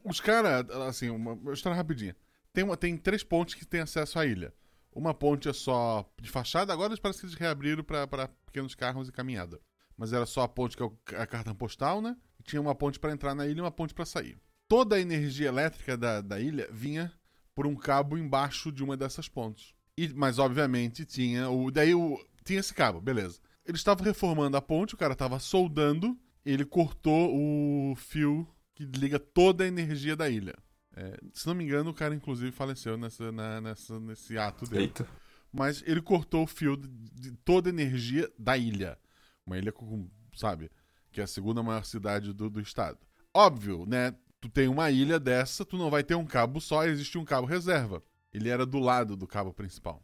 Os 0.05 0.21
caras, 0.21 0.69
assim, 0.89 1.09
uma, 1.11 1.53
história 1.53 1.77
rapidinha. 1.77 2.15
Tem, 2.53 2.65
uma, 2.65 2.77
tem 2.77 2.97
três 2.97 3.23
pontes 3.23 3.55
que 3.55 3.65
têm 3.65 3.81
acesso 3.81 4.19
à 4.19 4.27
ilha. 4.27 4.53
Uma 4.93 5.15
ponte 5.15 5.49
é 5.49 5.53
só 5.53 6.09
de 6.21 6.29
fachada, 6.29 6.73
agora 6.73 6.95
parece 7.01 7.21
que 7.21 7.27
eles 7.27 7.37
reabriram 7.37 7.85
para 7.85 8.29
pequenos 8.45 8.75
carros 8.75 9.09
e 9.09 9.13
caminhada. 9.13 9.61
Mas 9.97 10.13
era 10.13 10.27
só 10.27 10.43
a 10.43 10.49
ponte 10.49 10.77
que 10.77 10.83
é 10.83 11.21
a 11.21 11.27
cartão 11.27 11.55
postal, 11.55 12.01
né? 12.03 12.17
E 12.39 12.43
tinha 12.43 12.61
uma 12.61 12.75
ponte 12.75 12.99
para 12.99 13.13
entrar 13.13 13.35
na 13.35 13.47
ilha 13.47 13.59
e 13.59 13.63
uma 13.63 13.71
ponte 13.71 13.95
para 13.95 14.05
sair. 14.05 14.39
Toda 14.67 14.97
a 14.97 15.01
energia 15.01 15.49
elétrica 15.49 15.97
da, 15.97 16.21
da 16.21 16.41
ilha 16.41 16.69
vinha 16.73 17.13
por 17.55 17.67
um 17.67 17.77
cabo 17.77 18.17
embaixo 18.17 18.73
de 18.73 18.83
uma 18.83 18.97
dessas 18.97 19.29
pontes. 19.29 19.75
E, 19.97 20.09
mas 20.15 20.39
obviamente 20.39 21.05
tinha 21.05 21.49
o. 21.51 21.71
Daí 21.71 21.95
o, 21.95 22.19
tinha 22.45 22.61
esse 22.61 22.73
cabo, 22.75 23.01
beleza. 23.01 23.39
Eles 23.67 23.81
estavam 23.81 24.05
reformando 24.05 24.57
a 24.57 24.63
ponte, 24.63 24.95
o 24.95 24.97
cara 24.99 25.13
estava 25.13 25.39
soldando, 25.39 26.19
ele 26.45 26.65
cortou 26.65 27.31
o 27.35 27.95
fio 27.97 28.49
que 28.75 28.85
liga 28.85 29.19
toda 29.19 29.65
a 29.65 29.67
energia 29.69 30.17
da 30.17 30.29
ilha. 30.29 30.55
É, 30.97 31.17
se 31.33 31.47
não 31.47 31.55
me 31.55 31.65
engano, 31.65 31.91
o 31.91 31.95
cara, 31.95 32.15
inclusive, 32.15 32.51
faleceu 32.51 32.97
nessa, 32.97 33.31
na- 33.31 33.61
nessa, 33.61 34.01
nesse 34.01 34.37
ato 34.39 34.65
dele. 34.67 34.85
Eita. 34.85 35.07
Mas 35.53 35.83
ele 35.87 36.01
cortou 36.01 36.45
o 36.45 36.47
fio 36.47 36.77
de, 36.77 36.89
de 36.89 37.33
toda 37.45 37.69
a 37.69 37.73
energia 37.73 38.29
da 38.39 38.57
ilha. 38.57 38.99
Uma 39.47 39.59
ilha 39.59 39.73
com, 39.73 40.09
sabe, 40.35 40.71
que 41.13 41.21
é 41.21 41.25
a 41.25 41.29
segunda 41.29 41.63
maior 41.63 41.85
cidade 41.85 42.33
do, 42.33 42.49
do 42.49 42.61
estado. 42.61 42.99
Óbvio, 43.35 43.85
né? 43.87 44.15
Tu 44.41 44.49
tem 44.49 44.69
uma 44.69 44.91
ilha 44.91 45.21
dessa, 45.21 45.65
tu 45.65 45.77
não 45.77 45.91
vai 45.91 46.03
ter 46.03 46.15
um 46.15 46.25
cabo 46.25 46.61
só, 46.61 46.85
existe 46.87 47.19
um 47.19 47.25
cabo 47.25 47.47
reserva. 47.47 48.03
Ele 48.33 48.49
era 48.49 48.65
do 48.65 48.79
lado 48.79 49.17
do 49.17 49.27
cabo 49.27 49.53
principal. 49.53 50.03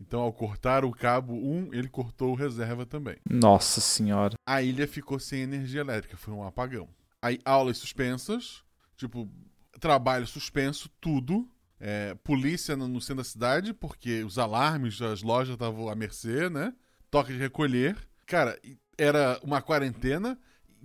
Então, 0.00 0.20
ao 0.20 0.32
cortar 0.32 0.84
o 0.84 0.90
cabo 0.90 1.34
1, 1.34 1.72
ele 1.72 1.88
cortou 1.88 2.32
o 2.32 2.34
reserva 2.34 2.84
também. 2.84 3.16
Nossa 3.28 3.80
senhora. 3.80 4.34
A 4.44 4.60
ilha 4.60 4.86
ficou 4.88 5.18
sem 5.18 5.42
energia 5.42 5.80
elétrica, 5.80 6.16
foi 6.16 6.34
um 6.34 6.44
apagão. 6.44 6.88
Aí, 7.20 7.38
aulas 7.44 7.78
suspensas, 7.78 8.64
tipo, 8.96 9.30
trabalho 9.78 10.26
suspenso, 10.26 10.90
tudo. 11.00 11.48
É, 11.84 12.14
polícia 12.22 12.76
no, 12.76 12.86
no 12.86 13.00
centro 13.00 13.16
da 13.16 13.24
cidade, 13.24 13.74
porque 13.74 14.22
os 14.22 14.38
alarmes 14.38 14.98
das 14.98 15.20
lojas 15.22 15.54
estavam 15.54 15.88
à 15.88 15.94
mercê, 15.96 16.48
né? 16.48 16.72
Toque 17.10 17.32
de 17.32 17.38
recolher. 17.38 17.96
Cara, 18.24 18.56
era 18.96 19.40
uma 19.42 19.60
quarentena 19.60 20.38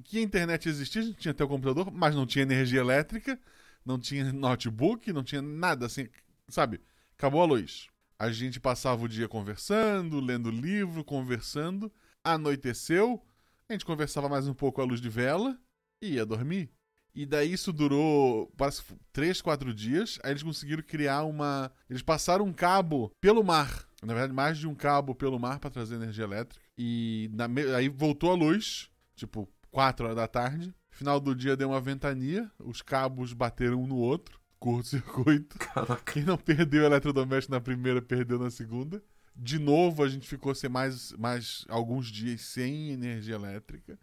que 0.03 0.17
a 0.17 0.21
internet 0.21 0.67
existia, 0.67 1.01
a 1.01 1.05
gente 1.05 1.17
tinha 1.17 1.31
até 1.31 1.43
o 1.43 1.47
computador, 1.47 1.91
mas 1.91 2.15
não 2.15 2.25
tinha 2.25 2.43
energia 2.43 2.79
elétrica, 2.79 3.39
não 3.85 3.99
tinha 3.99 4.31
notebook, 4.33 5.11
não 5.13 5.23
tinha 5.23 5.41
nada 5.41 5.85
assim, 5.85 6.07
sabe? 6.49 6.81
Acabou 7.17 7.41
a 7.41 7.45
luz. 7.45 7.87
A 8.19 8.31
gente 8.31 8.59
passava 8.59 9.03
o 9.03 9.07
dia 9.07 9.27
conversando, 9.27 10.19
lendo 10.19 10.49
livro, 10.49 11.03
conversando. 11.03 11.91
Anoiteceu, 12.23 13.23
a 13.69 13.73
gente 13.73 13.85
conversava 13.85 14.27
mais 14.27 14.47
um 14.47 14.53
pouco 14.53 14.81
à 14.81 14.85
luz 14.85 14.99
de 14.99 15.09
vela 15.09 15.57
e 16.01 16.13
ia 16.13 16.25
dormir. 16.25 16.71
E 17.13 17.25
daí 17.25 17.53
isso 17.53 17.73
durou 17.73 18.51
parece 18.55 18.83
três, 19.11 19.41
quatro 19.41 19.73
dias. 19.73 20.19
Aí 20.23 20.31
eles 20.31 20.43
conseguiram 20.43 20.83
criar 20.83 21.23
uma. 21.23 21.71
Eles 21.89 22.01
passaram 22.01 22.45
um 22.45 22.53
cabo 22.53 23.11
pelo 23.19 23.43
mar. 23.43 23.87
Na 24.03 24.13
verdade, 24.13 24.33
mais 24.33 24.57
de 24.57 24.67
um 24.67 24.75
cabo 24.75 25.15
pelo 25.15 25.39
mar 25.39 25.59
para 25.59 25.71
trazer 25.71 25.95
energia 25.95 26.25
elétrica. 26.25 26.63
E 26.77 27.29
na 27.33 27.47
aí 27.75 27.89
voltou 27.89 28.31
a 28.31 28.35
luz, 28.35 28.89
tipo, 29.15 29.49
quatro 29.71 30.05
horas 30.05 30.15
da 30.15 30.27
tarde. 30.27 30.73
Final 30.91 31.19
do 31.19 31.35
dia 31.35 31.57
deu 31.57 31.69
uma 31.69 31.81
ventania, 31.81 32.51
os 32.59 32.81
cabos 32.81 33.33
bateram 33.33 33.81
um 33.81 33.87
no 33.87 33.97
outro, 33.97 34.36
curto-circuito. 34.59 35.57
Caraca. 35.59 36.11
Quem 36.11 36.23
não 36.23 36.37
perdeu 36.37 36.83
o 36.83 36.85
eletrodoméstico 36.85 37.53
na 37.53 37.61
primeira, 37.61 38.01
perdeu 38.01 38.39
na 38.39 38.49
segunda. 38.49 39.03
De 39.35 39.59
novo, 39.59 40.03
a 40.03 40.09
gente 40.09 40.27
ficou 40.27 40.53
sem 40.55 40.69
mais, 40.69 41.11
mais 41.13 41.65
alguns 41.69 42.07
dias 42.07 42.41
sem 42.41 42.91
energia 42.91 43.35
elétrica. 43.35 43.99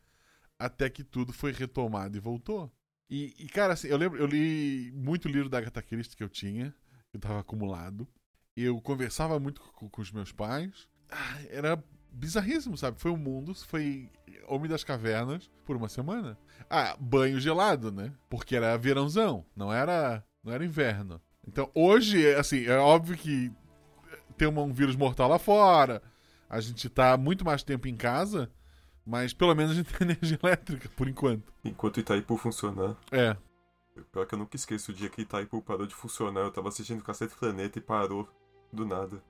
Até 0.59 0.89
que 0.89 1.03
tudo 1.03 1.33
foi 1.33 1.53
retomado 1.53 2.17
e 2.17 2.21
voltou. 2.21 2.73
E, 3.11 3.35
e, 3.39 3.49
cara, 3.49 3.75
assim, 3.75 3.89
eu 3.89 3.97
lembro, 3.97 4.19
eu 4.19 4.27
li 4.27 4.93
muito 4.95 5.29
livro 5.29 5.49
da 5.49 5.59
Agatha 5.59 5.83
Christie 5.83 6.17
que 6.17 6.23
eu 6.23 6.29
tinha, 6.29 6.75
que 7.11 7.17
eu 7.17 7.21
tava 7.21 7.41
acumulado. 7.41 8.07
Eu 8.57 8.81
conversava 8.81 9.39
muito 9.41 9.61
com, 9.61 9.89
com 9.89 10.01
os 10.01 10.13
meus 10.13 10.33
pais. 10.33 10.89
Ah, 11.11 11.43
era 11.51 11.85
bizarríssimo, 12.11 12.77
sabe? 12.77 13.01
Foi 13.01 13.11
o 13.11 13.17
mundo, 13.17 13.55
foi 13.55 14.11
Homem 14.47 14.71
das 14.71 14.85
Cavernas 14.85 15.51
por 15.65 15.77
uma 15.77 15.89
semana. 15.89 16.39
Ah, 16.71 16.97
banho 16.99 17.41
gelado, 17.41 17.91
né? 17.91 18.13
Porque 18.31 18.57
era 18.57 18.77
verãozão, 18.79 19.45
não 19.57 19.73
era, 19.73 20.25
não 20.45 20.53
era 20.53 20.65
inverno. 20.65 21.21
Então, 21.47 21.71
hoje, 21.75 22.33
assim, 22.35 22.65
é 22.67 22.77
óbvio 22.79 23.17
que 23.17 23.51
tem 24.37 24.49
um 24.49 24.73
vírus 24.73 24.97
mortal 24.97 25.29
lá 25.29 25.39
fora. 25.39 26.03
A 26.49 26.61
gente 26.61 26.89
tá 26.89 27.17
muito 27.17 27.45
mais 27.45 27.63
tempo 27.63 27.89
em 27.89 27.97
casa, 27.97 28.51
mas 29.07 29.33
pelo 29.33 29.55
menos 29.55 29.73
a 29.73 29.75
gente 29.75 29.93
tem 29.93 30.07
energia 30.09 30.39
elétrica, 30.43 30.89
por 30.97 31.09
enquanto. 31.09 31.53
Enquanto 31.65 32.01
Itaipu 32.01 32.37
funcionar. 32.37 32.97
É. 33.11 33.37
Pior 34.13 34.27
que 34.27 34.35
eu 34.35 34.39
nunca 34.39 34.57
esqueço 34.57 34.91
o 34.91 34.95
dia 34.95 35.09
que 35.09 35.23
Itaipu 35.23 35.63
parou 35.63 35.87
de 35.87 35.95
funcionar. 35.95 36.41
Eu 36.43 36.51
tava 36.51 36.69
assistindo 36.69 37.03
Cacete 37.03 37.35
Planeta 37.37 37.79
e 37.79 37.83
parou 37.83 38.29
do 38.73 38.85
nada. 38.85 39.23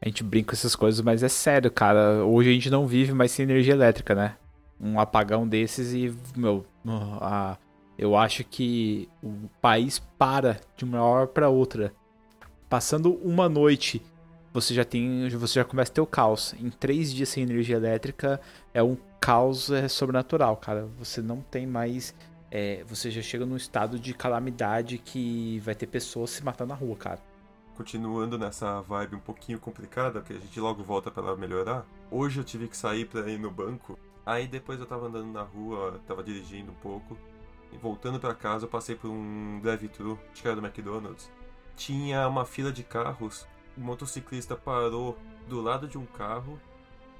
A 0.00 0.08
gente 0.08 0.22
brinca 0.22 0.48
com 0.50 0.54
essas 0.54 0.76
coisas, 0.76 1.00
mas 1.00 1.22
é 1.22 1.28
sério, 1.28 1.70
cara. 1.70 2.24
Hoje 2.24 2.50
a 2.50 2.52
gente 2.52 2.70
não 2.70 2.86
vive 2.86 3.12
mais 3.12 3.30
sem 3.30 3.44
energia 3.44 3.72
elétrica, 3.74 4.14
né? 4.14 4.36
Um 4.78 5.00
apagão 5.00 5.48
desses 5.48 5.92
e, 5.92 6.14
meu, 6.38 6.66
a- 7.20 7.56
eu 7.98 8.16
acho 8.16 8.44
que 8.44 9.08
o 9.22 9.48
país 9.60 9.98
para 10.18 10.60
de 10.76 10.84
uma 10.84 11.02
hora 11.02 11.26
pra 11.26 11.48
outra. 11.48 11.94
Passando 12.68 13.14
uma 13.22 13.48
noite, 13.48 14.02
você 14.52 14.74
já 14.74 14.84
tem, 14.84 15.28
você 15.30 15.60
já 15.60 15.64
começa 15.64 15.92
a 15.92 15.94
ter 15.94 16.00
o 16.00 16.06
caos. 16.06 16.54
Em 16.58 16.70
três 16.70 17.12
dias 17.12 17.28
sem 17.28 17.42
energia 17.42 17.76
elétrica 17.76 18.40
é 18.74 18.82
um 18.82 18.96
caos 19.20 19.70
é, 19.70 19.88
sobrenatural, 19.88 20.56
cara. 20.56 20.88
Você 20.98 21.22
não 21.22 21.40
tem 21.40 21.66
mais, 21.66 22.14
é, 22.50 22.84
você 22.84 23.10
já 23.10 23.22
chega 23.22 23.46
num 23.46 23.56
estado 23.56 23.98
de 23.98 24.12
calamidade 24.12 24.98
que 24.98 25.58
vai 25.60 25.74
ter 25.74 25.86
pessoas 25.86 26.30
se 26.30 26.44
matando 26.44 26.70
na 26.70 26.74
rua, 26.74 26.96
cara. 26.96 27.20
Continuando 27.76 28.38
nessa 28.38 28.80
vibe 28.80 29.16
um 29.16 29.20
pouquinho 29.20 29.60
complicada, 29.60 30.22
que 30.22 30.32
a 30.32 30.38
gente 30.38 30.58
logo 30.58 30.82
volta 30.82 31.10
pra 31.10 31.22
ela 31.22 31.36
melhorar. 31.36 31.86
Hoje 32.10 32.40
eu 32.40 32.44
tive 32.44 32.68
que 32.68 32.76
sair 32.76 33.04
pra 33.04 33.28
ir 33.28 33.38
no 33.38 33.50
banco. 33.50 33.98
Aí 34.24 34.46
depois 34.46 34.80
eu 34.80 34.86
tava 34.86 35.06
andando 35.06 35.30
na 35.30 35.42
rua, 35.42 36.00
tava 36.06 36.22
dirigindo 36.22 36.72
um 36.72 36.74
pouco. 36.76 37.16
Voltando 37.80 38.18
pra 38.18 38.34
casa 38.34 38.64
eu 38.64 38.68
passei 38.68 38.94
por 38.94 39.10
um 39.10 39.60
drive-thru, 39.60 40.18
acho 40.32 40.42
que 40.42 40.48
era 40.48 40.60
do 40.60 40.66
McDonald's. 40.66 41.30
Tinha 41.76 42.26
uma 42.26 42.44
fila 42.44 42.72
de 42.72 42.82
carros. 42.82 43.46
O 43.76 43.80
motociclista 43.80 44.56
parou 44.56 45.18
do 45.46 45.60
lado 45.60 45.86
de 45.86 45.98
um 45.98 46.06
carro, 46.06 46.58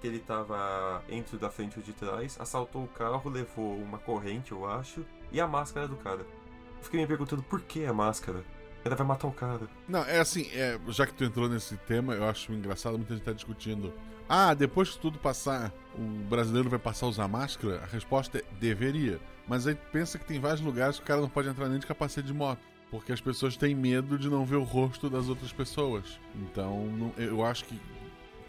que 0.00 0.06
ele 0.06 0.18
tava 0.18 1.02
entre 1.08 1.36
da 1.36 1.50
frente 1.50 1.76
e 1.76 1.80
o 1.80 1.82
de 1.82 1.92
trás, 1.92 2.36
assaltou 2.40 2.84
o 2.84 2.88
carro, 2.88 3.30
levou 3.30 3.76
uma 3.76 3.98
corrente, 3.98 4.52
eu 4.52 4.68
acho, 4.68 5.04
e 5.30 5.40
a 5.40 5.46
máscara 5.46 5.86
do 5.86 5.96
cara. 5.96 6.26
Fiquei 6.80 7.00
me 7.00 7.06
perguntando 7.06 7.42
por 7.42 7.60
que 7.60 7.84
a 7.84 7.92
máscara? 7.92 8.44
Ela 8.84 8.94
vai 8.94 9.06
matar 9.06 9.26
o 9.26 9.32
cara. 9.32 9.68
Não, 9.88 10.04
é 10.04 10.20
assim, 10.20 10.48
é, 10.52 10.78
já 10.88 11.06
que 11.06 11.12
tu 11.12 11.24
entrou 11.24 11.48
nesse 11.48 11.76
tema, 11.78 12.14
eu 12.14 12.24
acho 12.24 12.52
engraçado, 12.52 12.96
muita 12.96 13.14
gente 13.14 13.24
tá 13.24 13.32
discutindo. 13.32 13.92
Ah, 14.28 14.54
depois 14.54 14.90
que 14.90 14.98
tudo 14.98 15.18
passar, 15.18 15.72
o 15.94 16.00
brasileiro 16.28 16.68
vai 16.68 16.78
passar 16.78 17.06
a 17.06 17.08
usar 17.08 17.28
máscara? 17.28 17.80
A 17.82 17.86
resposta 17.86 18.38
é 18.38 18.44
deveria. 18.58 19.20
Mas 19.46 19.66
aí 19.66 19.76
pensa 19.92 20.18
que 20.18 20.24
tem 20.24 20.40
vários 20.40 20.60
lugares 20.60 20.96
que 20.98 21.04
o 21.04 21.06
cara 21.06 21.20
não 21.20 21.28
pode 21.28 21.48
entrar 21.48 21.68
nem 21.68 21.78
de 21.78 21.86
capacete 21.86 22.26
de 22.26 22.34
moto. 22.34 22.58
Porque 22.90 23.12
as 23.12 23.20
pessoas 23.20 23.56
têm 23.56 23.74
medo 23.74 24.18
de 24.18 24.28
não 24.28 24.44
ver 24.44 24.56
o 24.56 24.64
rosto 24.64 25.08
das 25.08 25.28
outras 25.28 25.52
pessoas. 25.52 26.18
Então, 26.34 26.86
não- 26.86 27.12
eu 27.16 27.44
acho 27.44 27.64
que, 27.64 27.80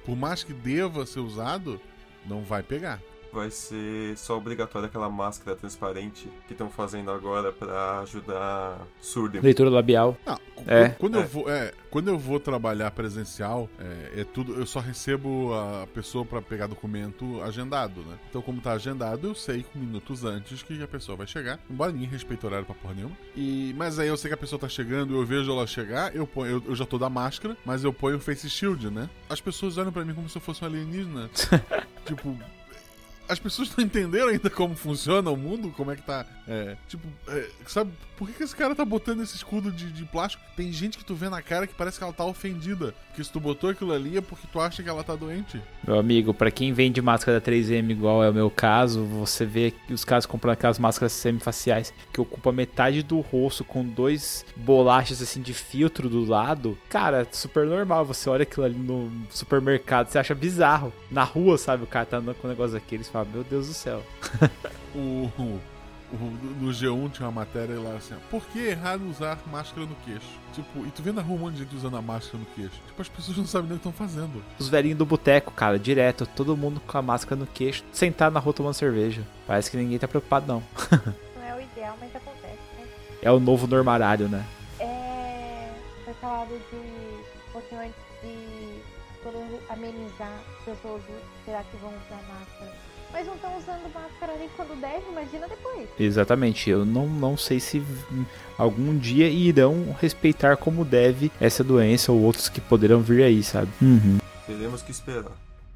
por 0.05 0.15
mais 0.15 0.43
que 0.43 0.53
deva 0.53 1.05
ser 1.05 1.19
usado, 1.19 1.79
não 2.25 2.41
vai 2.43 2.63
pegar. 2.63 2.99
Vai 3.31 3.49
ser 3.51 4.17
só 4.17 4.37
obrigatória 4.37 4.87
aquela 4.87 5.09
máscara 5.09 5.55
transparente 5.57 6.29
que 6.47 6.53
estão 6.53 6.69
fazendo 6.69 7.11
agora 7.11 7.51
pra 7.51 7.99
ajudar 8.01 8.79
surdo. 9.01 9.39
Leitura 9.41 9.69
labial. 9.69 10.17
Não, 10.25 10.39
É. 10.65 10.89
quando, 10.89 11.17
É. 11.19 11.23
Eu 11.23 11.27
vou, 11.27 11.49
é, 11.49 11.73
quando 11.89 12.07
eu 12.09 12.17
vou 12.17 12.39
trabalhar 12.39 12.91
presencial, 12.91 13.69
é, 13.79 14.21
é 14.21 14.23
tudo, 14.23 14.55
eu 14.55 14.65
só 14.65 14.79
recebo 14.79 15.53
a 15.53 15.87
pessoa 15.87 16.25
pra 16.25 16.41
pegar 16.41 16.67
documento 16.67 17.41
agendado, 17.43 18.01
né? 18.01 18.17
Então, 18.29 18.41
como 18.41 18.61
tá 18.61 18.73
agendado, 18.73 19.27
eu 19.27 19.35
sei 19.35 19.63
com 19.63 19.79
minutos 19.79 20.23
antes 20.23 20.63
que 20.63 20.81
a 20.81 20.87
pessoa 20.87 21.15
vai 21.17 21.27
chegar. 21.27 21.59
Embora 21.69 21.91
ninguém 21.91 22.07
respeite 22.07 22.43
o 22.43 22.47
horário 22.47 22.65
pra 22.65 22.75
porra 22.75 22.93
nenhuma. 22.93 23.15
E, 23.35 23.73
mas 23.77 23.99
aí 23.99 24.07
eu 24.07 24.17
sei 24.17 24.29
que 24.29 24.35
a 24.35 24.37
pessoa 24.37 24.59
tá 24.59 24.67
chegando, 24.69 25.15
eu 25.15 25.25
vejo 25.25 25.51
ela 25.51 25.65
chegar, 25.67 26.15
eu, 26.15 26.25
ponho, 26.27 26.51
eu, 26.53 26.63
eu 26.67 26.75
já 26.75 26.85
tô 26.85 26.97
da 26.97 27.09
máscara, 27.09 27.55
mas 27.65 27.83
eu 27.83 27.93
ponho 27.93 28.17
o 28.17 28.19
face 28.19 28.49
shield, 28.49 28.89
né? 28.89 29.09
As 29.29 29.39
pessoas 29.41 29.77
olham 29.77 29.91
pra 29.91 30.03
mim 30.05 30.13
como 30.13 30.27
se 30.29 30.37
eu 30.37 30.41
fosse 30.41 30.63
um 30.63 30.67
alienígena. 30.67 31.29
tipo, 32.05 32.37
as 33.29 33.39
pessoas 33.39 33.75
não 33.75 33.83
entenderam 33.83 34.29
ainda 34.29 34.49
como 34.49 34.75
funciona 34.75 35.29
o 35.29 35.37
mundo, 35.37 35.73
como 35.75 35.91
é 35.91 35.95
que 35.95 36.01
tá. 36.01 36.25
É, 36.47 36.75
tipo, 36.87 37.07
é, 37.27 37.49
sabe, 37.65 37.91
por 38.17 38.27
que, 38.27 38.33
que 38.33 38.43
esse 38.43 38.55
cara 38.55 38.75
tá 38.75 38.83
botando 38.83 39.21
esse 39.21 39.35
escudo 39.35 39.71
de, 39.71 39.91
de 39.91 40.03
plástico? 40.05 40.43
Tem 40.55 40.71
gente 40.71 40.97
que 40.97 41.05
tu 41.05 41.13
vê 41.15 41.29
na 41.29 41.41
cara 41.41 41.67
que 41.67 41.73
parece 41.73 41.97
que 41.97 42.03
ela 42.03 42.11
tá 42.13 42.25
ofendida. 42.25 42.93
Porque 43.09 43.23
se 43.23 43.31
tu 43.31 43.39
botou 43.39 43.69
aquilo 43.69 43.93
ali 43.93 44.17
é 44.17 44.21
porque 44.21 44.47
tu 44.51 44.59
acha 44.59 44.81
que 44.83 44.89
ela 44.89 45.03
tá 45.03 45.15
doente. 45.15 45.61
Meu 45.85 45.99
amigo, 45.99 46.33
pra 46.33 46.49
quem 46.51 46.73
vende 46.73 47.01
máscara 47.01 47.39
3M 47.39 47.91
igual 47.91 48.23
é 48.23 48.29
o 48.29 48.33
meu 48.33 48.49
caso, 48.49 49.03
você 49.05 49.45
vê 49.45 49.71
que 49.71 49.93
os 49.93 50.03
caras 50.03 50.25
comprando 50.25 50.53
aquelas 50.53 50.79
máscaras 50.79 51.11
semifaciais 51.13 51.93
que 52.11 52.19
ocupam 52.19 52.51
metade 52.51 53.03
do 53.03 53.19
rosto 53.19 53.63
com 53.63 53.85
dois 53.85 54.45
bolachas 54.55 55.21
assim 55.21 55.41
de 55.41 55.53
filtro 55.53 56.09
do 56.09 56.25
lado. 56.25 56.77
Cara, 56.89 57.21
é 57.21 57.27
super 57.31 57.65
normal. 57.65 58.03
Você 58.05 58.29
olha 58.29 58.43
aquilo 58.43 58.65
ali 58.65 58.77
no 58.77 59.11
supermercado, 59.29 60.09
você 60.09 60.17
acha 60.19 60.33
bizarro. 60.35 60.91
Na 61.11 61.23
rua, 61.23 61.57
sabe, 61.57 61.83
o 61.83 61.87
cara 61.87 62.05
tá 62.05 62.17
andando 62.17 62.35
com 62.35 62.47
um 62.47 62.49
negócio 62.49 62.73
daquele, 62.73 63.03
você 63.03 63.11
fala, 63.11 63.27
meu 63.31 63.43
Deus 63.43 63.67
do 63.67 63.73
céu. 63.73 64.03
O- 64.95 65.59
no 66.11 66.69
G1 66.69 67.11
tinha 67.11 67.27
uma 67.27 67.41
matéria 67.41 67.79
lá 67.79 67.95
assim: 67.95 68.13
ó, 68.13 68.17
por 68.29 68.45
que 68.47 68.59
errado 68.59 69.07
usar 69.09 69.37
máscara 69.47 69.85
no 69.85 69.95
queixo? 70.05 70.39
Tipo, 70.53 70.85
e 70.85 70.91
tu 70.91 71.01
vê 71.03 71.11
na 71.11 71.21
rua 71.21 71.35
um 71.35 71.39
monte 71.39 71.55
de 71.55 71.63
gente 71.63 71.75
usando 71.75 71.97
a 71.97 72.01
máscara 72.01 72.37
no 72.37 72.45
queixo. 72.45 72.81
Tipo, 72.87 73.01
as 73.01 73.09
pessoas 73.09 73.35
não 73.37 73.45
sabem 73.45 73.69
nem 73.69 73.77
o 73.77 73.79
que 73.79 73.87
estão 73.87 74.07
fazendo. 74.07 74.43
Os 74.57 74.69
velhinhos 74.69 74.97
do 74.97 75.05
boteco, 75.05 75.51
cara, 75.51 75.77
direto, 75.77 76.25
todo 76.25 76.55
mundo 76.55 76.79
com 76.79 76.97
a 76.97 77.01
máscara 77.01 77.35
no 77.35 77.47
queixo, 77.47 77.83
sentado 77.91 78.33
na 78.33 78.39
rua 78.39 78.53
tomando 78.53 78.73
cerveja. 78.73 79.21
Parece 79.45 79.69
que 79.69 79.77
ninguém 79.77 79.99
tá 79.99 80.07
preocupado, 80.07 80.47
não. 80.47 80.63
Não 81.35 81.43
é 81.43 81.55
o 81.55 81.61
ideal, 81.61 81.97
mas 81.99 82.15
acontece, 82.15 82.57
né? 82.77 82.87
É 83.21 83.31
o 83.31 83.39
novo 83.39 83.67
normário, 83.67 84.29
né? 84.29 84.45
É, 84.79 85.69
foi 86.05 86.13
falado 86.15 86.49
de 86.49 86.75
um 86.75 87.51
pouquinho 87.51 87.81
antes 87.81 87.95
de 88.21 88.81
todo 89.23 89.33
mundo 89.33 89.59
amenizar 89.69 90.31
as 90.57 90.65
pessoas. 90.65 91.03
Será 91.45 91.63
que 91.63 91.77
vão 91.77 91.89
usar 91.89 92.21
máscara 92.27 92.73
Mas 93.11 93.25
não 93.25 93.35
estão 93.35 93.57
usando 93.57 93.93
máscara 93.93 94.35
nem 94.37 94.49
quando 94.49 94.79
deve, 94.79 95.09
imagina 95.09 95.47
depois. 95.47 95.89
Exatamente. 95.99 96.69
Eu 96.69 96.85
não, 96.85 97.07
não 97.07 97.37
sei 97.37 97.59
se 97.59 97.83
algum 98.57 98.97
dia 98.97 99.29
irão 99.29 99.95
respeitar 99.99 100.57
como 100.57 100.83
deve 100.83 101.31
essa 101.39 101.63
doença 101.63 102.11
ou 102.11 102.21
outros 102.21 102.49
que 102.49 102.59
poderão 102.59 103.01
vir 103.01 103.23
aí, 103.23 103.43
sabe? 103.43 103.71
Uhum. 103.81 104.17
Teremos 104.45 104.81
que 104.81 104.91
esperar. 104.91 105.31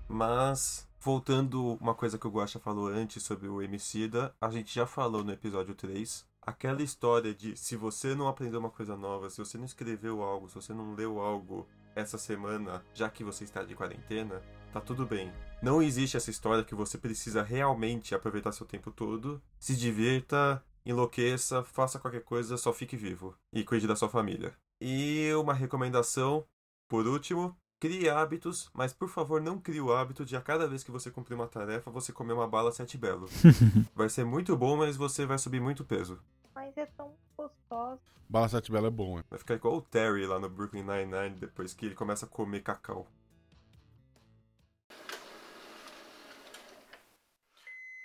Mas, 0.07 0.87
voltando 0.99 1.77
uma 1.79 1.95
coisa 1.95 2.17
que 2.17 2.27
o 2.27 2.31
Guaxa 2.31 2.59
falou 2.59 2.87
antes 2.87 3.23
sobre 3.23 3.47
o 3.47 3.61
Emicida, 3.61 4.33
a 4.41 4.49
gente 4.49 4.73
já 4.73 4.85
falou 4.85 5.23
no 5.23 5.31
episódio 5.31 5.73
3. 5.73 6.25
Aquela 6.41 6.81
história 6.81 7.33
de 7.33 7.55
se 7.55 7.75
você 7.75 8.13
não 8.15 8.27
aprendeu 8.27 8.59
uma 8.59 8.69
coisa 8.69 8.97
nova, 8.97 9.29
se 9.29 9.37
você 9.37 9.57
não 9.57 9.65
escreveu 9.65 10.21
algo, 10.21 10.49
se 10.49 10.55
você 10.55 10.73
não 10.73 10.95
leu 10.95 11.19
algo 11.19 11.67
essa 11.95 12.17
semana, 12.17 12.83
já 12.93 13.09
que 13.09 13.23
você 13.23 13.43
está 13.43 13.63
de 13.63 13.75
quarentena, 13.75 14.41
tá 14.71 14.79
tudo 14.79 15.05
bem. 15.05 15.31
Não 15.61 15.81
existe 15.81 16.17
essa 16.17 16.31
história 16.31 16.63
que 16.63 16.75
você 16.75 16.97
precisa 16.97 17.43
realmente 17.43 18.15
aproveitar 18.15 18.51
seu 18.51 18.65
tempo 18.65 18.91
todo, 18.91 19.41
se 19.59 19.75
divirta, 19.75 20.63
enlouqueça, 20.85 21.63
faça 21.63 21.99
qualquer 21.99 22.23
coisa, 22.23 22.57
só 22.57 22.73
fique 22.73 22.97
vivo 22.97 23.35
e 23.53 23.63
cuide 23.63 23.87
da 23.87 23.95
sua 23.95 24.09
família. 24.09 24.53
E 24.79 25.31
uma 25.35 25.53
recomendação, 25.53 26.45
por 26.89 27.05
último, 27.05 27.55
crie 27.79 28.09
hábitos, 28.09 28.69
mas 28.73 28.93
por 28.93 29.09
favor 29.09 29.41
não 29.41 29.59
crie 29.59 29.81
o 29.81 29.93
hábito 29.93 30.25
de 30.25 30.35
a 30.35 30.41
cada 30.41 30.67
vez 30.67 30.83
que 30.83 30.91
você 30.91 31.11
cumprir 31.11 31.35
uma 31.35 31.47
tarefa, 31.47 31.91
você 31.91 32.11
comer 32.11 32.33
uma 32.33 32.47
bala 32.47 32.71
sete 32.71 32.97
belo. 32.97 33.27
vai 33.95 34.09
ser 34.09 34.25
muito 34.25 34.55
bom, 34.55 34.77
mas 34.77 34.95
você 34.95 35.25
vai 35.25 35.37
subir 35.37 35.59
muito 35.59 35.83
peso. 35.83 36.19
Mas 36.53 36.75
é 36.77 36.85
tão 36.85 37.15
gostoso. 37.37 38.01
Bala 38.29 38.49
Sete 38.49 38.71
Bela 38.71 38.87
é 38.87 38.91
bom, 38.91 39.17
hein? 39.17 39.23
Vai 39.29 39.39
ficar 39.39 39.55
igual 39.55 39.75
o 39.75 39.81
Terry 39.81 40.25
lá 40.25 40.39
no 40.39 40.49
Brooklyn 40.49 40.83
Nine-Nine 40.83 41.37
depois 41.37 41.73
que 41.73 41.85
ele 41.85 41.95
começa 41.95 42.25
a 42.25 42.29
comer 42.29 42.61
cacau. 42.61 43.07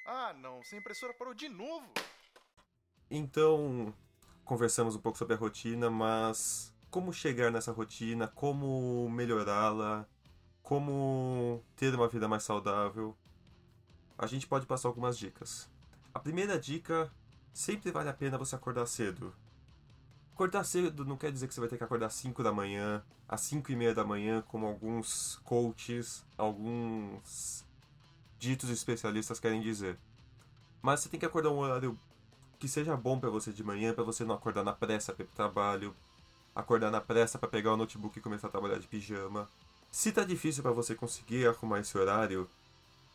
Ah, 0.05 0.33
não, 0.33 0.61
essa 0.61 0.77
impressora 0.77 1.13
parou 1.15 1.35
de 1.35 1.49
novo. 1.49 1.93
Então, 3.11 3.95
conversamos 4.45 4.97
um 4.97 5.01
pouco 5.01 5.19
sobre 5.19 5.35
a 5.35 5.37
rotina, 5.37 5.91
mas 5.91 6.73
como 6.91 7.13
chegar 7.13 7.51
nessa 7.51 7.73
rotina, 7.73 8.29
como 8.29 9.09
melhorá-la, 9.11 10.07
como 10.63 11.63
ter 11.77 11.95
uma 11.95 12.09
vida 12.09 12.27
mais 12.27 12.43
saudável, 12.43 13.17
a 14.19 14.27
gente 14.27 14.47
pode 14.47 14.67
passar 14.67 14.89
algumas 14.89 15.19
dicas. 15.19 15.71
A 16.15 16.19
primeira 16.19 16.59
dica, 16.59 17.13
sempre 17.57 17.91
vale 17.91 18.11
a 18.11 18.13
pena 18.13 18.37
você 18.37 18.55
acordar 18.55 18.85
cedo. 18.85 19.35
Acordar 20.35 20.63
cedo 20.63 21.07
não 21.07 21.17
quer 21.17 21.33
dizer 21.33 21.49
que 21.49 21.55
você 21.55 21.61
vai 21.61 21.71
ter 21.71 21.79
que 21.79 21.85
acordar 21.85 22.09
às 22.09 22.15
5 22.15 22.43
da 22.43 22.53
manhã, 22.53 23.03
às 23.27 23.41
5 23.41 23.73
e 23.73 23.77
meia 23.77 23.95
da 23.95 24.05
manhã, 24.05 24.45
como 24.47 24.67
alguns 24.67 25.41
coaches, 25.43 26.23
alguns 26.37 27.65
ditos 28.39 28.69
especialistas 28.69 29.41
querem 29.41 29.63
dizer. 29.63 29.99
Mas 30.83 31.01
você 31.01 31.09
tem 31.09 31.19
que 31.19 31.25
acordar 31.25 31.49
um 31.49 31.57
horário 31.57 31.99
que 32.59 32.69
seja 32.69 32.95
bom 32.95 33.19
para 33.19 33.31
você 33.31 33.51
de 33.51 33.65
manhã, 33.65 33.95
para 33.95 34.05
você 34.05 34.23
não 34.23 34.35
acordar 34.35 34.63
na 34.63 34.75
pressa 34.75 35.15
para 35.15 35.25
ir 35.25 35.27
pro 35.27 35.37
trabalho, 35.37 35.97
acordar 36.55 36.91
na 36.91 37.01
pressa 37.01 37.39
para 37.39 37.49
pegar 37.49 37.73
o 37.73 37.77
notebook 37.79 38.19
e 38.19 38.23
começar 38.23 38.49
a 38.49 38.51
trabalhar 38.51 38.79
de 38.79 38.87
pijama. 38.87 39.49
Se 39.91 40.13
tá 40.13 40.25
difícil 40.25 40.63
para 40.63 40.73
você 40.73 40.95
conseguir 40.95 41.49
arrumar 41.49 41.81
esse 41.81 41.97
horário, 41.97 42.47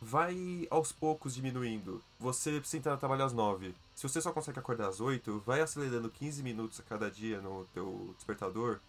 vai 0.02 0.66
aos 0.68 0.90
poucos 0.90 1.32
diminuindo. 1.34 2.02
Você 2.18 2.58
precisa 2.58 2.78
entrar 2.78 2.92
no 2.92 2.98
trabalho 2.98 3.24
às 3.24 3.32
9. 3.32 3.72
Se 3.94 4.02
você 4.02 4.20
só 4.20 4.32
consegue 4.32 4.58
acordar 4.58 4.88
às 4.88 5.00
8, 5.00 5.42
vai 5.46 5.60
acelerando 5.60 6.10
15 6.10 6.42
minutos 6.42 6.80
a 6.80 6.82
cada 6.82 7.08
dia 7.08 7.40
no 7.40 7.64
teu 7.72 8.12
despertador, 8.16 8.80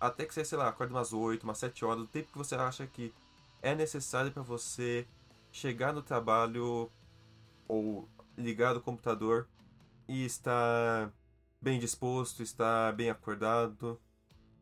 até 0.00 0.24
que 0.24 0.32
você, 0.32 0.42
sei 0.42 0.56
lá, 0.56 0.68
acorda 0.68 0.94
umas 0.94 1.12
8, 1.12 1.44
umas 1.44 1.58
7 1.58 1.84
horas, 1.84 1.98
do 1.98 2.06
tempo 2.06 2.32
que 2.32 2.38
você 2.38 2.54
acha 2.54 2.86
que 2.86 3.12
é 3.60 3.74
necessário 3.74 4.32
para 4.32 4.42
você 4.42 5.06
chegar 5.52 5.92
no 5.92 6.02
trabalho 6.02 6.90
ou 7.68 8.08
ligar 8.36 8.74
o 8.74 8.80
computador 8.80 9.46
e 10.08 10.24
estar 10.24 11.12
bem 11.60 11.78
disposto, 11.78 12.42
estar 12.42 12.94
bem 12.94 13.10
acordado, 13.10 14.00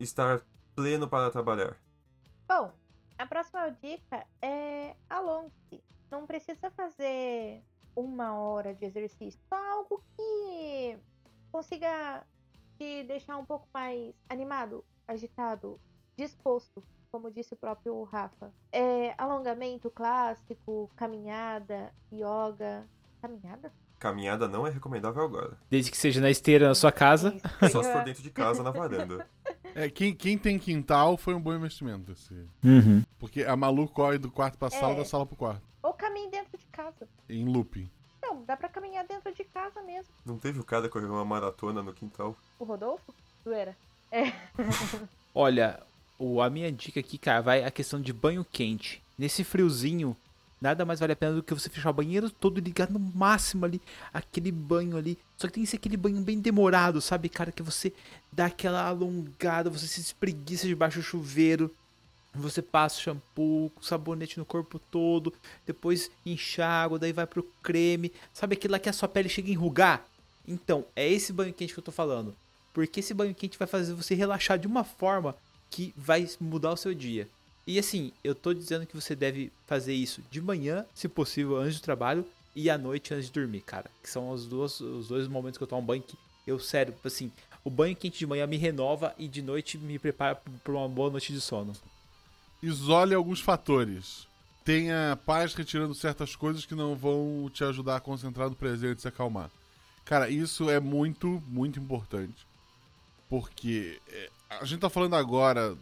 estar 0.00 0.42
pleno 0.74 1.08
para 1.08 1.30
trabalhar. 1.30 1.76
Bom, 2.48 2.72
a 3.22 3.26
próxima 3.26 3.70
dica 3.80 4.26
é 4.42 4.96
alongue-se. 5.08 5.80
Não 6.10 6.26
precisa 6.26 6.70
fazer 6.72 7.62
uma 7.94 8.36
hora 8.36 8.74
de 8.74 8.84
exercício, 8.84 9.40
só 9.48 9.54
algo 9.54 10.02
que 10.16 10.98
consiga 11.52 12.26
te 12.76 13.04
deixar 13.04 13.36
um 13.38 13.44
pouco 13.44 13.68
mais 13.72 14.12
animado, 14.28 14.84
agitado, 15.06 15.80
disposto, 16.16 16.82
como 17.12 17.30
disse 17.30 17.54
o 17.54 17.56
próprio 17.56 18.02
Rafa. 18.02 18.52
É, 18.72 19.14
alongamento 19.16 19.88
clássico, 19.90 20.90
caminhada, 20.96 21.94
yoga. 22.12 22.88
Caminhada? 23.20 23.72
Caminhada 24.00 24.48
não 24.48 24.66
é 24.66 24.70
recomendável 24.70 25.22
agora. 25.22 25.56
Desde 25.70 25.92
que 25.92 25.96
seja 25.96 26.20
na 26.20 26.30
esteira 26.30 26.66
na 26.66 26.74
sua 26.74 26.90
casa. 26.90 27.36
Só 27.70 27.84
se 27.84 27.92
for 27.92 28.02
dentro 28.02 28.22
de 28.22 28.30
casa, 28.30 28.64
na 28.64 28.72
varanda. 28.72 29.28
É, 29.74 29.88
quem, 29.88 30.14
quem 30.14 30.36
tem 30.36 30.58
quintal 30.58 31.16
foi 31.16 31.34
um 31.34 31.40
bom 31.40 31.54
investimento. 31.54 32.12
Esse. 32.12 32.34
Uhum. 32.64 33.02
Porque 33.18 33.42
a 33.44 33.56
Malu 33.56 33.88
corre 33.88 34.18
do 34.18 34.30
quarto 34.30 34.58
pra 34.58 34.68
sala, 34.70 34.94
É. 34.94 34.96
da 34.98 35.04
sala 35.04 35.24
pro 35.26 35.36
quarto. 35.36 35.62
Ou 35.82 35.92
caminhe 35.94 36.30
dentro 36.30 36.56
de 36.58 36.66
casa. 36.66 37.08
Em 37.28 37.44
looping. 37.44 37.88
Não, 38.22 38.42
dá 38.44 38.56
pra 38.56 38.68
caminhar 38.68 39.06
dentro 39.06 39.32
de 39.34 39.44
casa 39.44 39.82
mesmo. 39.82 40.12
Não 40.24 40.38
teve 40.38 40.60
o 40.60 40.64
cara 40.64 40.88
correr 40.88 41.06
uma 41.06 41.24
maratona 41.24 41.82
no 41.82 41.92
quintal? 41.92 42.36
O 42.58 42.64
Rodolfo? 42.64 43.12
Zoeira. 43.44 43.76
Olha, 45.34 45.80
o, 46.18 46.40
a 46.40 46.50
minha 46.50 46.70
dica 46.70 47.00
aqui, 47.00 47.18
cara, 47.18 47.40
vai 47.40 47.64
a 47.64 47.70
questão 47.70 48.00
de 48.00 48.12
banho 48.12 48.44
quente. 48.44 49.02
Nesse 49.18 49.44
friozinho, 49.44 50.16
nada 50.62 50.84
mais 50.84 51.00
vale 51.00 51.12
a 51.12 51.16
pena 51.16 51.34
do 51.34 51.42
que 51.42 51.52
você 51.52 51.68
fechar 51.68 51.90
o 51.90 51.92
banheiro 51.92 52.30
todo 52.30 52.58
e 52.58 52.60
ligar 52.60 52.88
no 52.88 53.00
máximo 53.00 53.64
ali, 53.64 53.82
aquele 54.14 54.52
banho 54.52 54.96
ali. 54.96 55.18
Só 55.36 55.48
que 55.48 55.54
tem 55.54 55.64
que 55.64 55.68
ser 55.68 55.76
aquele 55.76 55.96
banho 55.96 56.20
bem 56.20 56.38
demorado, 56.38 57.00
sabe, 57.00 57.28
cara? 57.28 57.50
Que 57.50 57.62
você 57.62 57.92
dá 58.30 58.46
aquela 58.46 58.86
alongada, 58.86 59.68
você 59.68 59.88
se 59.88 60.00
espreguiça 60.00 60.68
debaixo 60.68 61.00
do 61.00 61.02
chuveiro. 61.02 61.74
Você 62.34 62.62
passa 62.62 63.00
shampoo, 63.00 63.70
sabonete 63.82 64.38
no 64.38 64.44
corpo 64.46 64.78
todo, 64.78 65.34
depois 65.66 66.10
enxágua, 66.24 66.98
daí 66.98 67.12
vai 67.12 67.26
pro 67.26 67.42
creme. 67.62 68.10
Sabe 68.32 68.54
aquilo 68.54 68.72
lá 68.72 68.78
que 68.78 68.88
a 68.88 68.92
sua 68.92 69.08
pele 69.08 69.28
chega 69.28 69.48
a 69.48 69.52
enrugar? 69.52 70.06
Então, 70.48 70.86
é 70.96 71.06
esse 71.06 71.30
banho 71.30 71.52
quente 71.52 71.74
que 71.74 71.78
eu 71.78 71.84
tô 71.84 71.92
falando. 71.92 72.34
Porque 72.72 73.00
esse 73.00 73.12
banho 73.12 73.34
quente 73.34 73.58
vai 73.58 73.68
fazer 73.68 73.92
você 73.92 74.14
relaxar 74.14 74.58
de 74.58 74.66
uma 74.66 74.82
forma 74.82 75.36
que 75.68 75.92
vai 75.94 76.26
mudar 76.40 76.72
o 76.72 76.76
seu 76.76 76.94
dia. 76.94 77.28
E 77.66 77.78
assim, 77.78 78.12
eu 78.24 78.34
tô 78.34 78.52
dizendo 78.52 78.86
que 78.86 78.94
você 78.94 79.14
deve 79.14 79.52
fazer 79.66 79.94
isso 79.94 80.22
de 80.30 80.40
manhã, 80.40 80.84
se 80.94 81.08
possível, 81.08 81.56
antes 81.56 81.78
do 81.78 81.84
trabalho, 81.84 82.26
e 82.54 82.68
à 82.68 82.76
noite 82.76 83.14
antes 83.14 83.26
de 83.26 83.32
dormir, 83.32 83.62
cara. 83.62 83.90
Que 84.02 84.10
são 84.10 84.30
os 84.30 84.46
dois, 84.46 84.80
os 84.80 85.08
dois 85.08 85.28
momentos 85.28 85.58
que 85.58 85.62
eu 85.62 85.68
tomo 85.68 85.82
banho 85.82 86.02
que 86.02 86.16
eu, 86.46 86.58
sério, 86.58 86.94
assim, 87.04 87.30
o 87.64 87.70
banho 87.70 87.94
quente 87.94 88.18
de 88.18 88.26
manhã 88.26 88.46
me 88.46 88.56
renova 88.56 89.14
e 89.16 89.28
de 89.28 89.40
noite 89.40 89.78
me 89.78 89.98
prepara 89.98 90.40
pra 90.64 90.72
uma 90.72 90.88
boa 90.88 91.10
noite 91.10 91.32
de 91.32 91.40
sono. 91.40 91.72
Isole 92.62 93.14
alguns 93.14 93.40
fatores. 93.40 94.26
Tenha 94.64 95.18
paz 95.24 95.54
retirando 95.54 95.94
certas 95.94 96.36
coisas 96.36 96.64
que 96.64 96.74
não 96.74 96.94
vão 96.94 97.50
te 97.52 97.64
ajudar 97.64 97.96
a 97.96 98.00
concentrar 98.00 98.48
no 98.48 98.56
presente 98.56 98.98
e 98.98 99.02
se 99.02 99.08
acalmar. 99.08 99.50
Cara, 100.04 100.28
isso 100.28 100.68
é 100.68 100.78
muito, 100.78 101.42
muito 101.48 101.78
importante. 101.78 102.46
Porque 103.28 104.00
é, 104.08 104.30
a 104.50 104.64
gente 104.64 104.80
tá 104.80 104.90
falando 104.90 105.16
agora. 105.16 105.76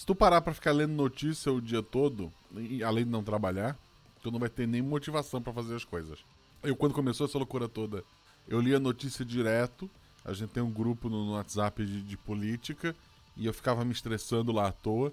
Se 0.00 0.06
tu 0.06 0.14
parar 0.14 0.40
pra 0.40 0.54
ficar 0.54 0.72
lendo 0.72 0.94
notícia 0.94 1.52
o 1.52 1.60
dia 1.60 1.82
todo, 1.82 2.32
e 2.56 2.82
além 2.82 3.04
de 3.04 3.10
não 3.10 3.22
trabalhar, 3.22 3.78
tu 4.22 4.30
não 4.30 4.38
vai 4.38 4.48
ter 4.48 4.66
nem 4.66 4.80
motivação 4.80 5.42
pra 5.42 5.52
fazer 5.52 5.74
as 5.76 5.84
coisas. 5.84 6.20
Eu, 6.62 6.74
quando 6.74 6.94
começou 6.94 7.26
essa 7.26 7.36
loucura 7.36 7.68
toda, 7.68 8.02
eu 8.48 8.62
lia 8.62 8.80
notícia 8.80 9.26
direto. 9.26 9.90
A 10.24 10.32
gente 10.32 10.48
tem 10.52 10.62
um 10.62 10.72
grupo 10.72 11.10
no 11.10 11.26
no 11.26 11.32
WhatsApp 11.32 11.84
de, 11.84 12.00
de 12.00 12.16
política 12.16 12.96
e 13.36 13.44
eu 13.44 13.52
ficava 13.52 13.84
me 13.84 13.92
estressando 13.92 14.52
lá 14.52 14.68
à 14.68 14.72
toa. 14.72 15.12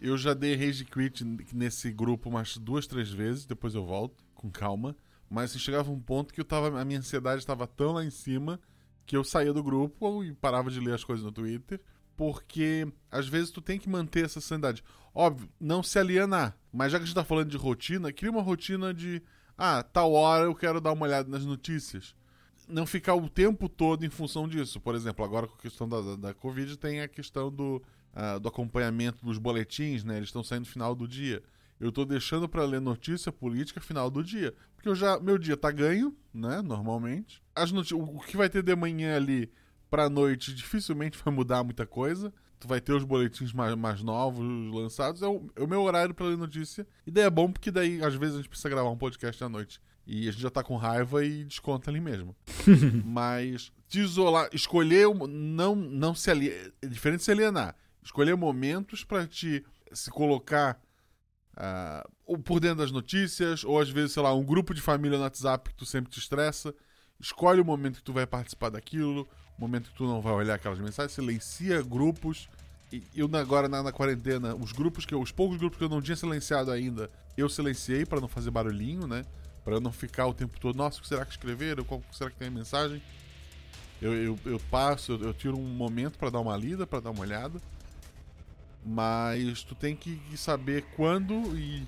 Eu 0.00 0.16
já 0.16 0.32
dei 0.32 0.56
rage 0.56 0.86
quit 0.86 1.22
nesse 1.52 1.92
grupo 1.92 2.30
umas 2.30 2.56
duas, 2.56 2.86
três 2.86 3.10
vezes, 3.10 3.44
depois 3.44 3.74
eu 3.74 3.84
volto, 3.84 4.24
com 4.34 4.50
calma. 4.50 4.96
Mas 5.28 5.50
assim, 5.50 5.58
chegava 5.58 5.90
um 5.90 6.00
ponto 6.00 6.32
que 6.32 6.40
eu 6.40 6.44
tava, 6.46 6.80
a 6.80 6.84
minha 6.86 7.00
ansiedade 7.00 7.42
estava 7.42 7.66
tão 7.66 7.92
lá 7.92 8.02
em 8.02 8.08
cima 8.10 8.58
que 9.04 9.14
eu 9.14 9.24
saía 9.24 9.52
do 9.52 9.62
grupo 9.62 10.24
e 10.24 10.32
parava 10.32 10.70
de 10.70 10.80
ler 10.80 10.94
as 10.94 11.04
coisas 11.04 11.22
no 11.22 11.30
Twitter. 11.30 11.78
Porque 12.16 12.86
às 13.10 13.26
vezes 13.26 13.50
tu 13.50 13.60
tem 13.60 13.78
que 13.78 13.88
manter 13.88 14.24
essa 14.24 14.40
sanidade. 14.40 14.82
Óbvio, 15.14 15.48
não 15.60 15.82
se 15.82 15.98
alienar. 15.98 16.56
Mas 16.72 16.92
já 16.92 16.98
que 16.98 17.04
a 17.04 17.06
gente 17.06 17.14
tá 17.14 17.24
falando 17.24 17.50
de 17.50 17.56
rotina, 17.56 18.12
cria 18.12 18.30
uma 18.30 18.42
rotina 18.42 18.94
de. 18.94 19.22
Ah, 19.56 19.82
tal 19.82 20.12
hora 20.12 20.44
eu 20.44 20.54
quero 20.54 20.80
dar 20.80 20.92
uma 20.92 21.04
olhada 21.04 21.28
nas 21.28 21.44
notícias. 21.44 22.14
Não 22.66 22.86
ficar 22.86 23.14
o 23.14 23.28
tempo 23.28 23.68
todo 23.68 24.04
em 24.04 24.10
função 24.10 24.48
disso. 24.48 24.80
Por 24.80 24.94
exemplo, 24.94 25.24
agora 25.24 25.46
com 25.46 25.54
a 25.54 25.58
questão 25.58 25.88
da, 25.88 26.00
da, 26.00 26.16
da 26.16 26.34
Covid, 26.34 26.76
tem 26.78 27.00
a 27.00 27.08
questão 27.08 27.50
do, 27.50 27.82
ah, 28.14 28.38
do 28.38 28.48
acompanhamento 28.48 29.24
dos 29.24 29.38
boletins, 29.38 30.04
né? 30.04 30.16
Eles 30.16 30.28
estão 30.28 30.42
saindo 30.42 30.64
no 30.64 30.72
final 30.72 30.94
do 30.94 31.06
dia. 31.06 31.42
Eu 31.78 31.90
tô 31.90 32.04
deixando 32.04 32.48
para 32.48 32.64
ler 32.64 32.80
notícia 32.80 33.32
política 33.32 33.80
final 33.80 34.08
do 34.10 34.22
dia. 34.22 34.54
Porque 34.74 34.88
eu 34.88 34.94
já, 34.94 35.18
meu 35.18 35.36
dia 35.36 35.56
tá 35.56 35.70
ganho, 35.70 36.16
né? 36.32 36.62
Normalmente. 36.62 37.42
As 37.54 37.72
o 37.72 38.20
que 38.20 38.36
vai 38.36 38.48
ter 38.48 38.62
de 38.62 38.74
manhã 38.74 39.16
ali 39.16 39.50
pra 39.92 40.08
noite 40.08 40.54
dificilmente 40.54 41.20
vai 41.22 41.34
mudar 41.34 41.62
muita 41.62 41.84
coisa. 41.84 42.32
tu 42.58 42.66
vai 42.66 42.80
ter 42.80 42.94
os 42.94 43.04
boletins 43.04 43.52
mais, 43.52 43.74
mais 43.74 44.02
novos 44.02 44.42
lançados, 44.72 45.20
é 45.20 45.26
o, 45.26 45.50
é 45.54 45.62
o 45.62 45.68
meu 45.68 45.82
horário 45.82 46.14
pra 46.14 46.24
ler 46.24 46.38
notícia. 46.38 46.86
E 47.06 47.10
daí 47.10 47.24
é 47.24 47.30
bom 47.30 47.52
porque 47.52 47.70
daí, 47.70 48.02
às 48.02 48.14
vezes, 48.14 48.36
a 48.36 48.38
gente 48.38 48.48
precisa 48.48 48.70
gravar 48.70 48.88
um 48.88 48.96
podcast 48.96 49.44
à 49.44 49.50
noite. 49.50 49.78
E 50.06 50.26
a 50.28 50.32
gente 50.32 50.40
já 50.40 50.48
tá 50.48 50.64
com 50.64 50.76
raiva 50.76 51.22
e 51.22 51.44
desconta 51.44 51.90
ali 51.90 52.00
mesmo. 52.00 52.34
Mas 53.04 53.70
te 53.86 54.00
isolar, 54.00 54.48
escolher, 54.54 55.06
não, 55.28 55.76
não 55.76 56.14
se 56.14 56.30
alienar. 56.30 56.72
É 56.80 56.86
diferente 56.86 57.18
de 57.18 57.24
se 57.24 57.30
alienar. 57.30 57.76
Escolher 58.02 58.34
momentos 58.34 59.04
pra 59.04 59.26
te 59.26 59.62
se 59.92 60.10
colocar 60.10 60.80
ah, 61.54 62.08
ou 62.24 62.38
por 62.38 62.60
dentro 62.60 62.78
das 62.78 62.90
notícias, 62.90 63.62
ou 63.62 63.78
às 63.78 63.90
vezes, 63.90 64.12
sei 64.12 64.22
lá, 64.22 64.34
um 64.34 64.44
grupo 64.44 64.72
de 64.72 64.80
família 64.80 65.18
no 65.18 65.24
WhatsApp 65.24 65.68
que 65.68 65.76
tu 65.76 65.84
sempre 65.84 66.10
te 66.10 66.18
estressa. 66.18 66.74
Escolhe 67.20 67.60
o 67.60 67.64
momento 67.64 67.96
que 67.96 68.02
tu 68.02 68.12
vai 68.12 68.26
participar 68.26 68.70
daquilo, 68.70 69.28
momento 69.58 69.90
que 69.90 69.96
tu 69.96 70.04
não 70.04 70.20
vai 70.20 70.32
olhar 70.32 70.54
aquelas 70.54 70.78
mensagens, 70.78 71.12
silencia 71.12 71.82
grupos. 71.82 72.48
E 72.92 73.02
eu 73.14 73.30
agora 73.34 73.68
na, 73.68 73.82
na 73.82 73.92
quarentena, 73.92 74.54
os 74.54 74.72
grupos 74.72 75.06
que 75.06 75.14
eu, 75.14 75.20
os 75.20 75.32
poucos 75.32 75.56
grupos 75.56 75.78
que 75.78 75.84
eu 75.84 75.88
não 75.88 76.02
tinha 76.02 76.16
silenciado 76.16 76.70
ainda, 76.70 77.10
eu 77.36 77.48
silenciei 77.48 78.04
pra 78.04 78.20
não 78.20 78.28
fazer 78.28 78.50
barulhinho, 78.50 79.06
né? 79.06 79.24
Eu 79.64 79.80
não 79.80 79.92
ficar 79.92 80.26
o 80.26 80.34
tempo 80.34 80.58
todo, 80.58 80.76
nossa, 80.76 80.98
o 80.98 81.02
que 81.02 81.08
será 81.08 81.24
que 81.24 81.30
escreveram? 81.30 81.84
Qual 81.84 82.02
será 82.12 82.30
que 82.30 82.36
tem 82.36 82.48
a 82.48 82.50
mensagem? 82.50 83.00
Eu, 84.00 84.12
eu, 84.12 84.38
eu 84.44 84.60
passo, 84.70 85.12
eu, 85.12 85.26
eu 85.26 85.34
tiro 85.34 85.56
um 85.56 85.68
momento 85.68 86.18
pra 86.18 86.28
dar 86.28 86.40
uma 86.40 86.56
lida, 86.56 86.86
pra 86.86 86.98
dar 86.98 87.10
uma 87.10 87.20
olhada. 87.20 87.60
Mas 88.84 89.62
tu 89.62 89.76
tem 89.76 89.94
que 89.94 90.20
saber 90.36 90.84
quando 90.96 91.56
e 91.56 91.86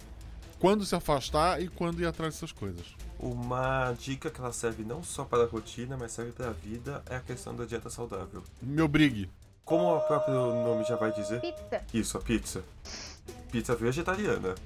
quando 0.60 0.86
se 0.86 0.94
afastar 0.94 1.60
e 1.60 1.68
quando 1.68 2.00
ir 2.00 2.06
atrás 2.06 2.34
dessas 2.34 2.52
coisas. 2.52 2.86
Uma 3.18 3.92
dica 3.92 4.30
que 4.30 4.40
ela 4.40 4.52
serve 4.52 4.84
não 4.84 5.02
só 5.02 5.24
para 5.24 5.44
a 5.44 5.46
rotina, 5.46 5.96
mas 5.96 6.12
serve 6.12 6.32
para 6.32 6.48
a 6.48 6.52
vida 6.52 7.02
é 7.08 7.16
a 7.16 7.20
questão 7.20 7.54
da 7.54 7.64
dieta 7.64 7.88
saudável. 7.88 8.42
Me 8.60 8.82
obrigue. 8.82 9.30
Como 9.64 9.96
o 9.96 10.00
próprio 10.00 10.34
nome 10.34 10.84
já 10.84 10.94
vai 10.96 11.10
dizer, 11.12 11.40
Pizza. 11.40 11.82
isso, 11.94 12.18
a 12.18 12.20
pizza. 12.20 12.64
Pizza 13.50 13.74
vegetariana. 13.74 14.54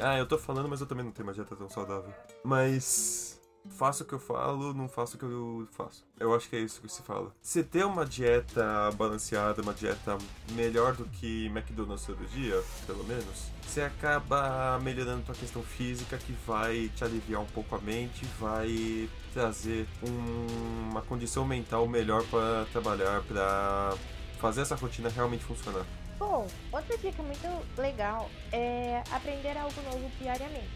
Ah, 0.00 0.16
eu 0.16 0.26
tô 0.26 0.38
falando, 0.38 0.68
mas 0.68 0.80
eu 0.80 0.86
também 0.86 1.04
não 1.04 1.12
tenho 1.12 1.28
uma 1.28 1.34
dieta 1.34 1.54
tão 1.54 1.68
saudável. 1.68 2.10
Mas 2.42 3.38
faço 3.68 4.02
o 4.02 4.06
que 4.06 4.12
eu 4.12 4.18
falo, 4.18 4.72
não 4.74 4.88
faço 4.88 5.16
o 5.16 5.18
que 5.18 5.24
eu 5.24 5.68
faço. 5.72 6.04
Eu 6.18 6.34
acho 6.34 6.48
que 6.48 6.56
é 6.56 6.60
isso 6.60 6.80
que 6.80 6.88
se 6.88 7.02
fala. 7.02 7.32
Se 7.42 7.62
ter 7.62 7.84
uma 7.84 8.04
dieta 8.06 8.90
balanceada, 8.96 9.62
uma 9.62 9.74
dieta 9.74 10.16
melhor 10.52 10.94
do 10.94 11.04
que 11.04 11.46
McDonald's 11.46 12.04
todo 12.06 12.24
dia, 12.28 12.62
pelo 12.86 13.04
menos, 13.04 13.50
você 13.66 13.82
acaba 13.82 14.78
melhorando 14.80 15.22
tua 15.24 15.34
questão 15.34 15.62
física 15.62 16.16
que 16.18 16.32
vai 16.46 16.90
te 16.96 17.04
aliviar 17.04 17.40
um 17.42 17.46
pouco 17.46 17.74
a 17.74 17.78
mente, 17.80 18.24
vai 18.38 19.08
trazer 19.32 19.86
um- 20.02 20.88
uma 20.90 21.02
condição 21.02 21.44
mental 21.44 21.86
melhor 21.86 22.24
para 22.26 22.66
trabalhar, 22.72 23.22
para 23.22 23.94
fazer 24.40 24.62
essa 24.62 24.74
rotina 24.74 25.08
realmente 25.08 25.44
funcionar. 25.44 25.84
Bom, 26.18 26.46
outra 26.72 26.98
dica 26.98 27.22
muito 27.22 27.46
legal 27.78 28.28
é 28.52 29.02
aprender 29.10 29.56
algo 29.56 29.80
novo 29.82 30.10
diariamente. 30.18 30.68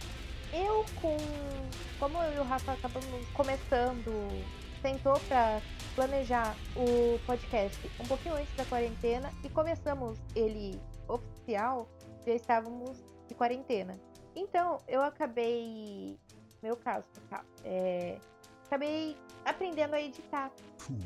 Eu 0.54 0.84
com. 1.00 1.16
Como 1.98 2.22
eu 2.22 2.34
e 2.34 2.38
o 2.38 2.44
Rafa 2.44 2.72
acabamos 2.72 3.28
começando, 3.30 4.12
sentou 4.80 5.18
pra 5.26 5.60
planejar 5.96 6.54
o 6.76 7.18
podcast 7.26 7.90
um 7.98 8.06
pouquinho 8.06 8.36
antes 8.36 8.54
da 8.54 8.64
quarentena 8.64 9.32
e 9.42 9.48
começamos 9.48 10.18
ele 10.34 10.80
oficial, 11.08 11.88
já 12.24 12.34
estávamos 12.34 13.02
de 13.26 13.34
quarentena. 13.34 13.98
Então 14.36 14.78
eu 14.86 15.02
acabei. 15.02 16.16
Meu 16.62 16.76
caso, 16.76 17.08
caso, 17.28 17.46
é, 17.64 18.18
acabei 18.66 19.16
aprendendo 19.44 19.94
a 19.94 20.00
editar. 20.00 20.52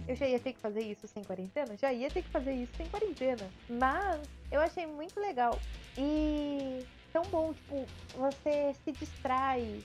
Eu 0.07 0.14
já 0.14 0.26
ia 0.26 0.38
ter 0.38 0.53
que 0.53 0.61
fazer 0.61 0.82
isso 0.82 1.09
sem 1.09 1.24
quarentena? 1.24 1.76
Já 1.76 1.92
ia 1.92 2.11
ter 2.11 2.22
que 2.22 2.30
fazer 2.30 2.53
isso 2.53 2.72
sem 2.76 2.86
quarentena. 2.86 3.49
Mas 3.68 4.28
eu 4.51 4.61
achei 4.61 4.86
muito 4.86 5.18
legal. 5.18 5.59
E 5.96 6.84
tão 7.12 7.22
bom, 7.24 7.52
tipo, 7.54 7.84
você 8.16 8.74
se 8.84 8.92
distrai. 8.92 9.80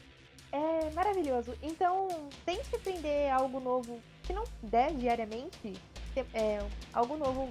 É 0.51 0.91
maravilhoso. 0.93 1.53
Então, 1.63 2.07
tente 2.45 2.75
aprender 2.75 3.29
algo 3.31 3.59
novo. 3.59 3.99
Se 4.25 4.33
não 4.33 4.43
der 4.61 4.93
diariamente, 4.93 5.73
é, 6.33 6.63
algo 6.93 7.17
novo 7.17 7.49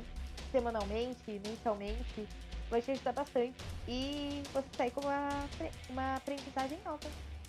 semanalmente, 0.52 1.40
mensalmente, 1.46 2.26
vai 2.70 2.80
te 2.80 2.92
ajudar 2.92 3.12
bastante. 3.12 3.54
E 3.88 4.42
você 4.52 4.66
sai 4.76 4.90
com 4.90 5.00
uma, 5.00 5.28
uma 5.90 6.14
aprendizagem 6.14 6.78
nova. 6.84 7.00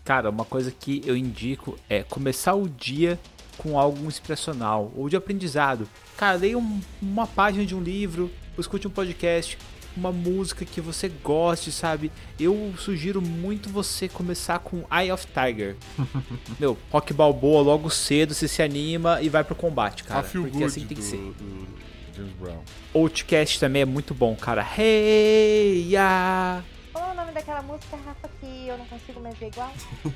Cara, 0.04 0.30
uma 0.30 0.44
coisa 0.46 0.72
que 0.72 1.02
eu 1.06 1.16
indico 1.16 1.78
é 1.88 2.04
começar 2.04 2.56
o 2.56 2.68
dia 2.68 3.20
com 3.58 3.78
algo 3.80 4.06
inspiracional 4.08 4.92
ou 4.96 5.08
de 5.08 5.16
aprendizado. 5.16 5.88
Cara, 6.18 6.36
leia 6.38 6.58
um- 6.58 6.82
uma 7.02 7.28
página 7.28 7.64
de 7.66 7.76
um 7.76 7.80
livro, 7.82 8.30
escute 8.58 8.88
um 8.88 8.92
podcast, 8.92 9.58
uma 9.96 10.12
música 10.12 10.66
que 10.66 10.82
você 10.82 11.10
goste, 11.10 11.72
sabe? 11.72 12.12
Eu 12.40 12.74
sugiro 12.78 13.22
muito 13.22 13.70
você 13.70 14.10
começar 14.10 14.60
com 14.60 14.84
Eye 14.92 15.12
of 15.12 15.28
Tiger. 15.28 15.76
Meu, 16.60 16.78
rock 16.92 17.14
balboa 17.14 17.62
logo 17.62 17.90
cedo, 17.90 18.34
você 18.34 18.48
se 18.48 18.62
anima 18.62 19.22
e 19.22 19.30
vai 19.30 19.44
pro 19.44 19.56
combate, 19.56 20.04
cara. 20.04 20.24
porque 20.24 20.50
Good 20.50 20.64
assim 20.64 20.86
tem 20.86 20.98
que 20.98 21.04
ser. 21.04 21.18
do 21.18 21.68
James 22.16 22.34
Brown. 22.34 22.62
Outcast 22.94 23.60
também 23.60 23.82
é 23.82 23.86
muito 23.86 24.14
bom, 24.14 24.36
cara. 24.36 24.66
Hey, 24.78 25.90
ya! 25.90 26.64
Qual 26.92 27.10
é 27.10 27.12
o 27.12 27.16
nome 27.16 27.32
daquela 27.32 27.62
música, 27.64 27.98
Rafa, 28.06 28.30
que 28.40 28.68
eu 28.68 28.78
não 28.78 28.86
consigo 28.86 29.20
mais 29.20 29.38
ver 29.38 29.48
igual? 29.48 29.72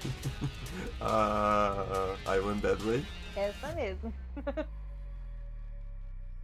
Ah, 1.01 2.15
I 2.27 2.39
Went 2.39 2.61
That 2.61 2.81
Way. 2.83 3.03
Essa 3.35 3.67
mesmo. 3.73 4.13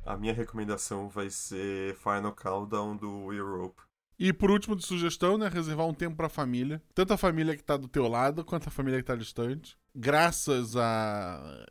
A 0.06 0.18
minha 0.18 0.34
recomendação 0.34 1.08
vai 1.08 1.30
ser 1.30 1.96
Final 1.96 2.34
Countdown 2.34 2.96
do 2.98 3.32
Europe. 3.32 3.82
E 4.20 4.32
por 4.32 4.52
último 4.52 4.76
de 4.76 4.86
sugestão, 4.86 5.38
né, 5.38 5.48
reservar 5.48 5.88
um 5.88 5.94
tempo 5.94 6.16
pra 6.16 6.30
família, 6.30 6.82
tanto 6.94 7.14
a 7.14 7.18
família 7.18 7.56
que 7.58 7.64
tá 7.64 7.76
do 7.76 7.88
teu 7.88 8.08
lado 8.08 8.46
quanto 8.46 8.68
a 8.68 8.72
família 8.72 9.00
que 9.00 9.06
tá 9.06 9.16
distante. 9.16 9.78
Graças 9.96 10.76
a 10.76 11.66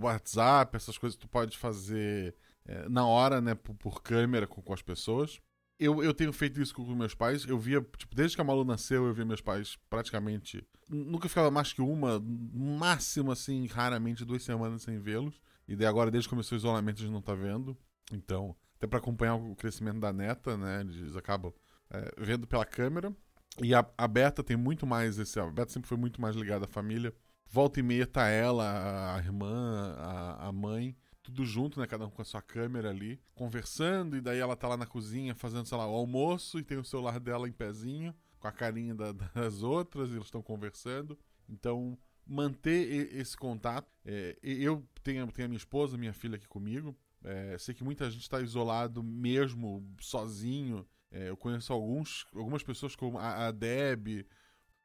WhatsApp, 0.00 0.76
essas 0.76 0.96
coisas 0.96 1.16
que 1.16 1.26
tu 1.26 1.28
pode 1.28 1.58
fazer 1.58 2.34
é, 2.66 2.88
na 2.88 3.06
hora, 3.06 3.40
né, 3.40 3.54
por, 3.54 3.74
por 3.74 4.02
câmera 4.02 4.46
com, 4.46 4.62
com 4.62 4.72
as 4.72 4.82
pessoas. 4.82 5.40
Eu, 5.78 6.02
eu 6.02 6.14
tenho 6.14 6.32
feito 6.32 6.60
isso 6.60 6.74
com, 6.74 6.82
meus 6.94 7.14
pais. 7.14 7.44
Eu 7.44 7.58
via, 7.58 7.80
tipo, 7.96 8.14
desde 8.14 8.36
que 8.36 8.40
a 8.40 8.44
Malu 8.44 8.64
nasceu, 8.64 9.06
eu 9.06 9.12
via 9.12 9.24
meus 9.24 9.40
pais 9.40 9.76
praticamente. 9.90 10.66
Nunca 10.88 11.28
ficava 11.28 11.50
mais 11.50 11.72
que 11.72 11.82
uma, 11.82 12.20
máximo, 12.20 13.32
assim, 13.32 13.66
raramente 13.66 14.24
duas 14.24 14.42
semanas 14.42 14.82
sem 14.82 14.98
vê-los. 14.98 15.40
E 15.66 15.74
daí 15.76 15.86
agora, 15.86 16.10
desde 16.10 16.28
que 16.28 16.34
começou 16.34 16.56
o 16.56 16.58
isolamento, 16.58 16.98
a 16.98 17.02
gente 17.02 17.12
não 17.12 17.22
tá 17.22 17.34
vendo. 17.34 17.76
Então, 18.12 18.54
até 18.76 18.86
pra 18.86 18.98
acompanhar 18.98 19.34
o 19.34 19.56
crescimento 19.56 19.98
da 20.00 20.12
neta, 20.12 20.56
né, 20.56 20.80
eles 20.82 21.16
acabam 21.16 21.52
é, 21.90 22.14
vendo 22.18 22.46
pela 22.46 22.64
câmera. 22.64 23.14
E 23.62 23.74
a, 23.74 23.86
a 23.96 24.08
Beta 24.08 24.42
tem 24.42 24.56
muito 24.56 24.86
mais 24.86 25.18
esse. 25.18 25.38
A 25.38 25.46
Beta 25.46 25.72
sempre 25.72 25.88
foi 25.88 25.96
muito 25.96 26.20
mais 26.20 26.34
ligada 26.36 26.64
à 26.64 26.68
família. 26.68 27.14
Volta 27.48 27.78
e 27.78 27.82
meia 27.82 28.06
tá 28.06 28.26
ela, 28.28 29.14
a 29.14 29.18
irmã, 29.18 29.94
a, 29.96 30.48
a 30.48 30.52
mãe, 30.52 30.96
tudo 31.22 31.44
junto, 31.44 31.78
né? 31.78 31.86
Cada 31.86 32.04
um 32.04 32.10
com 32.10 32.20
a 32.20 32.24
sua 32.24 32.42
câmera 32.42 32.90
ali, 32.90 33.20
conversando, 33.34 34.16
e 34.16 34.20
daí 34.20 34.38
ela 34.40 34.56
tá 34.56 34.66
lá 34.66 34.76
na 34.76 34.86
cozinha 34.86 35.34
fazendo, 35.34 35.66
sei 35.66 35.78
lá, 35.78 35.86
o 35.86 35.94
almoço 35.94 36.58
e 36.58 36.64
tem 36.64 36.76
o 36.78 36.84
celular 36.84 37.20
dela 37.20 37.48
em 37.48 37.52
pezinho, 37.52 38.12
com 38.40 38.48
a 38.48 38.52
carinha 38.52 38.94
da- 38.94 39.12
das 39.32 39.62
outras, 39.62 40.10
e 40.10 40.14
eles 40.14 40.24
estão 40.24 40.42
conversando. 40.42 41.16
Então, 41.48 41.96
manter 42.26 43.14
esse 43.14 43.36
contato. 43.36 43.90
É, 44.04 44.36
eu 44.42 44.86
tenho, 45.02 45.30
tenho 45.32 45.46
a 45.46 45.48
minha 45.48 45.58
esposa, 45.58 45.96
minha 45.96 46.12
filha 46.12 46.36
aqui 46.36 46.48
comigo. 46.48 46.96
É, 47.22 47.56
sei 47.58 47.74
que 47.74 47.82
muita 47.84 48.10
gente 48.10 48.22
está 48.22 48.40
isolado 48.40 49.02
mesmo, 49.02 49.86
sozinho. 50.00 50.86
É, 51.10 51.28
eu 51.30 51.36
conheço 51.36 51.72
alguns, 51.72 52.26
algumas 52.34 52.62
pessoas 52.62 52.94
como 52.96 53.18
a, 53.18 53.46
a 53.46 53.50
Deb, 53.50 54.26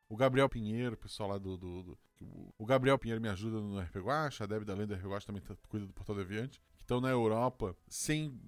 o 0.07 0.15
Gabriel 0.15 0.47
Pinheiro, 0.49 0.93
o 0.95 0.97
pessoal 0.97 1.29
lá 1.29 1.37
do, 1.37 1.57
do- 1.57 1.83
do- 1.83 1.99
o- 2.57 2.65
Gabriel 2.65 2.97
Pinheiro 2.99 3.21
me 3.21 3.29
ajuda 3.29 3.59
no 3.61 3.79
RP 3.79 3.95
a 4.41 4.45
Deb 4.45 4.63
da 4.63 4.73
Lenda 4.73 4.95
RP 4.95 5.25
também 5.25 5.41
tá- 5.41 5.55
cuida 5.67 5.85
do 5.85 5.93
Portal 5.93 6.15
Deviante. 6.15 6.59
Que 6.77 6.83
estão 6.83 7.01
na 7.01 7.09
Europa, 7.09 7.75
sem, 7.87 8.39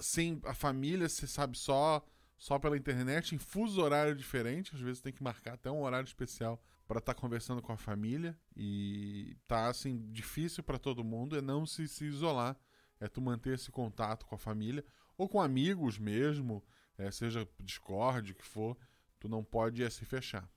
sem 0.00 0.40
a 0.44 0.54
família, 0.54 1.08
você 1.08 1.26
sabe, 1.26 1.56
só 1.58 2.04
só 2.40 2.56
pela 2.56 2.76
internet, 2.76 3.34
em 3.34 3.38
fuso 3.38 3.80
horário 3.80 4.14
diferente. 4.14 4.72
Às 4.74 4.80
vezes 4.80 5.00
tem 5.02 5.12
que 5.12 5.22
marcar 5.24 5.54
até 5.54 5.68
um 5.70 5.82
horário 5.82 6.06
especial 6.06 6.62
para 6.88 6.98
estar 6.98 7.14
conversando 7.14 7.60
com 7.60 7.70
a 7.70 7.76
família. 7.76 8.36
E 8.56 9.36
tá, 9.46 9.68
assim, 9.68 10.10
difícil 10.10 10.64
para 10.64 10.78
todo 10.78 11.04
mundo 11.04 11.36
é 11.36 11.42
não 11.42 11.66
se, 11.66 11.86
se 11.86 12.06
isolar. 12.06 12.58
É 12.98 13.06
tu 13.06 13.20
manter 13.20 13.54
esse 13.54 13.70
contato 13.70 14.26
com 14.26 14.34
a 14.34 14.38
família, 14.38 14.84
ou 15.16 15.28
com 15.28 15.40
amigos 15.40 15.98
mesmo, 15.98 16.64
é, 16.96 17.10
seja 17.12 17.48
Discord, 17.60 18.32
o 18.32 18.34
que 18.34 18.44
for, 18.44 18.76
tu 19.20 19.28
não 19.28 19.44
pode 19.44 19.84
é, 19.84 19.90
se 19.90 20.04
fechar. 20.04 20.50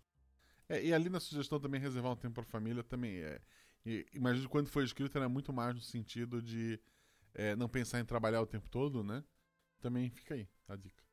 É, 0.67 0.83
e 0.83 0.91
ali 0.91 1.09
na 1.09 1.19
sugestão 1.19 1.59
também 1.59 1.79
reservar 1.79 2.13
um 2.13 2.15
tempo 2.15 2.35
para 2.35 2.43
família 2.43 2.83
também 2.83 3.17
é. 3.17 3.41
Imagino 4.13 4.47
quando 4.47 4.69
foi 4.69 4.83
escrito 4.85 5.17
era 5.17 5.27
muito 5.27 5.51
mais 5.51 5.75
no 5.75 5.81
sentido 5.81 6.41
de 6.41 6.79
é, 7.33 7.55
não 7.55 7.67
pensar 7.67 7.99
em 7.99 8.05
trabalhar 8.05 8.41
o 8.41 8.47
tempo 8.47 8.69
todo, 8.69 9.03
né? 9.03 9.23
Também 9.79 10.09
fica 10.09 10.35
aí 10.35 10.47
a 10.67 10.75
dica. 10.75 11.03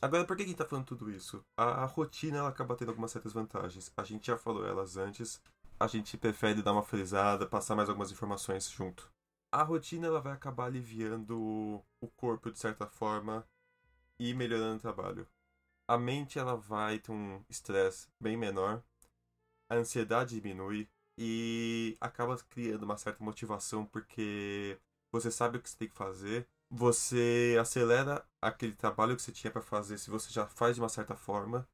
Agora, 0.00 0.24
por 0.26 0.36
que 0.36 0.42
a 0.42 0.46
gente 0.46 0.56
tá 0.56 0.64
falando 0.66 0.86
tudo 0.86 1.10
isso? 1.10 1.44
A, 1.56 1.82
a 1.82 1.86
rotina 1.86 2.38
ela 2.38 2.48
acaba 2.48 2.76
tendo 2.76 2.90
algumas 2.90 3.10
certas 3.10 3.32
vantagens. 3.32 3.92
A 3.96 4.04
gente 4.04 4.26
já 4.26 4.36
falou 4.36 4.66
elas 4.66 4.96
antes. 4.96 5.40
A 5.80 5.86
gente 5.86 6.16
prefere 6.16 6.62
dar 6.62 6.72
uma 6.72 6.82
frisada, 6.82 7.46
passar 7.46 7.74
mais 7.76 7.88
algumas 7.88 8.10
informações 8.10 8.70
junto. 8.70 9.10
a 9.52 9.62
rotina 9.62 10.06
ela 10.06 10.20
vai 10.20 10.32
acabar 10.32 10.66
aliviando 10.66 11.36
o 12.00 12.08
corpo 12.16 12.50
de 12.50 12.58
certa 12.58 12.86
forma 12.86 13.46
e 14.20 14.34
melhorando 14.34 14.76
o 14.76 14.80
trabalho. 14.80 15.28
A 15.88 15.98
mente 15.98 16.38
ela 16.38 16.56
vai 16.56 16.98
ter 16.98 17.12
um 17.12 17.44
estresse 17.48 18.08
bem 18.20 18.36
menor, 18.36 18.82
a 19.70 19.76
ansiedade 19.76 20.36
diminui 20.40 20.88
e 21.18 21.96
acaba 22.00 22.36
criando 22.50 22.84
uma 22.84 22.98
certa 22.98 23.22
motivação 23.24 23.86
porque 23.86 24.78
você 25.12 25.30
sabe 25.30 25.58
o 25.58 25.62
que 25.62 25.70
você 25.70 25.76
tem 25.78 25.88
que 25.88 25.96
fazer, 25.96 26.48
você 26.70 27.56
acelera 27.60 28.24
aquele 28.40 28.72
trabalho 28.72 29.16
que 29.16 29.22
você 29.22 29.32
tinha 29.32 29.50
para 29.50 29.62
fazer 29.62 29.98
se 29.98 30.10
você 30.10 30.30
já 30.32 30.46
faz 30.46 30.76
de 30.76 30.82
uma 30.82 30.88
certa 30.88 31.16
forma 31.16 31.66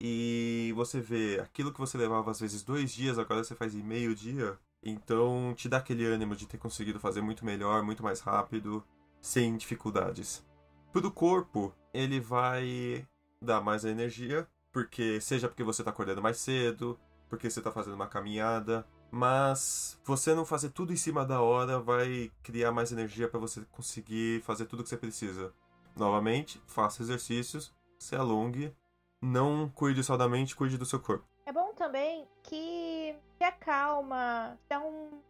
e 0.00 0.72
você 0.76 1.00
vê 1.00 1.40
aquilo 1.40 1.72
que 1.72 1.80
você 1.80 1.96
levava 1.96 2.30
às 2.30 2.40
vezes 2.40 2.62
dois 2.62 2.92
dias, 2.92 3.18
agora 3.18 3.42
você 3.42 3.54
faz 3.54 3.74
em 3.74 3.82
meio 3.82 4.14
dia. 4.14 4.58
Então 4.82 5.54
te 5.56 5.68
dá 5.68 5.78
aquele 5.78 6.04
ânimo 6.04 6.36
de 6.36 6.46
ter 6.46 6.58
conseguido 6.58 7.00
fazer 7.00 7.22
muito 7.22 7.44
melhor, 7.44 7.82
muito 7.82 8.02
mais 8.02 8.20
rápido, 8.20 8.84
sem 9.20 9.56
dificuldades. 9.56 10.44
Pro 10.92 11.10
corpo, 11.10 11.74
ele 11.92 12.20
vai 12.20 13.06
dar 13.40 13.60
mais 13.60 13.84
energia, 13.84 14.46
porque 14.70 15.20
seja 15.20 15.48
porque 15.48 15.64
você 15.64 15.80
está 15.80 15.90
acordando 15.90 16.20
mais 16.22 16.36
cedo, 16.36 16.98
porque 17.28 17.48
você 17.48 17.60
está 17.60 17.72
fazendo 17.72 17.94
uma 17.94 18.06
caminhada, 18.06 18.86
mas 19.10 20.00
você 20.04 20.34
não 20.34 20.44
fazer 20.44 20.70
tudo 20.70 20.92
em 20.92 20.96
cima 20.96 21.24
da 21.24 21.40
hora 21.40 21.78
vai 21.78 22.30
criar 22.42 22.72
mais 22.72 22.90
energia 22.92 23.28
para 23.28 23.40
você 23.40 23.62
conseguir 23.70 24.42
fazer 24.42 24.66
tudo 24.66 24.82
que 24.82 24.88
você 24.88 24.96
precisa. 24.96 25.52
Novamente, 25.96 26.60
faça 26.66 27.02
exercícios, 27.02 27.72
se 27.98 28.16
alongue, 28.16 28.74
não 29.22 29.68
cuide 29.68 30.02
só 30.02 30.16
da 30.16 30.28
mente, 30.28 30.56
cuide 30.56 30.76
do 30.76 30.84
seu 30.84 31.00
corpo. 31.00 31.24
É 31.46 31.52
bom 31.52 31.72
também 31.74 32.26
que 32.42 33.16
te 33.38 33.44
acalma, 33.44 34.58
dá 34.68 34.80
um, 34.80 35.20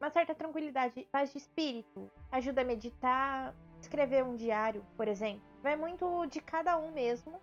uma 0.00 0.10
certa 0.10 0.34
tranquilidade, 0.34 1.08
paz 1.10 1.32
de 1.32 1.38
espírito, 1.38 2.10
ajuda 2.30 2.60
a 2.60 2.64
meditar, 2.64 3.54
escrever 3.80 4.24
um 4.24 4.36
diário, 4.36 4.84
por 4.96 5.08
exemplo. 5.08 5.42
Vai 5.62 5.76
muito 5.76 6.26
de 6.26 6.40
cada 6.40 6.76
um 6.76 6.92
mesmo, 6.92 7.40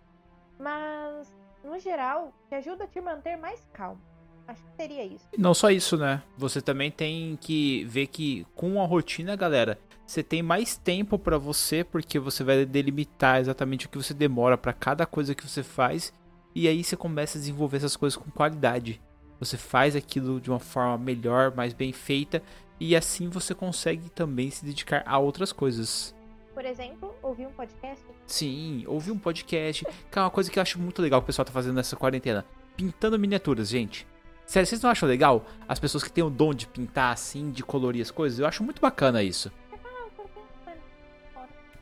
mas 0.58 1.34
no 1.62 1.78
geral 1.78 2.32
te 2.48 2.54
ajuda 2.54 2.84
a 2.84 2.88
te 2.88 3.00
manter 3.00 3.36
mais 3.36 3.66
calmo. 3.72 4.00
Acho 4.46 4.62
que 4.62 4.76
seria 4.76 5.04
isso. 5.04 5.24
Não 5.38 5.54
só 5.54 5.70
isso, 5.70 5.96
né? 5.96 6.22
Você 6.36 6.60
também 6.60 6.90
tem 6.90 7.36
que 7.40 7.84
ver 7.84 8.06
que 8.08 8.46
com 8.54 8.80
a 8.80 8.86
rotina, 8.86 9.34
galera, 9.36 9.78
você 10.06 10.22
tem 10.22 10.42
mais 10.42 10.76
tempo 10.76 11.18
para 11.18 11.38
você 11.38 11.82
porque 11.82 12.18
você 12.18 12.44
vai 12.44 12.64
delimitar 12.66 13.40
exatamente 13.40 13.86
o 13.86 13.88
que 13.88 13.96
você 13.96 14.12
demora 14.12 14.58
para 14.58 14.72
cada 14.72 15.06
coisa 15.06 15.34
que 15.34 15.46
você 15.48 15.62
faz 15.62 16.12
e 16.54 16.68
aí 16.68 16.84
você 16.84 16.96
começa 16.96 17.38
a 17.38 17.40
desenvolver 17.40 17.78
essas 17.78 17.96
coisas 17.96 18.16
com 18.16 18.30
qualidade. 18.30 19.00
Você 19.40 19.56
faz 19.56 19.96
aquilo 19.96 20.40
de 20.40 20.50
uma 20.50 20.60
forma 20.60 20.98
melhor, 20.98 21.54
mais 21.54 21.72
bem 21.72 21.92
feita 21.92 22.42
e 22.78 22.94
assim 22.94 23.28
você 23.28 23.54
consegue 23.54 24.10
também 24.10 24.50
se 24.50 24.64
dedicar 24.64 25.02
a 25.06 25.18
outras 25.18 25.52
coisas. 25.52 26.14
Por 26.52 26.64
exemplo, 26.64 27.14
ouvir 27.22 27.46
um 27.46 27.52
podcast? 27.52 28.04
Sim, 28.26 28.84
ouvir 28.86 29.10
um 29.10 29.18
podcast, 29.18 29.84
que 29.84 30.18
é 30.18 30.22
uma 30.22 30.30
coisa 30.30 30.50
que 30.50 30.58
eu 30.58 30.62
acho 30.62 30.78
muito 30.78 31.02
legal 31.02 31.20
que 31.20 31.24
o 31.24 31.26
pessoal 31.26 31.44
tá 31.44 31.52
fazendo 31.52 31.74
nessa 31.74 31.96
quarentena. 31.96 32.44
Pintando 32.76 33.18
miniaturas, 33.18 33.68
gente. 33.68 34.06
Sério, 34.46 34.66
vocês 34.66 34.82
não 34.82 34.90
acham 34.90 35.08
legal? 35.08 35.46
As 35.66 35.78
pessoas 35.78 36.04
que 36.04 36.12
têm 36.12 36.22
o 36.22 36.30
dom 36.30 36.52
de 36.52 36.66
pintar 36.66 37.12
assim, 37.12 37.50
de 37.50 37.62
colorir 37.62 38.02
as 38.02 38.10
coisas, 38.10 38.38
eu 38.38 38.46
acho 38.46 38.62
muito 38.62 38.80
bacana 38.80 39.22
isso. 39.22 39.50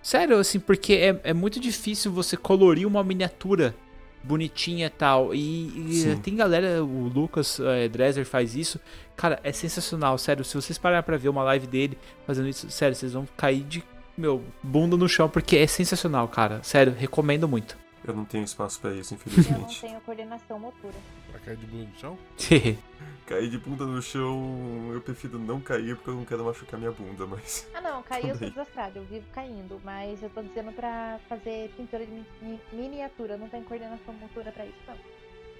Sério, 0.02 0.38
assim, 0.38 0.58
porque 0.58 0.94
é, 0.94 1.20
é 1.30 1.32
muito 1.32 1.60
difícil 1.60 2.10
você 2.10 2.36
colorir 2.36 2.86
uma 2.86 3.04
miniatura 3.04 3.74
bonitinha 4.22 4.86
e 4.86 4.90
tal. 4.90 5.34
E, 5.34 6.10
e 6.10 6.16
tem 6.22 6.34
galera, 6.34 6.82
o 6.82 7.08
Lucas 7.08 7.60
é, 7.60 7.88
Dresser 7.88 8.24
faz 8.24 8.56
isso. 8.56 8.80
Cara, 9.16 9.38
é 9.44 9.52
sensacional, 9.52 10.18
sério. 10.18 10.44
Se 10.44 10.54
vocês 10.54 10.78
pararem 10.78 11.04
pra 11.04 11.16
ver 11.16 11.28
uma 11.28 11.42
live 11.44 11.66
dele 11.66 11.98
fazendo 12.26 12.48
isso, 12.48 12.70
sério, 12.70 12.96
vocês 12.96 13.12
vão 13.12 13.26
cair 13.36 13.62
de, 13.62 13.84
meu, 14.16 14.42
bunda 14.62 14.96
no 14.96 15.08
chão, 15.08 15.28
porque 15.28 15.56
é 15.56 15.66
sensacional, 15.66 16.26
cara. 16.28 16.60
Sério, 16.62 16.94
recomendo 16.96 17.46
muito. 17.48 17.81
Eu 18.04 18.14
não 18.14 18.24
tenho 18.24 18.42
espaço 18.44 18.80
para 18.80 18.92
isso, 18.94 19.14
Eu 19.14 19.18
não 19.18 19.26
infelizmente. 19.32 19.80
tenho 19.80 20.00
coordenação 20.00 20.58
motora. 20.58 20.94
Pra 21.30 21.38
cair 21.40 21.56
de 21.56 21.66
bunda 21.66 21.84
no 21.92 21.98
chão? 21.98 22.18
Cair 23.26 23.48
de 23.48 23.56
bunda 23.56 23.86
no 23.86 24.02
chão, 24.02 24.90
eu 24.92 25.00
prefiro 25.00 25.38
não 25.38 25.60
cair 25.60 25.94
porque 25.94 26.10
eu 26.10 26.14
não 26.16 26.24
quero 26.24 26.44
machucar 26.44 26.78
minha 26.78 26.90
bunda, 26.90 27.24
mas. 27.24 27.66
Ah 27.72 27.80
não, 27.80 28.02
cair 28.02 28.24
eu 28.24 28.30
sou 28.30 28.34
Também. 28.38 28.50
desastrada, 28.50 28.98
eu 28.98 29.04
vivo 29.04 29.24
caindo, 29.32 29.80
mas 29.84 30.20
eu 30.22 30.28
tô 30.30 30.42
dizendo 30.42 30.72
pra 30.72 31.20
fazer 31.28 31.72
pintura 31.76 32.04
de 32.04 32.10
mi- 32.10 32.26
mi- 32.42 32.60
miniatura, 32.72 33.36
não 33.36 33.48
tem 33.48 33.62
coordenação 33.62 34.12
motora 34.14 34.50
pra 34.50 34.66
isso, 34.66 34.76
não. 34.88 34.96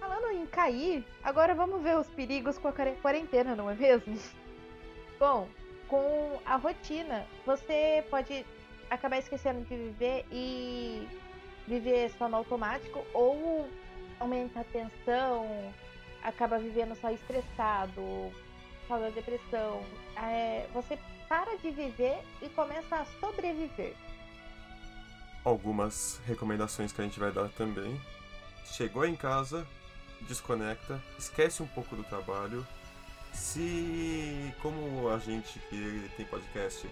Falando 0.01 0.33
em 0.33 0.45
cair, 0.47 1.05
agora 1.23 1.55
vamos 1.55 1.81
ver 1.81 1.97
os 1.97 2.09
perigos 2.09 2.59
com 2.59 2.67
a 2.67 2.73
quare- 2.73 2.97
quarentena, 3.01 3.55
não 3.55 3.71
é 3.71 3.75
mesmo? 3.77 4.19
Bom, 5.19 5.49
com 5.87 6.41
a 6.45 6.57
rotina, 6.57 7.25
você 7.47 8.05
pode 8.11 8.45
acabar 8.91 9.19
esquecendo 9.19 9.61
de 9.65 9.75
viver 9.77 10.27
e 10.33 11.07
viver 11.67 12.11
só 12.19 12.29
no 12.29 12.37
automático 12.37 13.05
ou 13.13 13.69
aumenta 14.19 14.61
a 14.61 14.65
tensão, 14.65 15.73
acaba 16.23 16.59
vivendo 16.59 16.95
só 17.01 17.11
estressado, 17.11 18.33
causa 18.89 19.11
depressão. 19.11 19.83
É, 20.17 20.67
você 20.73 20.99
para 21.29 21.57
de 21.57 21.71
viver 21.71 22.19
e 22.43 22.49
começa 22.51 22.97
a 22.97 23.05
sobreviver. 23.19 23.95
Algumas 25.45 26.21
recomendações 26.27 26.93
que 26.93 27.01
a 27.01 27.05
gente 27.05 27.19
vai 27.19 27.33
dar 27.33 27.49
também. 27.51 28.01
Chegou 28.65 29.05
em 29.05 29.17
casa, 29.17 29.67
desconecta, 30.29 31.03
esquece 31.19 31.63
um 31.63 31.67
pouco 31.67 31.97
do 31.97 32.05
trabalho. 32.05 32.67
Se, 33.33 34.55
como 34.61 35.09
a 35.09 35.19
gente 35.19 35.59
que 35.71 36.11
tem 36.17 36.27
podcast, 36.27 36.89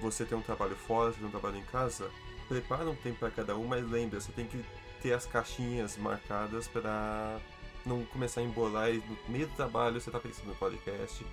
você 0.00 0.24
tem 0.24 0.36
um 0.36 0.42
trabalho 0.42 0.76
fora, 0.76 1.12
você 1.12 1.18
tem 1.18 1.28
um 1.28 1.30
trabalho 1.30 1.56
em 1.56 1.64
casa, 1.64 2.10
prepara 2.48 2.88
um 2.88 2.94
tempo 2.94 3.18
para 3.18 3.30
cada 3.30 3.56
um, 3.56 3.66
mas 3.66 3.88
lembra, 3.88 4.20
você 4.20 4.32
tem 4.32 4.46
que 4.46 4.64
ter 5.02 5.12
as 5.12 5.26
caixinhas 5.26 5.96
marcadas 5.96 6.66
para 6.68 7.38
não 7.84 8.04
começar 8.04 8.40
a 8.40 8.44
embolar 8.44 8.90
e 8.90 8.98
no 8.98 9.16
meio 9.28 9.46
do 9.46 9.54
trabalho 9.54 10.00
você 10.00 10.10
tá 10.10 10.18
pensando 10.18 10.48
no 10.48 10.54
podcast. 10.54 11.24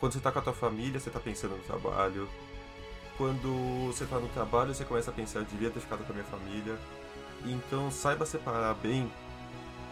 Quando 0.00 0.12
você 0.12 0.20
tá 0.20 0.32
com 0.32 0.38
a 0.40 0.42
tua 0.42 0.52
família, 0.52 0.98
você 0.98 1.10
tá 1.10 1.20
pensando 1.20 1.56
no 1.56 1.62
trabalho. 1.62 2.28
Quando 3.16 3.86
você 3.86 4.04
tá 4.04 4.18
no 4.18 4.28
trabalho, 4.28 4.74
você 4.74 4.84
começa 4.84 5.10
a 5.10 5.14
pensar, 5.14 5.40
eu 5.40 5.44
devia 5.44 5.70
ter 5.70 5.80
ficado 5.80 6.04
com 6.04 6.12
a 6.12 6.14
minha 6.14 6.26
família. 6.26 6.76
Então 7.44 7.90
saiba 7.90 8.26
separar 8.26 8.74
bem, 8.74 9.10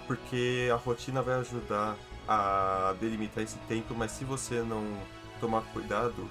porque 0.07 0.69
a 0.73 0.77
rotina 0.77 1.23
vai 1.23 1.35
ajudar 1.37 1.97
a 2.27 2.95
delimitar 3.01 3.45
esse 3.45 3.59
tempo, 3.69 3.95
mas 3.95 4.13
se 4.13 4.25
você 4.25 4.63
não 4.63 4.85
tomar 5.41 5.63
cuidado, 5.73 6.31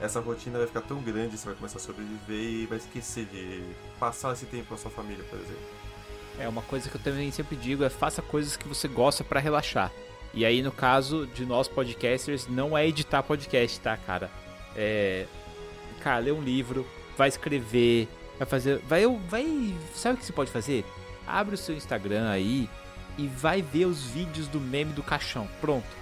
essa 0.00 0.20
rotina 0.20 0.58
vai 0.58 0.66
ficar 0.66 0.82
tão 0.82 1.00
grande, 1.00 1.36
você 1.36 1.46
vai 1.46 1.54
começar 1.54 1.78
a 1.78 1.80
sobreviver 1.80 2.62
e 2.62 2.66
vai 2.66 2.78
esquecer 2.78 3.26
de 3.26 3.62
passar 3.98 4.32
esse 4.32 4.46
tempo 4.46 4.68
com 4.68 4.74
a 4.74 4.78
sua 4.78 4.90
família, 4.90 5.24
por 5.24 5.38
exemplo. 5.38 5.62
É 6.38 6.48
uma 6.48 6.62
coisa 6.62 6.88
que 6.88 6.96
eu 6.96 7.00
também 7.00 7.30
sempre 7.32 7.56
digo 7.56 7.82
é 7.82 7.90
faça 7.90 8.22
coisas 8.22 8.56
que 8.56 8.68
você 8.68 8.86
gosta 8.86 9.24
pra 9.24 9.40
relaxar. 9.40 9.90
E 10.32 10.44
aí 10.44 10.62
no 10.62 10.70
caso 10.70 11.26
de 11.26 11.44
nós 11.44 11.66
podcasters 11.66 12.46
não 12.46 12.78
é 12.78 12.86
editar 12.86 13.22
podcast, 13.22 13.80
tá, 13.80 13.96
cara? 13.96 14.30
É, 14.76 15.26
cara, 16.00 16.18
ler 16.18 16.32
um 16.32 16.42
livro, 16.42 16.86
vai 17.16 17.28
escrever, 17.28 18.06
vai 18.38 18.46
fazer, 18.46 18.78
vai 18.86 19.04
vai, 19.28 19.74
sabe 19.94 20.14
o 20.14 20.18
que 20.18 20.26
você 20.26 20.32
pode 20.32 20.50
fazer? 20.50 20.84
Abre 21.26 21.56
o 21.56 21.58
seu 21.58 21.74
Instagram 21.74 22.30
aí 22.30 22.70
e 23.18 23.26
vai 23.26 23.60
ver 23.60 23.86
os 23.86 24.04
vídeos 24.04 24.46
do 24.46 24.60
meme 24.60 24.92
do 24.92 25.02
caixão. 25.02 25.48
Pronto. 25.60 25.98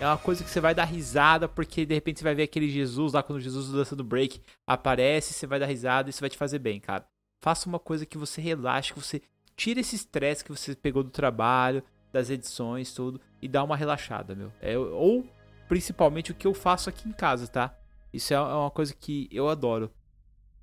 É 0.00 0.06
uma 0.06 0.16
coisa 0.16 0.42
que 0.42 0.48
você 0.48 0.60
vai 0.60 0.74
dar 0.74 0.84
risada, 0.84 1.46
porque 1.46 1.84
de 1.84 1.94
repente 1.94 2.20
você 2.20 2.24
vai 2.24 2.34
ver 2.34 2.44
aquele 2.44 2.70
Jesus 2.70 3.12
lá 3.12 3.22
quando 3.22 3.38
Jesus 3.38 3.68
dançando 3.68 4.02
break 4.02 4.40
aparece, 4.66 5.34
você 5.34 5.46
vai 5.46 5.60
dar 5.60 5.66
risada 5.66 6.08
e 6.08 6.10
isso 6.10 6.20
vai 6.20 6.30
te 6.30 6.38
fazer 6.38 6.58
bem, 6.58 6.80
cara. 6.80 7.06
Faça 7.42 7.68
uma 7.68 7.78
coisa 7.78 8.06
que 8.06 8.16
você 8.16 8.40
relaxe, 8.40 8.94
que 8.94 8.98
você 8.98 9.20
tira 9.54 9.78
esse 9.78 9.94
estresse 9.96 10.42
que 10.42 10.50
você 10.50 10.74
pegou 10.74 11.02
do 11.02 11.10
trabalho, 11.10 11.82
das 12.10 12.30
edições, 12.30 12.94
tudo, 12.94 13.20
e 13.42 13.46
dá 13.46 13.62
uma 13.62 13.76
relaxada, 13.76 14.34
meu. 14.34 14.50
É, 14.62 14.78
ou, 14.78 15.28
principalmente, 15.68 16.32
o 16.32 16.34
que 16.34 16.46
eu 16.46 16.54
faço 16.54 16.88
aqui 16.88 17.06
em 17.06 17.12
casa, 17.12 17.46
tá? 17.46 17.78
Isso 18.10 18.32
é 18.32 18.40
uma 18.40 18.70
coisa 18.70 18.94
que 18.94 19.28
eu 19.30 19.50
adoro. 19.50 19.90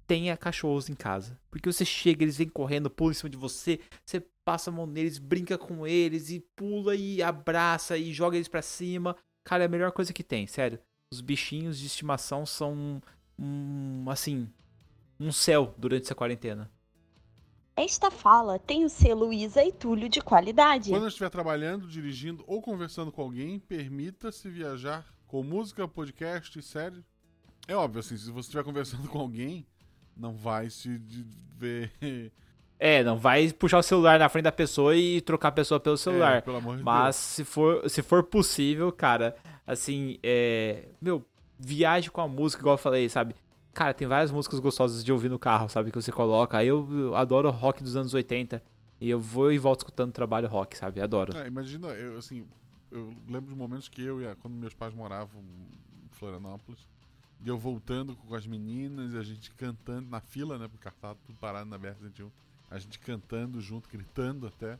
Tenha 0.08 0.36
cachorros 0.36 0.90
em 0.90 0.96
casa. 0.96 1.40
Porque 1.52 1.72
você 1.72 1.86
chega, 1.86 2.24
eles 2.24 2.38
vêm 2.38 2.50
correndo, 2.50 2.90
pulam 2.90 3.12
em 3.12 3.14
cima 3.14 3.30
de 3.30 3.38
você, 3.38 3.80
você 4.04 4.20
passa 4.44 4.72
a 4.72 4.74
mão 4.74 4.88
neles, 4.88 5.20
brinca 5.20 5.60
com 5.60 5.86
eles, 5.86 6.32
e 6.32 6.40
pula 6.56 6.96
e 6.96 7.22
abraça 7.22 7.98
e 7.98 8.12
joga 8.12 8.36
eles 8.36 8.48
pra 8.48 8.64
cima. 8.64 9.16
Cara, 9.48 9.64
é 9.64 9.66
a 9.66 9.70
melhor 9.70 9.93
coisa 9.93 10.12
que 10.12 10.26
tem, 10.26 10.45
sério. 10.45 10.78
Os 11.10 11.22
bichinhos 11.22 11.80
de 11.80 11.86
estimação 11.86 12.45
são 12.45 13.02
um, 13.39 14.04
assim, 14.10 14.50
um 15.18 15.32
céu 15.32 15.74
durante 15.78 16.04
essa 16.04 16.14
quarentena. 16.14 16.70
Esta 17.74 18.12
fala 18.12 18.60
tem 18.60 18.84
o 18.84 18.89
selo 18.89 19.32
Isa 19.32 19.64
e 19.64 19.72
Túlio 19.72 20.10
de 20.10 20.20
qualidade. 20.20 20.89
Quando 20.89 21.04
eu 21.04 21.08
estiver 21.08 21.30
trabalhando, 21.30 21.88
dirigindo 21.88 22.43
ou 22.45 22.62
conversando 22.62 23.10
com 23.10 23.22
alguém, 23.22 23.58
permita-se 23.58 24.50
viajar 24.50 25.06
com 25.26 25.41
música, 25.43 25.88
podcast 25.88 26.60
e 26.60 26.62
série. 26.62 27.02
É 27.70 27.74
óbvio, 27.74 28.02
assim, 28.02 28.18
se 28.18 28.30
você 28.30 28.48
estiver 28.48 28.66
conversando 28.66 29.08
com 29.08 29.18
alguém, 29.18 29.66
não 30.14 30.36
vai 30.36 30.70
se 30.70 30.89
ver. 31.56 31.93
É, 32.80 33.03
não 33.03 33.17
vai 33.17 33.51
puxar 33.51 33.80
o 33.80 33.84
celular 33.84 34.19
na 34.19 34.30
frente 34.30 34.43
da 34.43 34.51
pessoa 34.51 34.95
e 34.95 35.19
trocar 35.21 35.49
a 35.49 35.51
pessoa 35.51 35.80
pelo 35.80 35.97
celular. 35.97 36.38
É, 36.38 36.41
pelo 36.41 36.57
amor 36.57 36.78
de 36.78 36.84
Mas 36.84 37.15
se 37.15 37.43
for, 37.43 37.89
se 37.89 38.03
for 38.03 38.23
possível, 38.23 38.91
cara, 38.91 39.36
assim, 39.65 40.19
é. 40.21 40.89
Meu, 41.01 41.25
viaje 41.57 42.11
com 42.11 42.21
a 42.21 42.28
música, 42.28 42.61
igual 42.61 42.75
eu 42.75 42.80
falei, 42.80 43.09
sabe? 43.09 43.36
Cara, 43.73 43.93
tem 43.93 44.07
várias 44.07 44.32
músicas 44.32 44.59
gostosas 44.59 45.03
de 45.03 45.11
ouvir 45.11 45.30
no 45.30 45.39
carro, 45.39 45.69
sabe? 45.69 45.91
Que 45.91 46.01
você 46.01 46.11
coloca. 46.11 46.63
Eu, 46.63 46.88
eu 46.91 47.15
adoro 47.15 47.49
rock 47.49 47.84
dos 47.84 47.95
anos 47.95 48.13
80. 48.13 48.61
E 48.99 49.09
eu 49.09 49.19
vou 49.19 49.51
e 49.51 49.59
volto 49.59 49.82
escutando 49.82 50.11
trabalho 50.11 50.47
rock, 50.47 50.75
sabe? 50.75 50.99
Adoro. 50.99 51.38
É, 51.38 51.47
imagina, 51.47 51.88
eu, 51.89 52.17
assim, 52.17 52.45
eu 52.91 53.13
lembro 53.28 53.51
de 53.51 53.55
momentos 53.55 53.88
que 53.88 54.03
eu 54.03 54.21
e 54.21 54.28
a, 54.28 54.36
quando 54.36 54.55
meus 54.55 54.73
pais 54.73 54.93
moravam 54.93 55.41
em 55.41 56.09
Florianópolis, 56.11 56.88
e 57.43 57.47
eu 57.47 57.57
voltando 57.57 58.15
com 58.15 58.34
as 58.34 58.47
meninas 58.47 59.13
e 59.13 59.17
a 59.17 59.21
gente 59.21 59.51
cantando 59.51 60.09
na 60.09 60.19
fila, 60.19 60.57
né? 60.57 60.67
Porque 60.67 60.89
tava 60.99 61.15
tudo 61.25 61.38
parado 61.38 61.69
na 61.69 61.78
BR-101. 61.78 62.32
A 62.70 62.78
gente 62.78 62.99
cantando 62.99 63.61
junto, 63.61 63.89
gritando 63.89 64.47
até. 64.47 64.78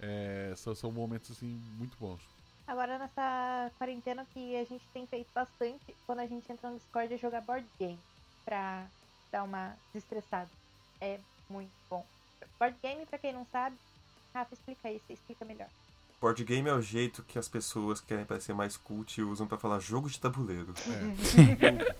É, 0.00 0.52
são, 0.56 0.74
são 0.74 0.90
momentos, 0.90 1.30
assim, 1.30 1.60
muito 1.78 1.96
bons. 1.98 2.20
Agora 2.66 2.98
nessa 2.98 3.70
quarentena 3.76 4.26
que 4.32 4.56
a 4.56 4.64
gente 4.64 4.84
tem 4.92 5.06
feito 5.06 5.28
bastante 5.34 5.94
quando 6.06 6.20
a 6.20 6.26
gente 6.26 6.50
entra 6.50 6.70
no 6.70 6.78
Discord 6.78 7.12
é 7.12 7.18
jogar 7.18 7.40
board 7.40 7.66
game 7.78 7.98
pra 8.44 8.86
dar 9.30 9.42
uma 9.42 9.76
desestressada. 9.92 10.48
É 11.00 11.18
muito 11.50 11.72
bom. 11.90 12.06
Board 12.58 12.76
game, 12.82 13.04
pra 13.06 13.18
quem 13.18 13.32
não 13.32 13.46
sabe, 13.50 13.76
Rafa, 14.32 14.54
explica 14.54 14.88
aí, 14.88 15.00
você 15.06 15.14
explica 15.14 15.44
melhor. 15.44 15.68
Board 16.20 16.44
game 16.44 16.68
é 16.68 16.72
o 16.72 16.80
jeito 16.80 17.24
que 17.24 17.38
as 17.38 17.48
pessoas 17.48 18.00
que 18.00 18.06
querem 18.08 18.24
parecer 18.24 18.54
mais 18.54 18.76
cult 18.76 19.20
usam 19.20 19.46
pra 19.46 19.58
falar 19.58 19.80
jogo 19.80 20.08
de 20.08 20.20
tabuleiro. 20.20 20.72
É. 20.88 21.94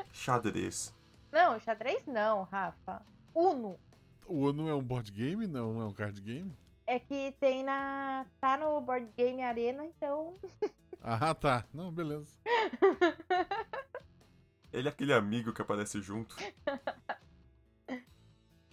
Xadrez. 0.12 0.94
Não, 1.30 1.60
xadrez 1.60 2.02
não, 2.06 2.44
Rafa. 2.44 3.02
Uno. 3.34 3.78
O 4.32 4.48
Uno 4.48 4.68
é 4.68 4.74
um 4.74 4.82
board 4.82 5.12
game, 5.12 5.46
não 5.46 5.80
é 5.80 5.84
um 5.84 5.92
card 5.92 6.18
game? 6.20 6.56
É 6.86 6.98
que 6.98 7.32
tem 7.38 7.62
na. 7.62 8.26
tá 8.40 8.56
no 8.56 8.80
Board 8.80 9.06
Game 9.16 9.42
Arena, 9.42 9.84
então. 9.84 10.38
Ah, 11.00 11.34
tá. 11.34 11.66
Não, 11.72 11.92
beleza. 11.92 12.38
Ele 14.72 14.88
é 14.88 14.90
aquele 14.90 15.12
amigo 15.12 15.52
que 15.52 15.60
aparece 15.60 16.00
junto. 16.00 16.36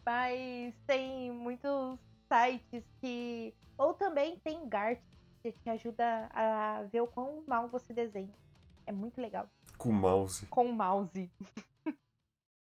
Mas 0.06 0.76
tem 0.88 1.32
muitos 1.32 2.00
sites 2.28 2.84
que. 3.02 3.54
Ou 3.78 3.94
também 3.94 4.40
tem 4.40 4.68
Gart, 4.70 5.02
que 5.42 5.52
te 5.52 5.70
ajuda 5.70 6.30
a 6.34 6.84
ver 6.92 7.02
o 7.02 7.08
quão 7.08 7.44
mal 7.48 7.68
você 7.68 7.94
desenha. 7.94 8.34
É 8.86 8.92
muito 8.92 9.20
legal. 9.20 9.50
Com 9.78 9.92
mouse. 9.92 10.46
Com 10.48 10.66
o 10.68 10.74
mouse. 10.74 11.32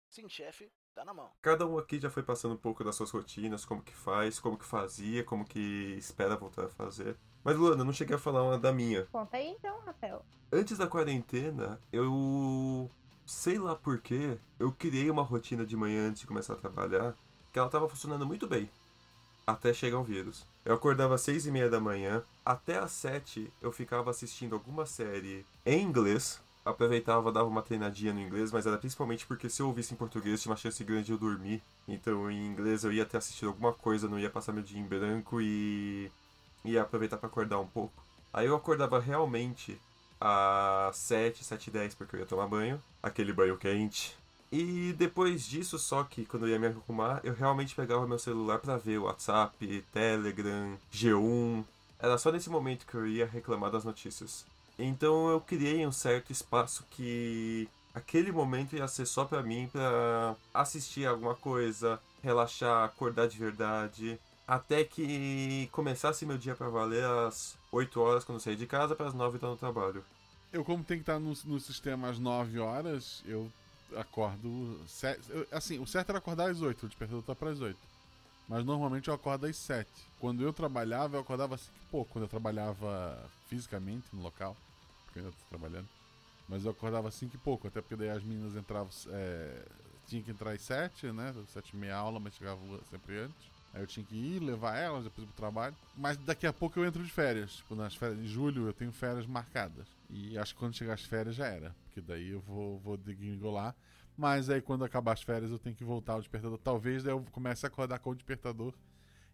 Sim, 0.10 0.28
chefe, 0.30 0.72
tá 0.96 1.06
na 1.06 1.14
mão. 1.14 1.30
Cada 1.42 1.66
um 1.66 1.78
aqui 1.78 2.00
já 2.00 2.10
foi 2.10 2.24
passando 2.24 2.54
um 2.54 2.58
pouco 2.58 2.84
das 2.84 2.96
suas 2.96 3.12
rotinas, 3.12 3.66
como 3.66 3.82
que 3.82 3.96
faz, 3.96 4.40
como 4.40 4.58
que 4.58 4.66
fazia, 4.66 5.24
como 5.24 5.46
que 5.46 5.96
espera 5.98 6.36
voltar 6.36 6.66
a 6.66 6.70
fazer. 6.70 7.16
Mas 7.44 7.58
Luana, 7.58 7.82
eu 7.82 7.86
não 7.86 7.94
cheguei 7.94 8.16
a 8.16 8.20
falar 8.20 8.44
uma 8.44 8.58
da 8.58 8.72
minha. 8.72 9.06
Conta 9.12 9.38
aí 9.38 9.48
então, 9.50 9.80
Rafael. 9.86 10.26
Antes 10.52 10.78
da 10.78 10.88
quarentena, 10.88 11.80
eu 11.92 12.90
sei 13.26 13.60
lá 13.60 13.76
porquê, 13.76 14.38
eu 14.58 14.72
criei 14.72 15.10
uma 15.10 15.22
rotina 15.22 15.66
de 15.66 15.78
manhã 15.78 16.10
antes 16.10 16.22
de 16.22 16.28
começar 16.28 16.54
a 16.54 16.58
trabalhar, 16.58 17.16
que 17.54 17.60
ela 17.60 17.70
tava 17.70 17.88
funcionando 17.88 18.26
muito 18.26 18.48
bem. 18.48 18.70
Até 19.46 19.74
chegar 19.74 20.00
o 20.00 20.04
vírus. 20.04 20.46
Eu 20.66 20.74
acordava 20.74 21.16
às 21.16 21.22
seis 21.22 21.46
e 21.46 21.52
meia 21.52 21.70
da 21.70 21.80
manhã, 21.80 22.24
até 22.46 22.78
às 22.78 22.92
sete 22.92 23.52
eu 23.62 23.72
ficava 23.72 24.10
assistindo 24.10 24.54
alguma 24.54 24.86
série 24.86 25.46
em 25.66 25.82
inglês. 25.82 26.42
Aproveitava, 26.66 27.32
dava 27.32 27.48
uma 27.48 27.62
treinadinha 27.62 28.14
no 28.14 28.20
inglês, 28.20 28.52
mas 28.52 28.66
era 28.66 28.78
principalmente 28.78 29.26
porque 29.26 29.50
se 29.50 29.62
eu 29.62 29.68
ouvisse 29.68 29.94
em 29.94 29.98
português 29.98 30.42
tinha 30.42 30.52
uma 30.52 30.58
chance 30.58 30.84
grande 30.84 31.06
de 31.06 31.12
eu 31.14 31.18
dormir. 31.18 31.64
Então 31.88 32.30
em 32.30 32.46
inglês 32.46 32.84
eu 32.84 32.92
ia 32.92 33.06
ter 33.06 33.18
assistido 33.18 33.48
alguma 33.48 33.74
coisa, 33.74 34.08
não 34.08 34.20
ia 34.20 34.30
passar 34.30 34.52
meu 34.52 34.64
dia 34.64 34.80
em 34.80 34.86
branco 34.86 35.42
e 35.42 36.12
ia 36.64 36.82
aproveitar 36.82 37.18
para 37.18 37.28
acordar 37.28 37.60
um 37.60 37.68
pouco. 37.68 38.04
Aí 38.34 38.46
eu 38.46 38.56
acordava 38.56 39.00
realmente 39.00 39.80
às 40.20 40.96
7, 40.98 41.44
7 41.44 41.68
e 41.68 41.72
10 41.72 41.96
porque 41.96 42.16
eu 42.16 42.20
ia 42.20 42.26
tomar 42.26 42.48
banho, 42.48 42.82
aquele 43.02 43.34
banho 43.34 43.58
quente. 43.58 44.18
E 44.52 44.94
depois 44.98 45.46
disso, 45.46 45.78
só 45.78 46.04
que 46.04 46.26
quando 46.26 46.48
eu 46.48 46.50
ia 46.50 46.60
me 46.60 46.68
arrumar, 46.68 47.22
eu 47.24 47.34
realmente 47.34 47.76
pegava 47.76 48.08
meu 48.08 48.18
celular 48.18 48.58
pra 48.58 48.78
ver 48.78 48.98
WhatsApp, 48.98 49.86
Telegram, 49.94 50.78
G1. 50.92 51.64
Era 52.00 52.18
só 52.18 52.32
nesse 52.32 52.50
momento 52.50 52.88
que 52.88 52.96
eu 52.96 53.06
ia 53.06 53.28
reclamar 53.28 53.70
das 53.70 53.84
notícias. 53.84 54.46
Então 54.80 55.30
eu 55.30 55.42
criei 55.42 55.86
um 55.86 55.92
certo 55.92 56.32
espaço 56.32 56.86
que 56.90 57.68
aquele 57.94 58.32
momento 58.32 58.78
ia 58.78 58.88
ser 58.88 59.06
só 59.06 59.26
pra 59.26 59.44
mim, 59.44 59.68
pra 59.70 60.36
assistir 60.54 61.06
alguma 61.06 61.36
coisa, 61.36 62.00
relaxar, 62.24 62.86
acordar 62.86 63.28
de 63.28 63.38
verdade. 63.38 64.18
Até 64.48 64.86
que 64.86 65.68
começasse 65.74 66.26
meu 66.26 66.38
dia 66.38 66.56
pra 66.56 66.70
valer 66.70 67.04
às 67.04 67.58
8 67.72 68.00
horas 68.00 68.24
quando 68.24 68.40
saí 68.40 68.56
de 68.56 68.66
casa, 68.66 68.96
para 68.96 69.08
as 69.08 69.14
9 69.14 69.36
estar 69.36 69.48
no 69.48 69.58
trabalho. 69.58 70.04
Eu, 70.52 70.64
como 70.64 70.84
tenho 70.84 71.00
que 71.00 71.04
estar 71.04 71.20
no, 71.20 71.34
no 71.46 71.60
sistema 71.60 72.10
às 72.10 72.18
9 72.18 72.58
horas, 72.58 73.22
eu 73.26 73.52
acordo. 73.96 74.80
assim, 75.52 75.78
o 75.78 75.86
certo 75.86 76.10
era 76.10 76.20
acordar 76.20 76.50
às 76.50 76.62
8, 76.62 76.86
o 76.86 76.90
despertador 76.90 77.22
tá 77.24 77.36
para 77.36 77.52
as 77.52 77.60
8. 77.60 77.78
Mas 78.48 78.66
normalmente 78.66 79.10
eu 79.10 79.14
acordo 79.14 79.46
às 79.46 79.58
7. 79.58 79.88
Quando 80.20 80.42
eu 80.42 80.52
trabalhava, 80.52 81.18
eu 81.18 81.22
acordava 81.22 81.56
assim 81.56 81.70
pouco. 81.92 82.12
Quando 82.14 82.24
eu 82.24 82.30
trabalhava 82.30 83.30
fisicamente 83.48 84.08
no 84.12 84.24
local, 84.24 84.58
porque 85.10 85.20
eu 85.20 85.26
ainda 85.26 85.36
tô 85.36 85.58
trabalhando. 85.58 85.88
Mas 86.48 86.66
eu 86.66 86.72
acordava 86.72 87.08
assim 87.08 87.28
que 87.28 87.38
pouco, 87.38 87.68
até 87.68 87.82
porque 87.82 87.96
daí 87.96 88.10
as 88.10 88.24
meninas 88.24 88.56
entravam. 88.56 88.90
É, 89.10 89.66
tinha 90.08 90.22
que 90.22 90.32
entrar 90.32 90.52
às 90.52 90.62
7, 90.62 91.12
né? 91.12 91.34
7 91.48 91.70
e 91.70 91.76
meia 91.78 91.96
aula, 91.96 92.20
mas 92.20 92.34
chegava 92.34 92.60
sempre 92.90 93.20
antes. 93.20 93.50
Aí 93.72 93.82
eu 93.82 93.88
tinha 93.88 94.04
que 94.04 94.16
ir, 94.16 94.40
levar 94.40 94.76
elas, 94.76 95.04
depois 95.04 95.28
pro 95.28 95.36
trabalho. 95.36 95.76
Mas 95.96 96.18
daqui 96.18 96.48
a 96.48 96.54
pouco 96.54 96.80
eu 96.80 96.86
entro 96.86 97.04
de 97.04 97.12
férias. 97.12 97.58
Tipo, 97.58 97.76
nas 97.76 97.96
férias 97.96 98.20
de 98.20 98.28
julho 98.28 98.68
eu 98.68 98.74
tenho 98.74 98.92
férias 98.92 99.28
marcadas. 99.28 99.88
E 100.10 100.38
acho 100.40 100.56
que 100.56 100.60
quando 100.60 100.74
chegar 100.74 100.96
as 100.96 101.04
férias 101.04 101.36
já 101.36 101.46
era. 101.46 101.76
Porque 101.84 102.02
daí 102.02 102.30
eu 102.32 102.40
vou, 102.40 102.80
vou 102.80 102.98
degringolar. 102.98 103.76
Mas 104.18 104.50
aí 104.50 104.60
quando 104.60 104.84
acabar 104.84 105.14
as 105.14 105.22
férias 105.22 105.52
eu 105.52 105.60
tenho 105.60 105.76
que 105.76 105.84
voltar 105.84 106.14
ao 106.14 106.20
despertador. 106.20 106.58
Talvez 106.58 107.04
daí 107.04 107.14
eu 107.14 107.24
comece 107.32 107.64
a 107.66 107.68
acordar 107.68 108.00
com 108.00 108.10
o 108.10 108.16
despertador 108.16 108.74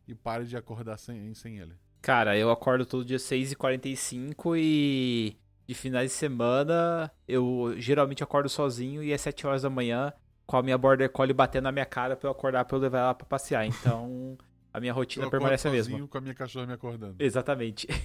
e 0.05 0.13
pare 0.13 0.43
de 0.43 0.57
acordar 0.57 0.97
sem, 0.97 1.34
sem 1.34 1.59
ele. 1.59 1.73
Cara, 2.01 2.38
eu 2.38 2.51
acordo 2.51 2.86
todo 2.86 3.05
dia 3.05 3.17
6h45 3.17 4.59
e 4.59 5.36
de 5.68 5.74
finais 5.74 6.11
de 6.11 6.18
semana 6.18 7.11
eu 7.28 7.74
geralmente 7.78 8.24
acordo 8.24 8.47
sozinho 8.49 9.01
e 9.03 9.11
é 9.11 9.18
7 9.18 9.47
horas 9.47 9.61
da 9.63 9.70
manhã 9.70 10.13
com 10.45 10.57
a 10.57 10.63
minha 10.63 10.78
border 10.78 11.09
collie 11.11 11.34
batendo 11.34 11.63
na 11.63 11.72
minha 11.72 11.86
cara 11.86 12.16
pra 12.16 12.28
eu 12.28 12.32
acordar 12.32 12.66
pra 12.66 12.78
eu 12.78 12.82
levar 12.82 12.99
ela 12.99 13.13
pra 13.13 13.26
passear. 13.26 13.66
Então 13.66 14.38
a 14.72 14.80
minha 14.80 14.93
rotina 14.93 15.26
eu 15.26 15.32
permanece 15.32 15.68
a 15.68 15.72
sozinho 15.72 15.97
mesma. 15.97 16.07
com 16.07 16.18
a 16.18 16.22
minha 16.22 16.36
cachorra 16.36 16.68
me 16.68 16.74
acordando. 16.74 17.16
Exatamente. 17.20 17.88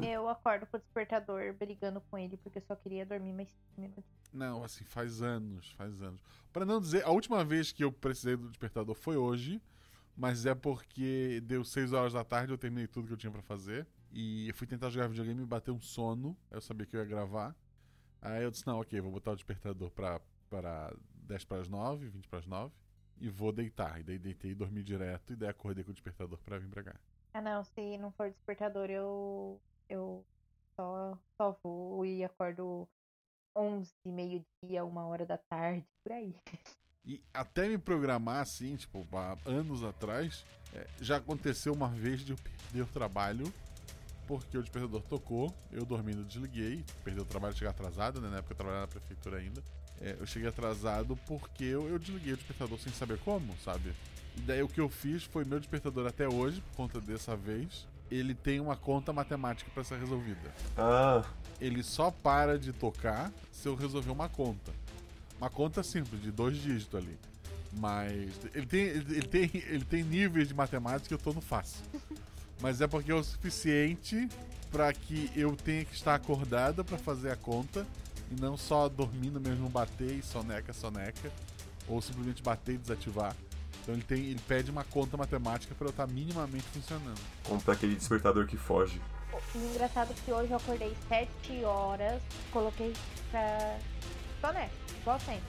Eu 0.00 0.28
acordo 0.28 0.66
com 0.66 0.76
o 0.76 0.80
despertador 0.80 1.54
brigando 1.54 2.00
com 2.10 2.18
ele 2.18 2.36
porque 2.38 2.58
eu 2.58 2.62
só 2.66 2.74
queria 2.74 3.06
dormir 3.06 3.32
mais 3.32 3.48
5 3.48 3.62
minutos. 3.80 4.04
Não, 4.32 4.64
assim, 4.64 4.84
faz 4.84 5.22
anos, 5.22 5.70
faz 5.78 6.02
anos. 6.02 6.20
Pra 6.52 6.64
não 6.64 6.80
dizer, 6.80 7.04
a 7.04 7.10
última 7.10 7.44
vez 7.44 7.70
que 7.70 7.84
eu 7.84 7.92
precisei 7.92 8.36
do 8.36 8.48
despertador 8.48 8.96
foi 8.96 9.16
hoje, 9.16 9.62
mas 10.16 10.44
é 10.44 10.56
porque 10.56 11.40
deu 11.44 11.64
6 11.64 11.92
horas 11.92 12.14
da 12.14 12.24
tarde, 12.24 12.52
eu 12.52 12.58
terminei 12.58 12.88
tudo 12.88 13.06
que 13.06 13.12
eu 13.12 13.16
tinha 13.16 13.30
pra 13.30 13.42
fazer. 13.42 13.86
E 14.12 14.48
eu 14.48 14.54
fui 14.54 14.66
tentar 14.66 14.90
jogar 14.90 15.08
videogame 15.08 15.42
e 15.42 15.46
bateu 15.46 15.74
um 15.74 15.80
sono. 15.80 16.36
Eu 16.50 16.60
sabia 16.60 16.86
que 16.86 16.94
eu 16.94 17.00
ia 17.00 17.06
gravar. 17.06 17.56
Aí 18.20 18.44
eu 18.44 18.50
disse, 18.50 18.66
não, 18.66 18.80
ok, 18.80 19.00
vou 19.00 19.10
botar 19.10 19.32
o 19.32 19.34
despertador 19.34 19.90
pra, 19.90 20.20
pra 20.50 20.94
10 21.24 21.44
para 21.44 21.62
as 21.62 21.68
9, 21.68 22.08
20 22.08 22.28
para 22.28 22.38
as 22.38 22.46
9. 22.46 22.72
E 23.20 23.28
vou 23.28 23.52
deitar. 23.52 24.00
E 24.00 24.02
daí 24.02 24.18
deitei 24.18 24.50
e 24.50 24.54
dormi 24.54 24.82
direto. 24.82 25.32
E 25.32 25.36
daí 25.36 25.48
acordei 25.48 25.82
com 25.82 25.90
o 25.90 25.94
despertador 25.94 26.38
pra 26.44 26.58
vir 26.58 26.68
pra 26.68 26.82
cá. 26.82 26.94
Ah 27.32 27.40
não, 27.40 27.64
se 27.64 27.96
não 27.96 28.10
for 28.12 28.30
despertador, 28.30 28.90
eu. 28.90 29.60
eu 29.88 30.24
só, 30.76 31.18
só 31.36 31.58
vou 31.62 32.04
e 32.04 32.22
acordo 32.22 32.88
11, 33.56 33.90
meio-dia, 34.06 34.84
uma 34.84 35.06
hora 35.06 35.24
da 35.24 35.38
tarde, 35.38 35.86
por 36.02 36.12
aí. 36.12 36.34
E 37.04 37.22
até 37.32 37.68
me 37.68 37.78
programar 37.78 38.40
assim, 38.40 38.76
tipo, 38.76 39.06
há 39.12 39.36
anos 39.44 39.82
atrás, 39.82 40.44
é, 40.72 40.86
já 41.00 41.16
aconteceu 41.16 41.72
uma 41.72 41.88
vez 41.88 42.20
de 42.20 42.32
eu 42.32 42.38
perder 42.38 42.82
o 42.82 42.86
trabalho 42.86 43.52
porque 44.26 44.56
o 44.56 44.62
despertador 44.62 45.02
tocou, 45.02 45.54
eu 45.70 45.84
dormindo 45.84 46.24
desliguei, 46.24 46.84
perdi 47.04 47.20
o 47.20 47.24
trabalho, 47.24 47.54
cheguei 47.54 47.68
atrasado, 47.68 48.20
né? 48.20 48.28
Na 48.28 48.38
época 48.38 48.52
eu 48.52 48.56
trabalhava 48.56 48.82
na 48.82 48.88
prefeitura 48.88 49.38
ainda. 49.38 49.62
É, 50.00 50.16
eu 50.18 50.26
cheguei 50.26 50.48
atrasado 50.48 51.16
porque 51.26 51.64
eu, 51.64 51.88
eu 51.88 51.98
desliguei 51.98 52.32
o 52.32 52.36
despertador 52.36 52.78
sem 52.78 52.92
saber 52.92 53.18
como, 53.18 53.54
sabe? 53.64 53.92
E 54.36 54.40
daí 54.40 54.62
o 54.62 54.68
que 54.68 54.80
eu 54.80 54.88
fiz 54.88 55.24
foi 55.24 55.44
meu 55.44 55.60
despertador 55.60 56.06
até 56.06 56.28
hoje, 56.28 56.60
por 56.60 56.76
conta 56.76 57.00
dessa 57.00 57.36
vez, 57.36 57.86
ele 58.10 58.34
tem 58.34 58.60
uma 58.60 58.76
conta 58.76 59.12
matemática 59.12 59.70
para 59.72 59.84
ser 59.84 59.98
resolvida. 59.98 60.52
Ah, 60.76 61.24
Ele 61.60 61.82
só 61.82 62.10
para 62.10 62.58
de 62.58 62.72
tocar 62.72 63.32
se 63.50 63.68
eu 63.68 63.74
resolver 63.74 64.10
uma 64.10 64.28
conta. 64.28 64.72
Uma 65.38 65.48
conta 65.50 65.82
simples, 65.82 66.22
de 66.22 66.30
dois 66.30 66.56
dígitos 66.56 66.94
ali. 66.94 67.18
Mas 67.72 68.30
ele 68.54 68.66
tem, 68.66 68.80
ele 68.80 69.16
ele 69.16 69.26
tem, 69.26 69.50
ele 69.54 69.84
tem 69.84 70.02
níveis 70.02 70.48
de 70.48 70.54
matemática 70.54 71.08
que 71.08 71.14
eu 71.14 71.18
tô 71.18 71.32
no 71.32 71.40
fácil. 71.40 71.82
Mas 72.62 72.80
é 72.80 72.86
porque 72.86 73.10
é 73.10 73.14
o 73.14 73.24
suficiente 73.24 74.28
para 74.70 74.92
que 74.92 75.30
eu 75.34 75.56
tenha 75.56 75.84
que 75.84 75.94
estar 75.94 76.14
acordada 76.14 76.84
para 76.84 76.96
fazer 76.96 77.32
a 77.32 77.36
conta 77.36 77.84
e 78.30 78.40
não 78.40 78.56
só 78.56 78.88
dormindo 78.88 79.40
mesmo 79.40 79.68
bater 79.68 80.12
e 80.12 80.22
soneca, 80.22 80.72
soneca, 80.72 81.30
ou 81.88 82.00
simplesmente 82.00 82.40
bater 82.40 82.76
e 82.76 82.78
desativar. 82.78 83.34
Então 83.82 83.94
ele, 83.94 84.04
tem, 84.04 84.26
ele 84.26 84.40
pede 84.46 84.70
uma 84.70 84.84
conta 84.84 85.16
matemática 85.16 85.74
para 85.74 85.88
eu 85.88 85.90
estar 85.90 86.06
minimamente 86.06 86.64
funcionando. 86.72 87.20
compra 87.42 87.74
aquele 87.74 87.96
despertador 87.96 88.46
que 88.46 88.56
foge. 88.56 89.00
E 89.54 89.58
engraçado 89.58 90.14
que 90.24 90.30
hoje 90.30 90.52
eu 90.52 90.56
acordei 90.56 90.94
7 91.08 91.64
horas, 91.64 92.22
coloquei 92.52 92.92
pra 93.32 93.76
soneca, 94.40 94.70
igual 95.00 95.18
sempre. 95.18 95.42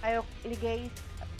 Aí 0.00 0.14
eu 0.14 0.24
liguei 0.42 0.90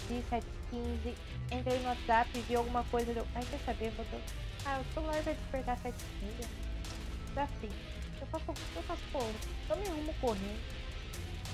de 0.09 0.15
7h15, 0.31 1.15
entrei 1.51 1.79
no 1.79 1.89
WhatsApp, 1.89 2.41
vi 2.47 2.55
alguma 2.55 2.85
coisa, 2.85 3.15
deu. 3.15 3.27
Ai, 3.35 3.45
quer 3.51 3.61
saber? 3.65 3.91
Vou 3.93 4.05
ter... 4.05 4.46
Ah, 4.67 4.81
o 4.81 4.95
celular 4.95 5.23
vai 5.23 5.35
despertar 5.35 5.79
7h15. 5.79 6.49
Dá 7.35 7.47
sim. 7.61 7.71
Eu 8.21 8.27
faço, 8.27 8.45
eu 8.75 8.83
faço 8.83 9.03
porra. 9.13 9.31
Eu 9.71 9.77
me 9.77 9.87
arrumo 9.87 10.15
correndo. 10.21 10.61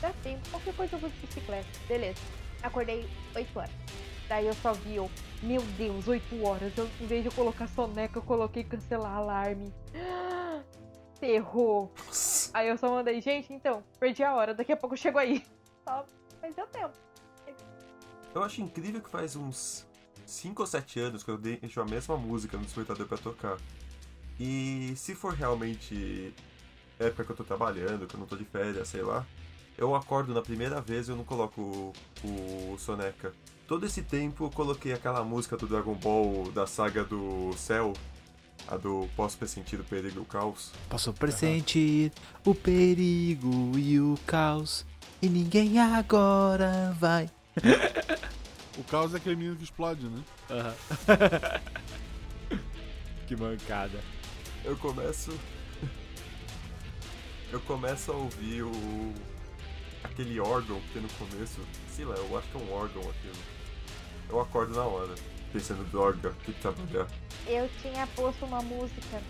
Dá 0.01 0.13
sim. 0.23 0.41
Qualquer 0.51 0.75
coisa 0.75 0.97
eu 0.97 1.01
vou 1.01 1.11
de 1.11 1.17
bicicleta. 1.19 1.69
Beleza. 1.87 2.21
Acordei 2.63 3.07
8 3.35 3.59
horas. 3.59 3.71
Daí 4.29 4.47
eu 4.47 4.55
só 4.55 4.73
vi, 4.73 4.97
eu, 4.97 5.11
meu 5.43 5.61
Deus, 5.77 6.09
8 6.09 6.43
horas. 6.43 6.73
Eu, 6.79 6.89
em 7.01 7.07
vez 7.07 7.23
de 7.23 7.29
eu 7.29 7.33
colocar 7.33 7.67
soneca, 7.69 8.19
eu 8.19 8.23
coloquei 8.23 8.65
cancelar 8.65 9.15
alarme. 9.15 9.75
Ferrou. 11.21 11.93
Aí 12.55 12.69
eu 12.69 12.79
só 12.79 12.91
mandei, 12.91 13.21
gente, 13.21 13.53
então, 13.53 13.85
perdi 14.01 14.23
a 14.25 14.35
hora, 14.35 14.55
daqui 14.55 14.73
a 14.73 14.77
pouco 14.77 14.95
eu 14.95 14.99
chego 14.99 15.19
aí. 15.19 15.45
Só, 15.87 16.05
mas 16.41 16.55
deu 16.55 16.67
tempo. 16.67 16.95
Eu 18.35 18.43
acho 18.43 18.63
incrível 18.63 19.01
que 19.01 19.11
faz 19.11 19.37
uns 19.37 19.87
5 20.33 20.63
ou 20.63 20.67
7 20.67 21.01
anos 21.01 21.23
que 21.23 21.31
eu 21.31 21.39
deixo 21.39 21.81
a 21.81 21.85
mesma 21.85 22.17
música 22.17 22.57
no 22.57 22.65
despertador 22.65 23.07
pra 23.07 23.19
tocar. 23.19 23.59
E 24.41 24.95
se 24.97 25.15
for 25.15 25.35
realmente 25.35 26.35
época 26.99 27.25
que 27.25 27.33
eu 27.33 27.37
tô 27.37 27.45
trabalhando, 27.45 28.07
que 28.07 28.15
eu 28.15 28.21
não 28.21 28.27
tô 28.27 28.37
de 28.37 28.45
férias, 28.45 28.89
sei 28.89 29.03
lá, 29.03 29.27
eu 29.77 29.95
acordo 29.95 30.33
na 30.35 30.43
primeira 30.43 30.81
vez 30.81 31.09
e 31.09 31.11
eu 31.11 31.17
não 31.17 31.25
coloco 31.25 31.93
o, 32.25 32.73
o 32.73 32.79
Soneca. 32.79 33.33
Todo 33.67 33.87
esse 33.87 34.03
tempo 34.03 34.45
eu 34.45 34.51
coloquei 34.51 34.93
aquela 34.93 35.25
música 35.25 35.57
do 35.57 35.67
Dragon 35.67 35.95
Ball 35.95 36.51
da 36.53 36.67
saga 36.67 37.05
do 37.05 37.53
Céu, 37.57 37.93
a 38.69 38.77
do 38.77 39.09
Posso 39.17 39.37
Pressentir 39.39 39.81
o 39.81 39.85
Perigo 39.85 40.19
e 40.19 40.23
o 40.23 40.25
Caos. 40.25 40.73
Posso 40.89 41.13
pressentir 41.13 42.13
o 42.45 42.55
perigo 42.55 43.73
e 43.79 43.99
o 44.01 44.19
caos. 44.27 44.85
E 45.21 45.29
ninguém 45.29 45.79
agora 45.79 46.95
vai. 46.99 47.31
O 48.79 48.85
caos 48.85 49.13
é 49.13 49.19
aquele 49.19 49.37
menino 49.37 49.57
que 49.57 49.65
explode, 49.65 50.07
né? 50.07 50.23
que 53.29 53.37
mancada. 53.37 54.01
Eu 54.65 54.77
começo. 54.77 55.39
eu 57.51 57.61
começo 57.61 58.13
a 58.13 58.15
ouvir 58.15 58.63
o. 58.63 59.13
aquele 60.03 60.41
órgão 60.41 60.81
que 60.81 60.93
tem 60.95 61.03
no 61.03 61.09
começo. 61.11 61.61
Sei 61.89 62.05
lá, 62.05 62.15
eu 62.15 62.39
acho 62.39 62.49
que 62.49 62.57
é 62.57 62.61
um 62.61 62.73
órgão 62.73 63.03
aquilo. 63.03 63.37
Eu 64.31 64.41
acordo 64.41 64.75
na 64.75 64.85
hora, 64.85 65.15
pensando, 65.53 65.85
droga, 65.91 66.33
que 66.45 66.53
trabalhar. 66.53 67.07
Eu 67.47 67.69
tinha 67.83 68.07
posto 68.09 68.47
uma 68.47 68.63
música 68.63 69.21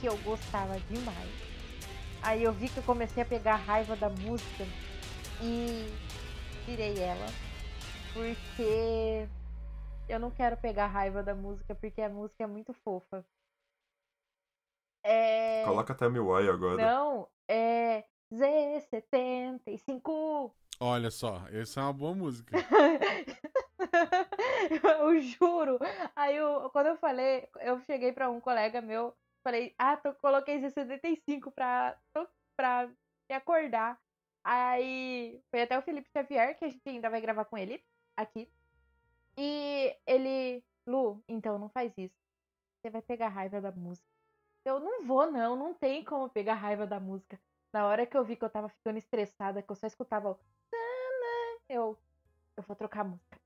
que 0.00 0.06
eu 0.06 0.16
gostava 0.18 0.78
demais. 0.88 1.30
Aí 2.22 2.44
eu 2.44 2.52
vi 2.52 2.68
que 2.68 2.76
eu 2.76 2.82
comecei 2.84 3.22
a 3.22 3.26
pegar 3.26 3.56
raiva 3.56 3.96
da 3.96 4.08
música 4.08 4.66
e 5.42 5.92
tirei 6.64 6.98
ela. 6.98 7.26
Porque 8.14 9.28
eu 10.08 10.18
não 10.20 10.30
quero 10.30 10.56
pegar 10.56 10.86
raiva 10.86 11.22
da 11.22 11.34
música, 11.34 11.74
porque 11.74 12.00
a 12.00 12.08
música 12.08 12.44
é 12.44 12.46
muito 12.46 12.72
fofa. 12.72 13.26
É. 15.04 15.64
Coloca 15.64 15.92
até 15.92 16.08
Miwai 16.08 16.48
agora. 16.48 16.76
Não, 16.80 17.28
é 17.50 18.04
Z75. 18.32 20.52
Olha 20.80 21.10
só, 21.10 21.46
essa 21.48 21.80
é 21.80 21.82
uma 21.82 21.92
boa 21.92 22.14
música. 22.14 22.56
eu 25.00 25.20
juro. 25.20 25.78
Aí 26.14 26.36
eu, 26.36 26.70
quando 26.70 26.86
eu 26.86 26.96
falei, 26.96 27.48
eu 27.60 27.80
cheguei 27.80 28.12
pra 28.12 28.30
um 28.30 28.40
colega 28.40 28.80
meu, 28.80 29.12
falei, 29.42 29.74
ah, 29.78 29.96
tô, 29.96 30.14
coloquei 30.14 30.60
Z75 30.60 31.50
pra, 31.52 31.98
tô- 32.12 32.28
pra 32.56 32.86
me 33.28 33.34
acordar. 33.36 34.00
Aí 34.44 35.40
foi 35.50 35.62
até 35.62 35.76
o 35.78 35.82
Felipe 35.82 36.08
Xavier, 36.10 36.56
que 36.58 36.64
a 36.64 36.68
gente 36.68 36.88
ainda 36.88 37.10
vai 37.10 37.20
gravar 37.20 37.44
com 37.46 37.56
ele 37.58 37.82
aqui. 38.16 38.48
E 39.36 39.96
ele, 40.06 40.62
Lu, 40.86 41.22
então 41.28 41.58
não 41.58 41.68
faz 41.68 41.92
isso. 41.96 42.14
Você 42.80 42.90
vai 42.90 43.02
pegar 43.02 43.28
raiva 43.28 43.60
da 43.60 43.72
música. 43.72 44.06
Eu 44.64 44.80
não 44.80 45.04
vou, 45.04 45.30
não, 45.30 45.56
não 45.56 45.74
tem 45.74 46.04
como 46.04 46.28
pegar 46.28 46.54
raiva 46.54 46.86
da 46.86 46.98
música. 46.98 47.40
Na 47.72 47.86
hora 47.86 48.06
que 48.06 48.16
eu 48.16 48.24
vi 48.24 48.36
que 48.36 48.44
eu 48.44 48.50
tava 48.50 48.68
ficando 48.68 48.98
estressada, 48.98 49.62
que 49.62 49.70
eu 49.70 49.76
só 49.76 49.86
escutava 49.86 50.30
o. 50.30 50.38
Eu. 51.68 51.98
Eu 52.56 52.62
vou 52.62 52.76
trocar 52.76 53.00
a 53.00 53.04
música. 53.04 53.40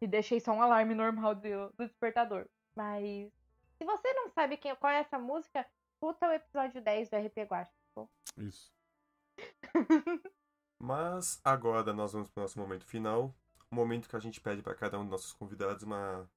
E 0.00 0.06
deixei 0.06 0.38
só 0.38 0.52
um 0.52 0.62
alarme 0.62 0.94
normal 0.94 1.34
do, 1.34 1.70
do 1.76 1.86
despertador. 1.86 2.46
Mas. 2.74 3.32
Se 3.76 3.84
você 3.84 4.12
não 4.12 4.28
sabe 4.28 4.56
quem, 4.56 4.74
qual 4.76 4.92
é 4.92 5.00
essa 5.00 5.18
música, 5.18 5.66
escuta 5.92 6.28
o 6.28 6.32
episódio 6.32 6.80
10 6.80 7.10
do 7.10 7.16
RP 7.16 7.38
Guacha. 7.48 7.72
tá? 7.94 8.06
Isso. 8.36 8.72
Mas 10.78 11.40
agora 11.44 11.92
nós 11.92 12.12
vamos 12.12 12.28
para 12.30 12.40
o 12.40 12.42
nosso 12.44 12.58
momento 12.58 12.84
final. 12.86 13.34
O 13.70 13.74
momento 13.74 14.08
que 14.08 14.16
a 14.16 14.20
gente 14.20 14.40
pede 14.40 14.62
para 14.62 14.74
cada 14.74 14.98
um 14.98 15.02
dos 15.02 15.10
nossos 15.10 15.32
convidados 15.32 15.82
uma 15.82 16.28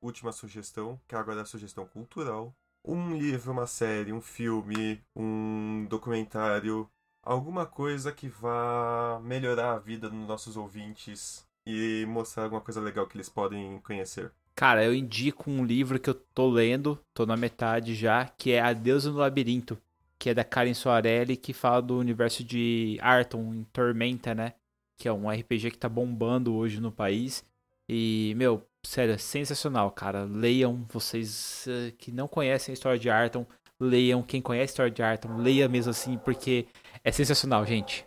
última 0.00 0.32
sugestão, 0.32 1.00
que 1.06 1.14
agora 1.14 1.38
é 1.38 1.42
a 1.42 1.46
sugestão 1.46 1.86
cultural. 1.86 2.54
Um 2.84 3.16
livro, 3.16 3.52
uma 3.52 3.66
série, 3.66 4.12
um 4.12 4.20
filme, 4.20 5.00
um 5.14 5.86
documentário, 5.88 6.90
alguma 7.22 7.64
coisa 7.64 8.10
que 8.10 8.28
vá 8.28 9.20
melhorar 9.22 9.74
a 9.74 9.78
vida 9.78 10.10
dos 10.10 10.26
nossos 10.26 10.56
ouvintes 10.56 11.46
e 11.64 12.04
mostrar 12.08 12.44
alguma 12.44 12.60
coisa 12.60 12.80
legal 12.80 13.06
que 13.06 13.16
eles 13.16 13.28
podem 13.28 13.78
conhecer. 13.80 14.32
Cara, 14.56 14.84
eu 14.84 14.92
indico 14.92 15.48
um 15.48 15.64
livro 15.64 16.00
que 16.00 16.10
eu 16.10 16.14
tô 16.14 16.50
lendo, 16.50 16.98
tô 17.14 17.24
na 17.24 17.36
metade 17.36 17.94
já, 17.94 18.26
que 18.26 18.50
é 18.50 18.60
Adeus 18.60 19.04
no 19.04 19.14
Labirinto, 19.14 19.78
que 20.18 20.30
é 20.30 20.34
da 20.34 20.44
Karen 20.44 20.74
Soarelli, 20.74 21.36
que 21.36 21.52
fala 21.52 21.80
do 21.80 21.96
universo 21.96 22.42
de 22.44 22.98
Arton 23.00 23.54
em 23.54 23.64
Tormenta, 23.72 24.34
né? 24.34 24.54
Que 24.96 25.08
é 25.08 25.12
um 25.12 25.28
RPG 25.30 25.70
que 25.72 25.78
tá 25.78 25.88
bombando 25.88 26.54
hoje 26.54 26.80
no 26.80 26.92
país. 26.92 27.44
E, 27.88 28.34
meu, 28.36 28.66
sério, 28.84 29.14
é 29.14 29.18
sensacional, 29.18 29.90
cara. 29.90 30.24
Leiam, 30.24 30.84
vocês 30.88 31.66
eh, 31.68 31.92
que 31.98 32.12
não 32.12 32.28
conhecem 32.28 32.72
a 32.72 32.74
história 32.74 32.98
de 32.98 33.10
Arton, 33.10 33.46
leiam. 33.80 34.22
Quem 34.22 34.40
conhece 34.40 34.62
a 34.62 34.72
história 34.72 34.92
de 34.92 35.02
Arton, 35.02 35.36
leia 35.36 35.68
mesmo 35.68 35.90
assim, 35.90 36.16
porque 36.18 36.66
é 37.02 37.10
sensacional, 37.10 37.66
gente. 37.66 38.06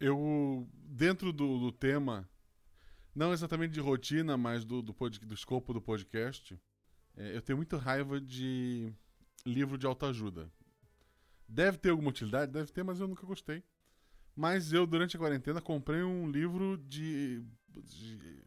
Eu, 0.00 0.66
dentro 0.72 1.32
do, 1.32 1.58
do 1.58 1.70
tema, 1.70 2.28
não 3.14 3.32
exatamente 3.32 3.72
de 3.72 3.80
rotina, 3.80 4.36
mas 4.36 4.64
do, 4.64 4.80
do, 4.82 4.92
pod- 4.94 5.20
do 5.20 5.34
escopo 5.34 5.72
do 5.74 5.80
podcast, 5.80 6.58
é, 7.16 7.36
eu 7.36 7.42
tenho 7.42 7.58
muita 7.58 7.76
raiva 7.76 8.20
de 8.20 8.92
livro 9.44 9.76
de 9.76 9.86
autoajuda. 9.86 10.50
Deve 11.46 11.76
ter 11.76 11.90
alguma 11.90 12.08
utilidade? 12.08 12.50
Deve 12.50 12.72
ter, 12.72 12.82
mas 12.82 12.98
eu 12.98 13.06
nunca 13.06 13.26
gostei. 13.26 13.62
Mas 14.34 14.72
eu, 14.72 14.86
durante 14.86 15.16
a 15.16 15.18
quarentena, 15.18 15.60
comprei 15.60 16.02
um 16.02 16.30
livro 16.30 16.78
de, 16.78 17.42
de 17.84 18.42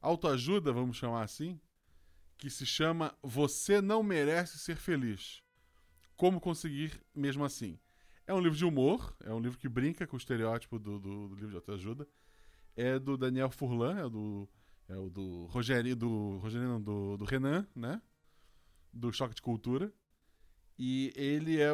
autoajuda, 0.00 0.72
vamos 0.72 0.96
chamar 0.96 1.22
assim, 1.22 1.60
que 2.38 2.48
se 2.48 2.64
chama 2.64 3.14
Você 3.22 3.80
Não 3.82 4.02
Merece 4.02 4.58
Ser 4.58 4.76
Feliz. 4.76 5.42
Como 6.16 6.40
Conseguir 6.40 7.00
Mesmo 7.14 7.44
Assim. 7.44 7.78
É 8.26 8.32
um 8.32 8.40
livro 8.40 8.56
de 8.56 8.64
humor, 8.64 9.14
é 9.24 9.32
um 9.32 9.40
livro 9.40 9.58
que 9.58 9.68
brinca 9.68 10.06
com 10.06 10.16
o 10.16 10.18
estereótipo 10.18 10.78
do, 10.78 10.98
do, 10.98 11.28
do 11.28 11.34
livro 11.34 11.50
de 11.50 11.56
autoajuda. 11.56 12.08
É 12.76 12.98
do 12.98 13.16
Daniel 13.16 13.50
Furlan, 13.50 13.98
é 13.98 14.08
do, 14.08 14.48
é 14.88 14.96
o 14.96 15.10
do 15.10 15.46
Rogério, 15.46 15.96
do 15.96 16.38
Rogério 16.38 16.68
não, 16.68 16.80
do, 16.80 17.16
do 17.16 17.24
Renan, 17.24 17.66
né? 17.74 18.00
Do 18.92 19.12
Choque 19.12 19.34
de 19.34 19.42
Cultura. 19.42 19.92
E 20.78 21.12
ele 21.14 21.60
é, 21.60 21.70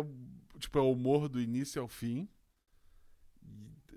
tipo, 0.59 0.79
é 0.79 0.83
o 0.83 0.91
humor 0.93 1.29
do 1.29 1.41
início 1.41 1.81
ao 1.81 1.89
fim. 1.89 2.29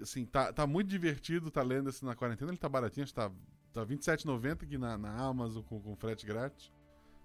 Assim, 0.01 0.25
tá, 0.25 0.53
tá 0.53 0.65
muito 0.65 0.87
divertido, 0.87 1.51
tá 1.51 1.61
lendo 1.61 1.89
esse 1.89 2.05
na 2.05 2.15
quarentena, 2.15 2.51
ele 2.51 2.57
tá 2.57 2.69
baratinho, 2.69 3.03
acho 3.03 3.13
que 3.13 3.19
tá, 3.19 3.29
tá 3.73 3.81
R$27,90 3.81 4.63
aqui 4.63 4.77
na, 4.77 4.97
na 4.97 5.11
Amazon 5.13 5.61
com, 5.63 5.81
com 5.81 5.95
frete 5.95 6.25
grátis. 6.25 6.71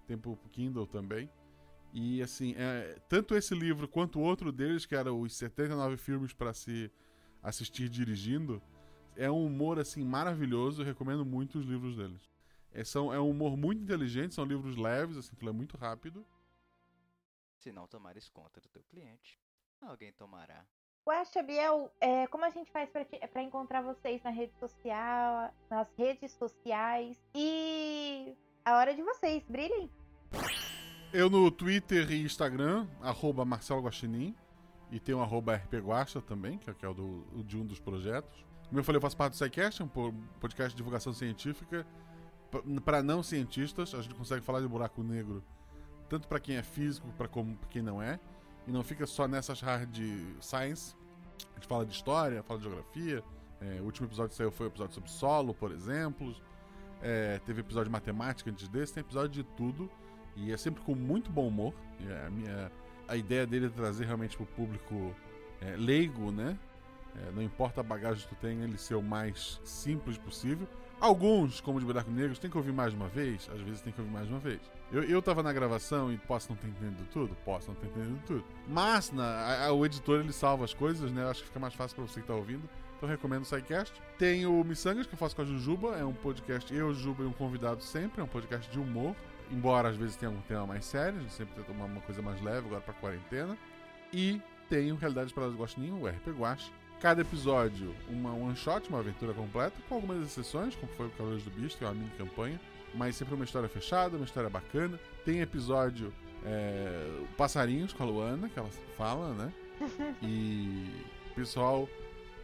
Tem 0.05 0.17
pro 0.17 0.37
Kindle 0.51 0.85
também. 0.85 1.29
E 1.93 2.21
assim, 2.21 2.53
é, 2.57 2.99
tanto 3.07 3.35
esse 3.35 3.55
livro 3.55 3.87
quanto 3.87 4.19
o 4.19 4.21
outro 4.21 4.51
deles, 4.51 4.85
que 4.85 4.95
era 4.95 5.13
os 5.13 5.33
79 5.35 5.95
filmes 5.95 6.33
para 6.33 6.53
se 6.53 6.91
assistir 7.41 7.87
dirigindo, 7.87 8.61
é 9.15 9.31
um 9.31 9.45
humor 9.45 9.79
assim 9.79 10.03
maravilhoso. 10.03 10.81
Eu 10.81 10.85
recomendo 10.85 11.25
muito 11.25 11.57
os 11.57 11.65
livros 11.65 11.95
deles. 11.95 12.29
É, 12.71 12.83
são, 12.83 13.13
é 13.13 13.19
um 13.19 13.29
humor 13.29 13.55
muito 13.55 13.81
inteligente, 13.81 14.35
são 14.35 14.43
livros 14.43 14.75
leves, 14.75 15.15
assim, 15.15 15.33
tu 15.33 15.45
lê 15.45 15.51
muito 15.53 15.77
rápido. 15.77 16.25
Se 17.57 17.71
não 17.71 17.87
tomares 17.87 18.27
conta 18.27 18.59
do 18.59 18.67
teu 18.67 18.83
cliente, 18.83 19.39
alguém 19.79 20.11
tomará. 20.11 20.67
Guaxa, 21.07 21.43
Biel, 21.43 21.91
é, 22.01 22.25
como 22.27 22.45
a 22.45 22.49
gente 22.49 22.71
faz 22.71 22.89
pra 22.89 23.43
encontrar 23.43 23.83
vocês 23.83 24.23
na 24.23 24.31
rede 24.31 24.53
social, 24.59 25.53
nas 25.69 25.87
redes 25.95 26.31
sociais 26.31 27.15
e 27.35 28.35
a 28.65 28.75
hora 28.77 28.95
de 28.95 29.03
vocês, 29.03 29.43
brilhem. 29.47 29.87
Eu 31.13 31.29
no 31.29 31.51
Twitter 31.51 32.11
e 32.11 32.23
Instagram, 32.23 32.87
arroba 33.01 33.45
Marcelo 33.45 33.81
Guaxinim. 33.83 34.35
E 34.91 34.99
tem 34.99 35.13
o 35.13 35.21
arroba 35.21 35.61
também, 36.21 36.57
que 36.57 36.69
é, 36.69 36.75
é 36.81 36.89
o, 36.89 37.23
de 37.43 37.57
um 37.57 37.65
dos 37.65 37.79
projetos. 37.79 38.45
Como 38.67 38.79
eu 38.79 38.83
falei, 38.83 38.97
eu 38.97 39.01
faço 39.01 39.17
parte 39.17 39.33
do 39.33 39.35
SciCast, 39.37 39.83
um 39.83 39.87
po- 39.87 40.13
podcast 40.39 40.71
de 40.71 40.77
divulgação 40.77 41.13
científica 41.13 41.85
para 42.83 43.03
não 43.03 43.21
cientistas. 43.21 43.93
A 43.93 44.01
gente 44.01 44.15
consegue 44.15 44.43
falar 44.43 44.61
de 44.61 44.67
buraco 44.67 45.03
negro 45.03 45.43
tanto 46.09 46.27
para 46.27 46.39
quem 46.39 46.55
é 46.55 46.63
físico 46.63 47.07
para 47.17 47.27
como 47.27 47.55
pra 47.57 47.69
quem 47.69 47.81
não 47.81 48.01
é. 48.01 48.19
E 48.67 48.71
não 48.71 48.83
fica 48.83 49.05
só 49.05 49.27
nessas 49.27 49.61
hard 49.61 49.95
science. 50.39 50.95
A 51.51 51.55
gente 51.55 51.67
fala 51.67 51.85
de 51.85 51.93
história, 51.93 52.41
fala 52.43 52.59
de 52.59 52.65
geografia. 52.65 53.23
É, 53.61 53.79
o 53.81 53.85
último 53.85 54.07
episódio 54.07 54.29
que 54.29 54.35
saiu 54.35 54.51
foi 54.51 54.67
o 54.67 54.69
episódio 54.69 54.93
sobre 54.93 55.09
solo, 55.09 55.53
por 55.53 55.71
exemplo. 55.71 56.35
É, 57.01 57.39
teve 57.45 57.61
episódio 57.61 57.85
de 57.85 57.91
matemática 57.91 58.49
antes 58.49 58.67
desse, 58.67 58.93
tem 58.93 59.01
episódio 59.01 59.29
de 59.29 59.43
tudo. 59.43 59.89
E 60.35 60.51
é 60.51 60.57
sempre 60.57 60.83
com 60.83 60.95
muito 60.95 61.29
bom 61.31 61.47
humor. 61.47 61.73
a, 62.25 62.29
minha, 62.29 62.71
a 63.07 63.15
ideia 63.15 63.45
dele 63.45 63.67
é 63.67 63.69
trazer 63.69 64.05
realmente 64.05 64.35
pro 64.35 64.45
público 64.45 65.15
é, 65.61 65.75
leigo, 65.77 66.31
né? 66.31 66.57
É, 67.15 67.31
não 67.31 67.41
importa 67.41 67.79
a 67.79 67.83
bagagem 67.83 68.23
que 68.27 68.35
tu 68.35 68.39
tem, 68.39 68.61
ele 68.61 68.77
ser 68.77 68.95
o 68.95 69.01
mais 69.01 69.61
simples 69.63 70.17
possível. 70.17 70.67
Alguns, 70.99 71.61
como 71.61 71.79
de 71.79 71.85
Buraco 71.85 72.11
Negro, 72.11 72.37
tem 72.37 72.49
que 72.49 72.57
ouvir 72.57 72.73
mais 72.73 72.93
uma 72.93 73.07
vez, 73.07 73.49
às 73.53 73.61
vezes 73.61 73.81
tem 73.81 73.93
que 73.93 74.01
ouvir 74.01 74.11
mais 74.11 74.29
uma 74.29 74.39
vez. 74.39 74.59
Eu, 74.91 75.03
eu 75.03 75.21
tava 75.21 75.41
na 75.41 75.51
gravação 75.51 76.11
e 76.11 76.17
posso 76.17 76.49
não 76.49 76.55
ter 76.55 76.67
entendido 76.67 77.07
tudo? 77.11 77.35
Posso 77.43 77.69
não 77.69 77.75
ter 77.75 77.87
entendido 77.87 78.19
tudo. 78.25 78.45
Mas 78.67 79.11
na, 79.11 79.23
a, 79.23 79.67
a, 79.67 79.73
o 79.73 79.85
editor 79.85 80.19
ele 80.19 80.31
salva 80.31 80.63
as 80.63 80.73
coisas, 80.73 81.11
né? 81.11 81.23
Eu 81.23 81.29
acho 81.29 81.41
que 81.41 81.47
fica 81.47 81.59
mais 81.59 81.73
fácil 81.73 81.95
para 81.95 82.05
você 82.05 82.21
que 82.21 82.27
tá 82.27 82.35
ouvindo. 82.35 82.69
Então 82.97 83.09
recomendo 83.09 83.41
o 83.41 83.45
SciCast. 83.45 83.93
Tem 84.17 84.45
o 84.45 84.63
Missangas, 84.63 85.07
que 85.07 85.13
eu 85.13 85.17
faço 85.17 85.35
com 85.35 85.41
a 85.41 85.45
Jujuba. 85.45 85.95
É 85.97 86.05
um 86.05 86.13
podcast, 86.13 86.73
eu, 86.73 86.93
Jujuba 86.93 87.23
e 87.23 87.25
um 87.25 87.33
convidado 87.33 87.83
sempre. 87.83 88.21
É 88.21 88.23
um 88.23 88.27
podcast 88.27 88.71
de 88.71 88.79
humor. 88.79 89.15
Embora 89.51 89.89
às 89.89 89.95
vezes 89.95 90.15
tenha 90.15 90.31
um 90.31 90.41
tema 90.41 90.65
mais 90.65 90.85
sério, 90.85 91.19
a 91.19 91.21
gente 91.21 91.33
sempre 91.33 91.55
tenta 91.55 91.71
uma, 91.71 91.85
uma 91.85 92.01
coisa 92.01 92.21
mais 92.21 92.41
leve 92.41 92.67
agora 92.67 92.81
pra 92.81 92.93
quarentena. 92.93 93.57
E 94.13 94.41
tem 94.69 94.91
o 94.91 94.95
Realidade 94.95 95.33
para 95.33 95.47
os 95.47 95.55
Gostinho, 95.55 96.01
o 96.01 96.07
RP 96.07 96.29
Guache, 96.29 96.71
Cada 97.01 97.21
episódio, 97.21 97.93
uma 98.09 98.33
one 98.33 98.55
shot, 98.55 98.87
uma 98.89 98.99
aventura 98.99 99.33
completa, 99.33 99.75
com 99.87 99.95
algumas 99.95 100.23
exceções, 100.23 100.75
como 100.75 100.91
foi 100.93 101.07
o 101.07 101.09
Cavaleiros 101.11 101.43
do 101.43 101.51
Bicho, 101.51 101.77
que 101.77 101.83
é 101.83 101.87
uma 101.87 101.93
mini 101.93 102.09
campanha, 102.17 102.59
mas 102.93 103.15
sempre 103.15 103.35
uma 103.35 103.45
história 103.45 103.67
fechada, 103.67 104.15
uma 104.15 104.25
história 104.25 104.49
bacana. 104.49 104.99
Tem 105.23 105.41
episódio 105.41 106.13
é, 106.45 107.21
Passarinhos 107.37 107.93
com 107.93 108.03
a 108.03 108.05
Luana, 108.05 108.49
que 108.49 108.57
ela 108.57 108.69
fala, 108.97 109.33
né? 109.33 109.53
E 110.21 110.89
o 111.31 111.35
pessoal 111.35 111.89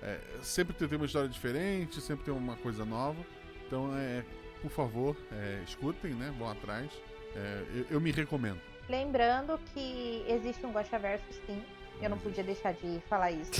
é, 0.01 0.19
sempre 0.41 0.73
tem 0.73 0.97
uma 0.97 1.05
história 1.05 1.29
diferente, 1.29 2.01
sempre 2.01 2.25
tem 2.25 2.33
uma 2.33 2.55
coisa 2.57 2.83
nova. 2.83 3.23
Então, 3.65 3.95
é, 3.95 4.23
por 4.61 4.71
favor, 4.71 5.15
é, 5.31 5.61
escutem, 5.65 6.13
né? 6.13 6.33
Vão 6.37 6.49
atrás. 6.49 6.89
É, 7.35 7.63
eu, 7.73 7.85
eu, 7.91 8.01
me 8.01 8.11
recomendo. 8.11 8.59
Lembrando 8.89 9.59
que 9.73 10.25
existe 10.27 10.65
um 10.65 10.71
Gosha 10.71 10.99
Verso, 10.99 11.23
sim. 11.45 11.61
Eu 12.01 12.09
não 12.09 12.17
podia 12.17 12.43
deixar 12.43 12.73
de 12.73 12.99
falar 13.07 13.31
isso. 13.31 13.51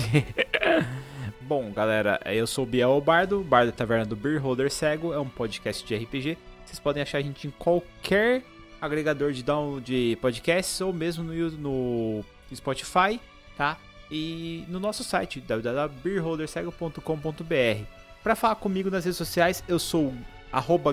Bom, 1.40 1.72
galera, 1.72 2.20
eu 2.26 2.46
sou 2.46 2.64
o 2.64 2.66
Biel 2.66 3.00
Bardo, 3.00 3.42
Bardo 3.42 3.70
da 3.70 3.76
Taverna 3.76 4.04
do 4.04 4.16
Beer 4.16 4.42
Holder 4.42 4.70
Cego, 4.70 5.12
é 5.12 5.18
um 5.18 5.28
podcast 5.28 5.86
de 5.86 5.94
RPG. 5.94 6.36
Vocês 6.64 6.78
podem 6.78 7.02
achar 7.02 7.18
a 7.18 7.22
gente 7.22 7.46
em 7.46 7.50
qualquer 7.50 8.42
agregador 8.80 9.32
de 9.32 9.42
download 9.42 9.84
de 9.84 10.16
podcasts 10.16 10.80
ou 10.80 10.90
mesmo 10.92 11.24
no, 11.24 11.50
no 11.52 12.24
Spotify, 12.54 13.20
tá? 13.56 13.76
E 14.10 14.64
no 14.68 14.80
nosso 14.80 15.04
site 15.04 15.40
www.beerholdercego.com.br. 15.40 17.84
Para 18.22 18.36
falar 18.36 18.56
comigo 18.56 18.90
nas 18.90 19.04
redes 19.04 19.16
sociais, 19.16 19.64
eu 19.66 19.78
sou 19.78 20.12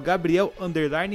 Gabriel 0.02 0.54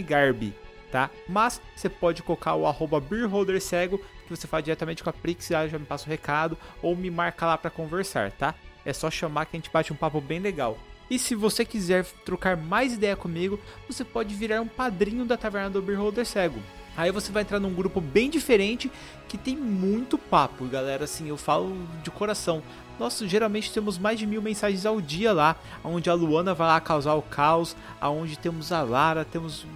Garbi 0.07 0.53
tá? 0.95 1.11
Mas 1.29 1.61
você 1.75 1.89
pode 1.89 2.23
colocar 2.23 2.55
o 2.55 2.69
arroba 2.69 3.01
beerholdercego, 3.01 3.99
que 3.99 4.31
você 4.31 4.47
fala 4.47 4.63
diretamente 4.63 5.03
com 5.03 5.11
a 5.11 5.13
Prix, 5.13 5.49
já 5.49 5.77
me 5.77 5.85
passa 5.85 6.07
o 6.07 6.09
recado, 6.09 6.57
ou 6.81 6.95
me 6.95 7.11
marca 7.11 7.45
lá 7.45 7.59
para 7.59 7.69
conversar, 7.69 8.31
tá? 8.31 8.55
É 8.87 8.93
só 8.93 9.11
chamar 9.11 9.47
que 9.47 9.57
a 9.57 9.59
gente 9.59 9.73
bate 9.73 9.93
um 9.93 9.97
papo 9.97 10.21
bem 10.21 10.39
legal. 10.39 10.79
E 11.11 11.19
se 11.19 11.35
você 11.35 11.65
quiser 11.65 12.05
trocar 12.25 12.57
mais 12.57 12.95
ideia 12.95 13.17
comigo, 13.17 13.59
você 13.89 14.05
pode 14.05 14.35
virar 14.35 14.61
um 14.61 14.69
padrinho 14.69 15.25
da 15.25 15.37
Taverna 15.37 15.71
do 15.71 15.83
Beerholder 15.83 16.25
Cego. 16.25 16.61
Aí 16.97 17.11
você 17.11 17.33
vai 17.33 17.43
entrar 17.43 17.59
num 17.59 17.75
grupo 17.75 18.01
bem 18.01 18.31
diferente 18.31 18.91
que 19.29 19.37
tem 19.37 19.57
muito 19.57 20.17
papo, 20.17 20.65
galera. 20.67 21.05
Assim, 21.05 21.29
eu 21.29 21.37
falo 21.37 21.77
de 22.03 22.11
coração. 22.11 22.63
Nós 22.99 23.19
geralmente 23.27 23.73
temos 23.73 23.99
mais 23.99 24.19
de 24.19 24.27
mil 24.27 24.41
mensagens 24.41 24.87
ao 24.87 25.01
dia 25.01 25.33
lá, 25.33 25.57
onde 25.83 26.09
a 26.09 26.15
Luana 26.15 26.55
vai 26.55 26.69
lá 26.69 26.81
causar 26.81 27.15
o 27.15 27.23
caos, 27.23 27.77
aonde 28.01 28.39
temos 28.39 28.71
a 28.71 28.83
Lara, 28.83 29.25
temos 29.25 29.67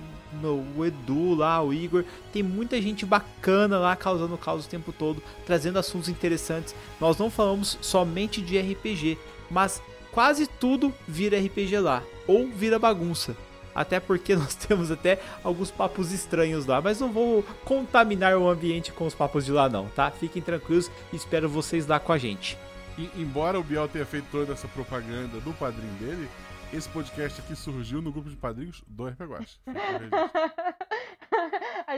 o 0.76 0.84
Edu 0.84 1.34
lá, 1.34 1.60
o 1.62 1.72
Igor, 1.72 2.04
tem 2.32 2.42
muita 2.42 2.80
gente 2.80 3.04
bacana 3.04 3.78
lá 3.78 3.96
causando 3.96 4.38
caos 4.38 4.66
o 4.66 4.68
tempo 4.68 4.92
todo, 4.92 5.22
trazendo 5.44 5.78
assuntos 5.78 6.08
interessantes. 6.08 6.74
Nós 7.00 7.16
não 7.16 7.30
falamos 7.30 7.78
somente 7.80 8.40
de 8.40 8.58
RPG, 8.58 9.18
mas 9.50 9.82
quase 10.18 10.48
tudo 10.48 10.92
vira 11.06 11.38
RPG 11.38 11.78
lá, 11.78 12.02
ou 12.26 12.48
vira 12.48 12.76
bagunça. 12.76 13.36
Até 13.72 14.00
porque 14.00 14.34
nós 14.34 14.52
temos 14.52 14.90
até 14.90 15.20
alguns 15.44 15.70
papos 15.70 16.10
estranhos 16.10 16.66
lá, 16.66 16.80
mas 16.80 16.98
não 16.98 17.12
vou 17.12 17.44
contaminar 17.64 18.36
o 18.36 18.48
ambiente 18.48 18.90
com 18.90 19.06
os 19.06 19.14
papos 19.14 19.44
de 19.44 19.52
lá 19.52 19.68
não, 19.68 19.86
tá? 19.86 20.10
Fiquem 20.10 20.42
tranquilos 20.42 20.90
espero 21.12 21.48
vocês 21.48 21.86
lá 21.86 22.00
com 22.00 22.12
a 22.12 22.18
gente. 22.18 22.58
E, 22.98 23.08
embora 23.16 23.60
o 23.60 23.62
Biel 23.62 23.86
tenha 23.86 24.04
feito 24.04 24.26
toda 24.32 24.54
essa 24.54 24.66
propaganda 24.66 25.38
do 25.38 25.52
padrinho 25.52 25.94
dele, 26.00 26.28
esse 26.72 26.88
podcast 26.88 27.40
aqui 27.40 27.56
surgiu 27.56 28.02
no 28.02 28.12
grupo 28.12 28.28
de 28.28 28.36
padrinhos 28.36 28.82
do 28.86 29.06
RP 29.06 29.20
Guache. 29.22 29.58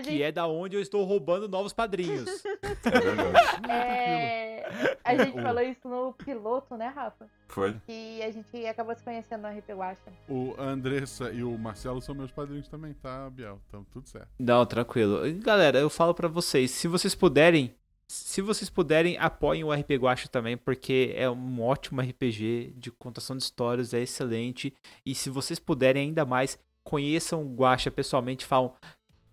gente... 0.03 0.17
Que 0.17 0.23
é 0.23 0.33
da 0.33 0.47
onde 0.47 0.77
eu 0.77 0.81
estou 0.81 1.05
roubando 1.05 1.49
novos 1.49 1.73
padrinhos. 1.73 2.25
é, 3.69 4.97
a 5.05 5.17
gente 5.17 5.41
falou 5.41 5.63
isso 5.63 5.89
no 5.89 6.13
piloto, 6.13 6.77
né, 6.77 6.89
Rafa? 6.89 7.27
Foi. 7.49 7.77
Que 7.87 8.23
a 8.23 8.31
gente 8.31 8.67
acabou 8.67 8.95
se 8.95 9.03
conhecendo 9.03 9.43
no 9.43 9.49
RP 9.49 9.71
Guacha. 9.71 10.13
O 10.29 10.55
Andressa 10.59 11.31
e 11.31 11.43
o 11.43 11.57
Marcelo 11.59 12.01
são 12.01 12.15
meus 12.15 12.31
padrinhos 12.31 12.69
também, 12.69 12.95
tá, 12.95 13.29
Biel? 13.31 13.61
Então, 13.69 13.85
tudo 13.93 14.09
certo. 14.09 14.29
Não, 14.39 14.65
tranquilo. 14.65 15.21
Galera, 15.41 15.79
eu 15.79 15.91
falo 15.91 16.15
para 16.15 16.29
vocês, 16.29 16.71
se 16.71 16.89
vocês 16.89 17.15
puderem, 17.15 17.75
se 18.11 18.43
vocês 18.43 18.69
puderem, 18.69 19.17
apoiem 19.19 19.63
o 19.63 19.73
RP 19.73 19.93
Guacha 19.93 20.29
também, 20.29 20.57
porque 20.57 21.13
é 21.15 21.31
um 21.31 21.63
ótimo 21.63 22.01
RPG 22.01 22.75
de 22.77 22.91
contação 22.91 23.37
de 23.37 23.45
histórias, 23.45 23.95
é 23.95 24.01
excelente. 24.01 24.75
E 25.07 25.15
se 25.15 25.31
vocês 25.31 25.61
puderem 25.61 26.09
ainda 26.09 26.25
mais, 26.25 26.59
conheçam 26.83 27.41
o 27.41 27.55
Guacha 27.55 27.89
pessoalmente, 27.89 28.45
falam: 28.45 28.75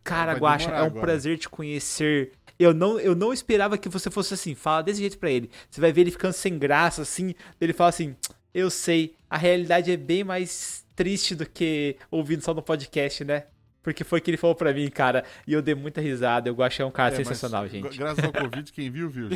Cara, 0.04 0.34
Guacha, 0.34 0.70
é 0.70 0.84
um 0.84 0.86
agora. 0.86 1.02
prazer 1.02 1.40
te 1.40 1.50
conhecer. 1.50 2.34
Eu 2.60 2.72
não, 2.72 3.00
eu 3.00 3.16
não 3.16 3.34
esperava 3.34 3.80
que 3.80 3.90
você 3.90 4.12
fosse 4.12 4.36
assim. 4.36 4.54
Fala 4.54 4.84
desse 4.84 5.00
jeito 5.00 5.18
pra 5.18 5.32
ele. 5.32 5.50
Você 5.68 5.82
vai 5.82 5.92
ver 5.92 6.02
ele 6.02 6.12
ficando 6.12 6.34
sem 6.34 6.60
graça, 6.60 7.02
assim. 7.02 7.34
Ele 7.60 7.74
fala 7.74 7.90
assim: 7.90 8.16
Eu 8.54 8.70
sei, 8.70 9.16
a 9.28 9.40
realidade 9.40 9.92
é 9.92 9.98
bem 9.98 10.24
mais 10.24 10.86
triste 10.96 11.34
do 11.34 11.50
que 11.50 11.98
ouvindo 12.12 12.44
só 12.44 12.54
no 12.54 12.62
podcast, 12.62 13.26
né? 13.26 13.48
Porque 13.88 14.04
foi 14.04 14.20
que 14.20 14.30
ele 14.30 14.36
falou 14.36 14.54
pra 14.54 14.74
mim, 14.74 14.90
cara. 14.90 15.24
E 15.48 15.54
eu 15.54 15.62
dei 15.62 15.74
muita 15.74 16.02
risada. 16.02 16.50
Eu 16.50 16.62
achei 16.62 16.84
um 16.84 16.92
cara 16.92 17.14
é, 17.14 17.16
sensacional, 17.16 17.66
gente. 17.70 17.98
Graças 17.98 18.22
ao 18.22 18.34
Covid, 18.34 18.70
quem 18.74 18.92
viu, 18.92 19.10
viu. 19.10 19.30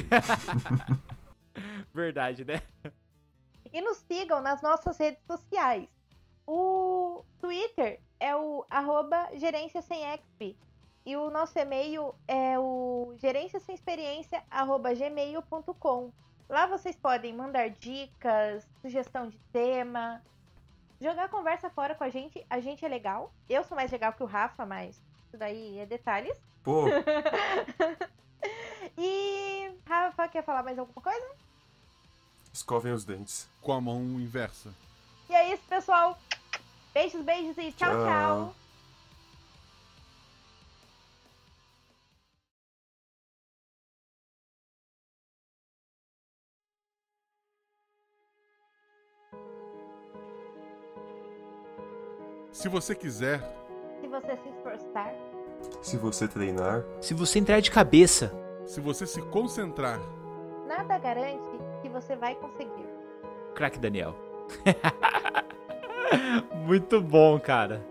Verdade, 1.95 2.43
né? 2.43 2.61
E 3.71 3.79
nos 3.79 3.99
sigam 3.99 4.41
nas 4.41 4.61
nossas 4.61 4.97
redes 4.97 5.23
sociais. 5.25 5.87
O 6.45 7.23
Twitter 7.39 8.01
é 8.19 8.35
o 8.35 8.65
arroba 8.69 9.29
gerência 9.35 9.81
sem 9.81 10.03
exp. 10.03 10.57
E 11.05 11.15
o 11.15 11.29
nosso 11.29 11.57
e-mail 11.57 12.13
é 12.27 12.59
o 12.59 13.13
gerência 13.19 13.61
sem 13.61 13.73
experiência 13.73 14.43
arroba 14.51 14.93
gmail.com. 14.93 16.11
Lá 16.49 16.65
vocês 16.65 16.97
podem 16.97 17.33
mandar 17.33 17.69
dicas, 17.69 18.67
sugestão 18.81 19.29
de 19.29 19.39
tema, 19.53 20.21
Jogar 21.01 21.29
conversa 21.29 21.67
fora 21.67 21.95
com 21.95 22.03
a 22.03 22.09
gente, 22.09 22.45
a 22.47 22.59
gente 22.59 22.85
é 22.85 22.87
legal. 22.87 23.33
Eu 23.49 23.63
sou 23.63 23.75
mais 23.75 23.91
legal 23.91 24.13
que 24.13 24.21
o 24.21 24.27
Rafa, 24.27 24.67
mas 24.67 25.01
isso 25.25 25.35
daí 25.35 25.79
é 25.79 25.85
detalhes. 25.85 26.37
Pô. 26.63 26.85
e 28.95 29.71
Rafa, 29.87 30.27
quer 30.27 30.43
falar 30.43 30.61
mais 30.61 30.77
alguma 30.77 31.01
coisa? 31.01 31.25
Escovem 32.53 32.93
os 32.93 33.03
dentes. 33.03 33.47
Com 33.63 33.73
a 33.73 33.81
mão 33.81 33.99
inversa. 34.19 34.71
E 35.27 35.33
é 35.33 35.51
isso, 35.51 35.63
pessoal. 35.67 36.19
Beijos, 36.93 37.23
beijos 37.23 37.57
e 37.57 37.71
tchau. 37.71 37.89
tchau. 37.89 38.05
tchau. 38.05 38.60
Se 52.61 52.69
você 52.69 52.93
quiser. 52.93 53.41
Se 54.01 54.07
você 54.07 54.37
se 54.37 54.49
esforçar. 54.49 55.15
Se 55.81 55.97
você 55.97 56.27
treinar. 56.27 56.83
Se 57.01 57.11
você 57.15 57.39
entrar 57.39 57.59
de 57.59 57.71
cabeça. 57.71 58.31
Se 58.67 58.79
você 58.79 59.07
se 59.07 59.19
concentrar. 59.19 59.99
Nada 60.67 60.99
garante 60.99 61.57
que 61.81 61.89
você 61.89 62.15
vai 62.15 62.35
conseguir. 62.35 62.85
Crack 63.55 63.79
Daniel. 63.79 64.15
Muito 66.63 67.01
bom, 67.01 67.39
cara. 67.39 67.83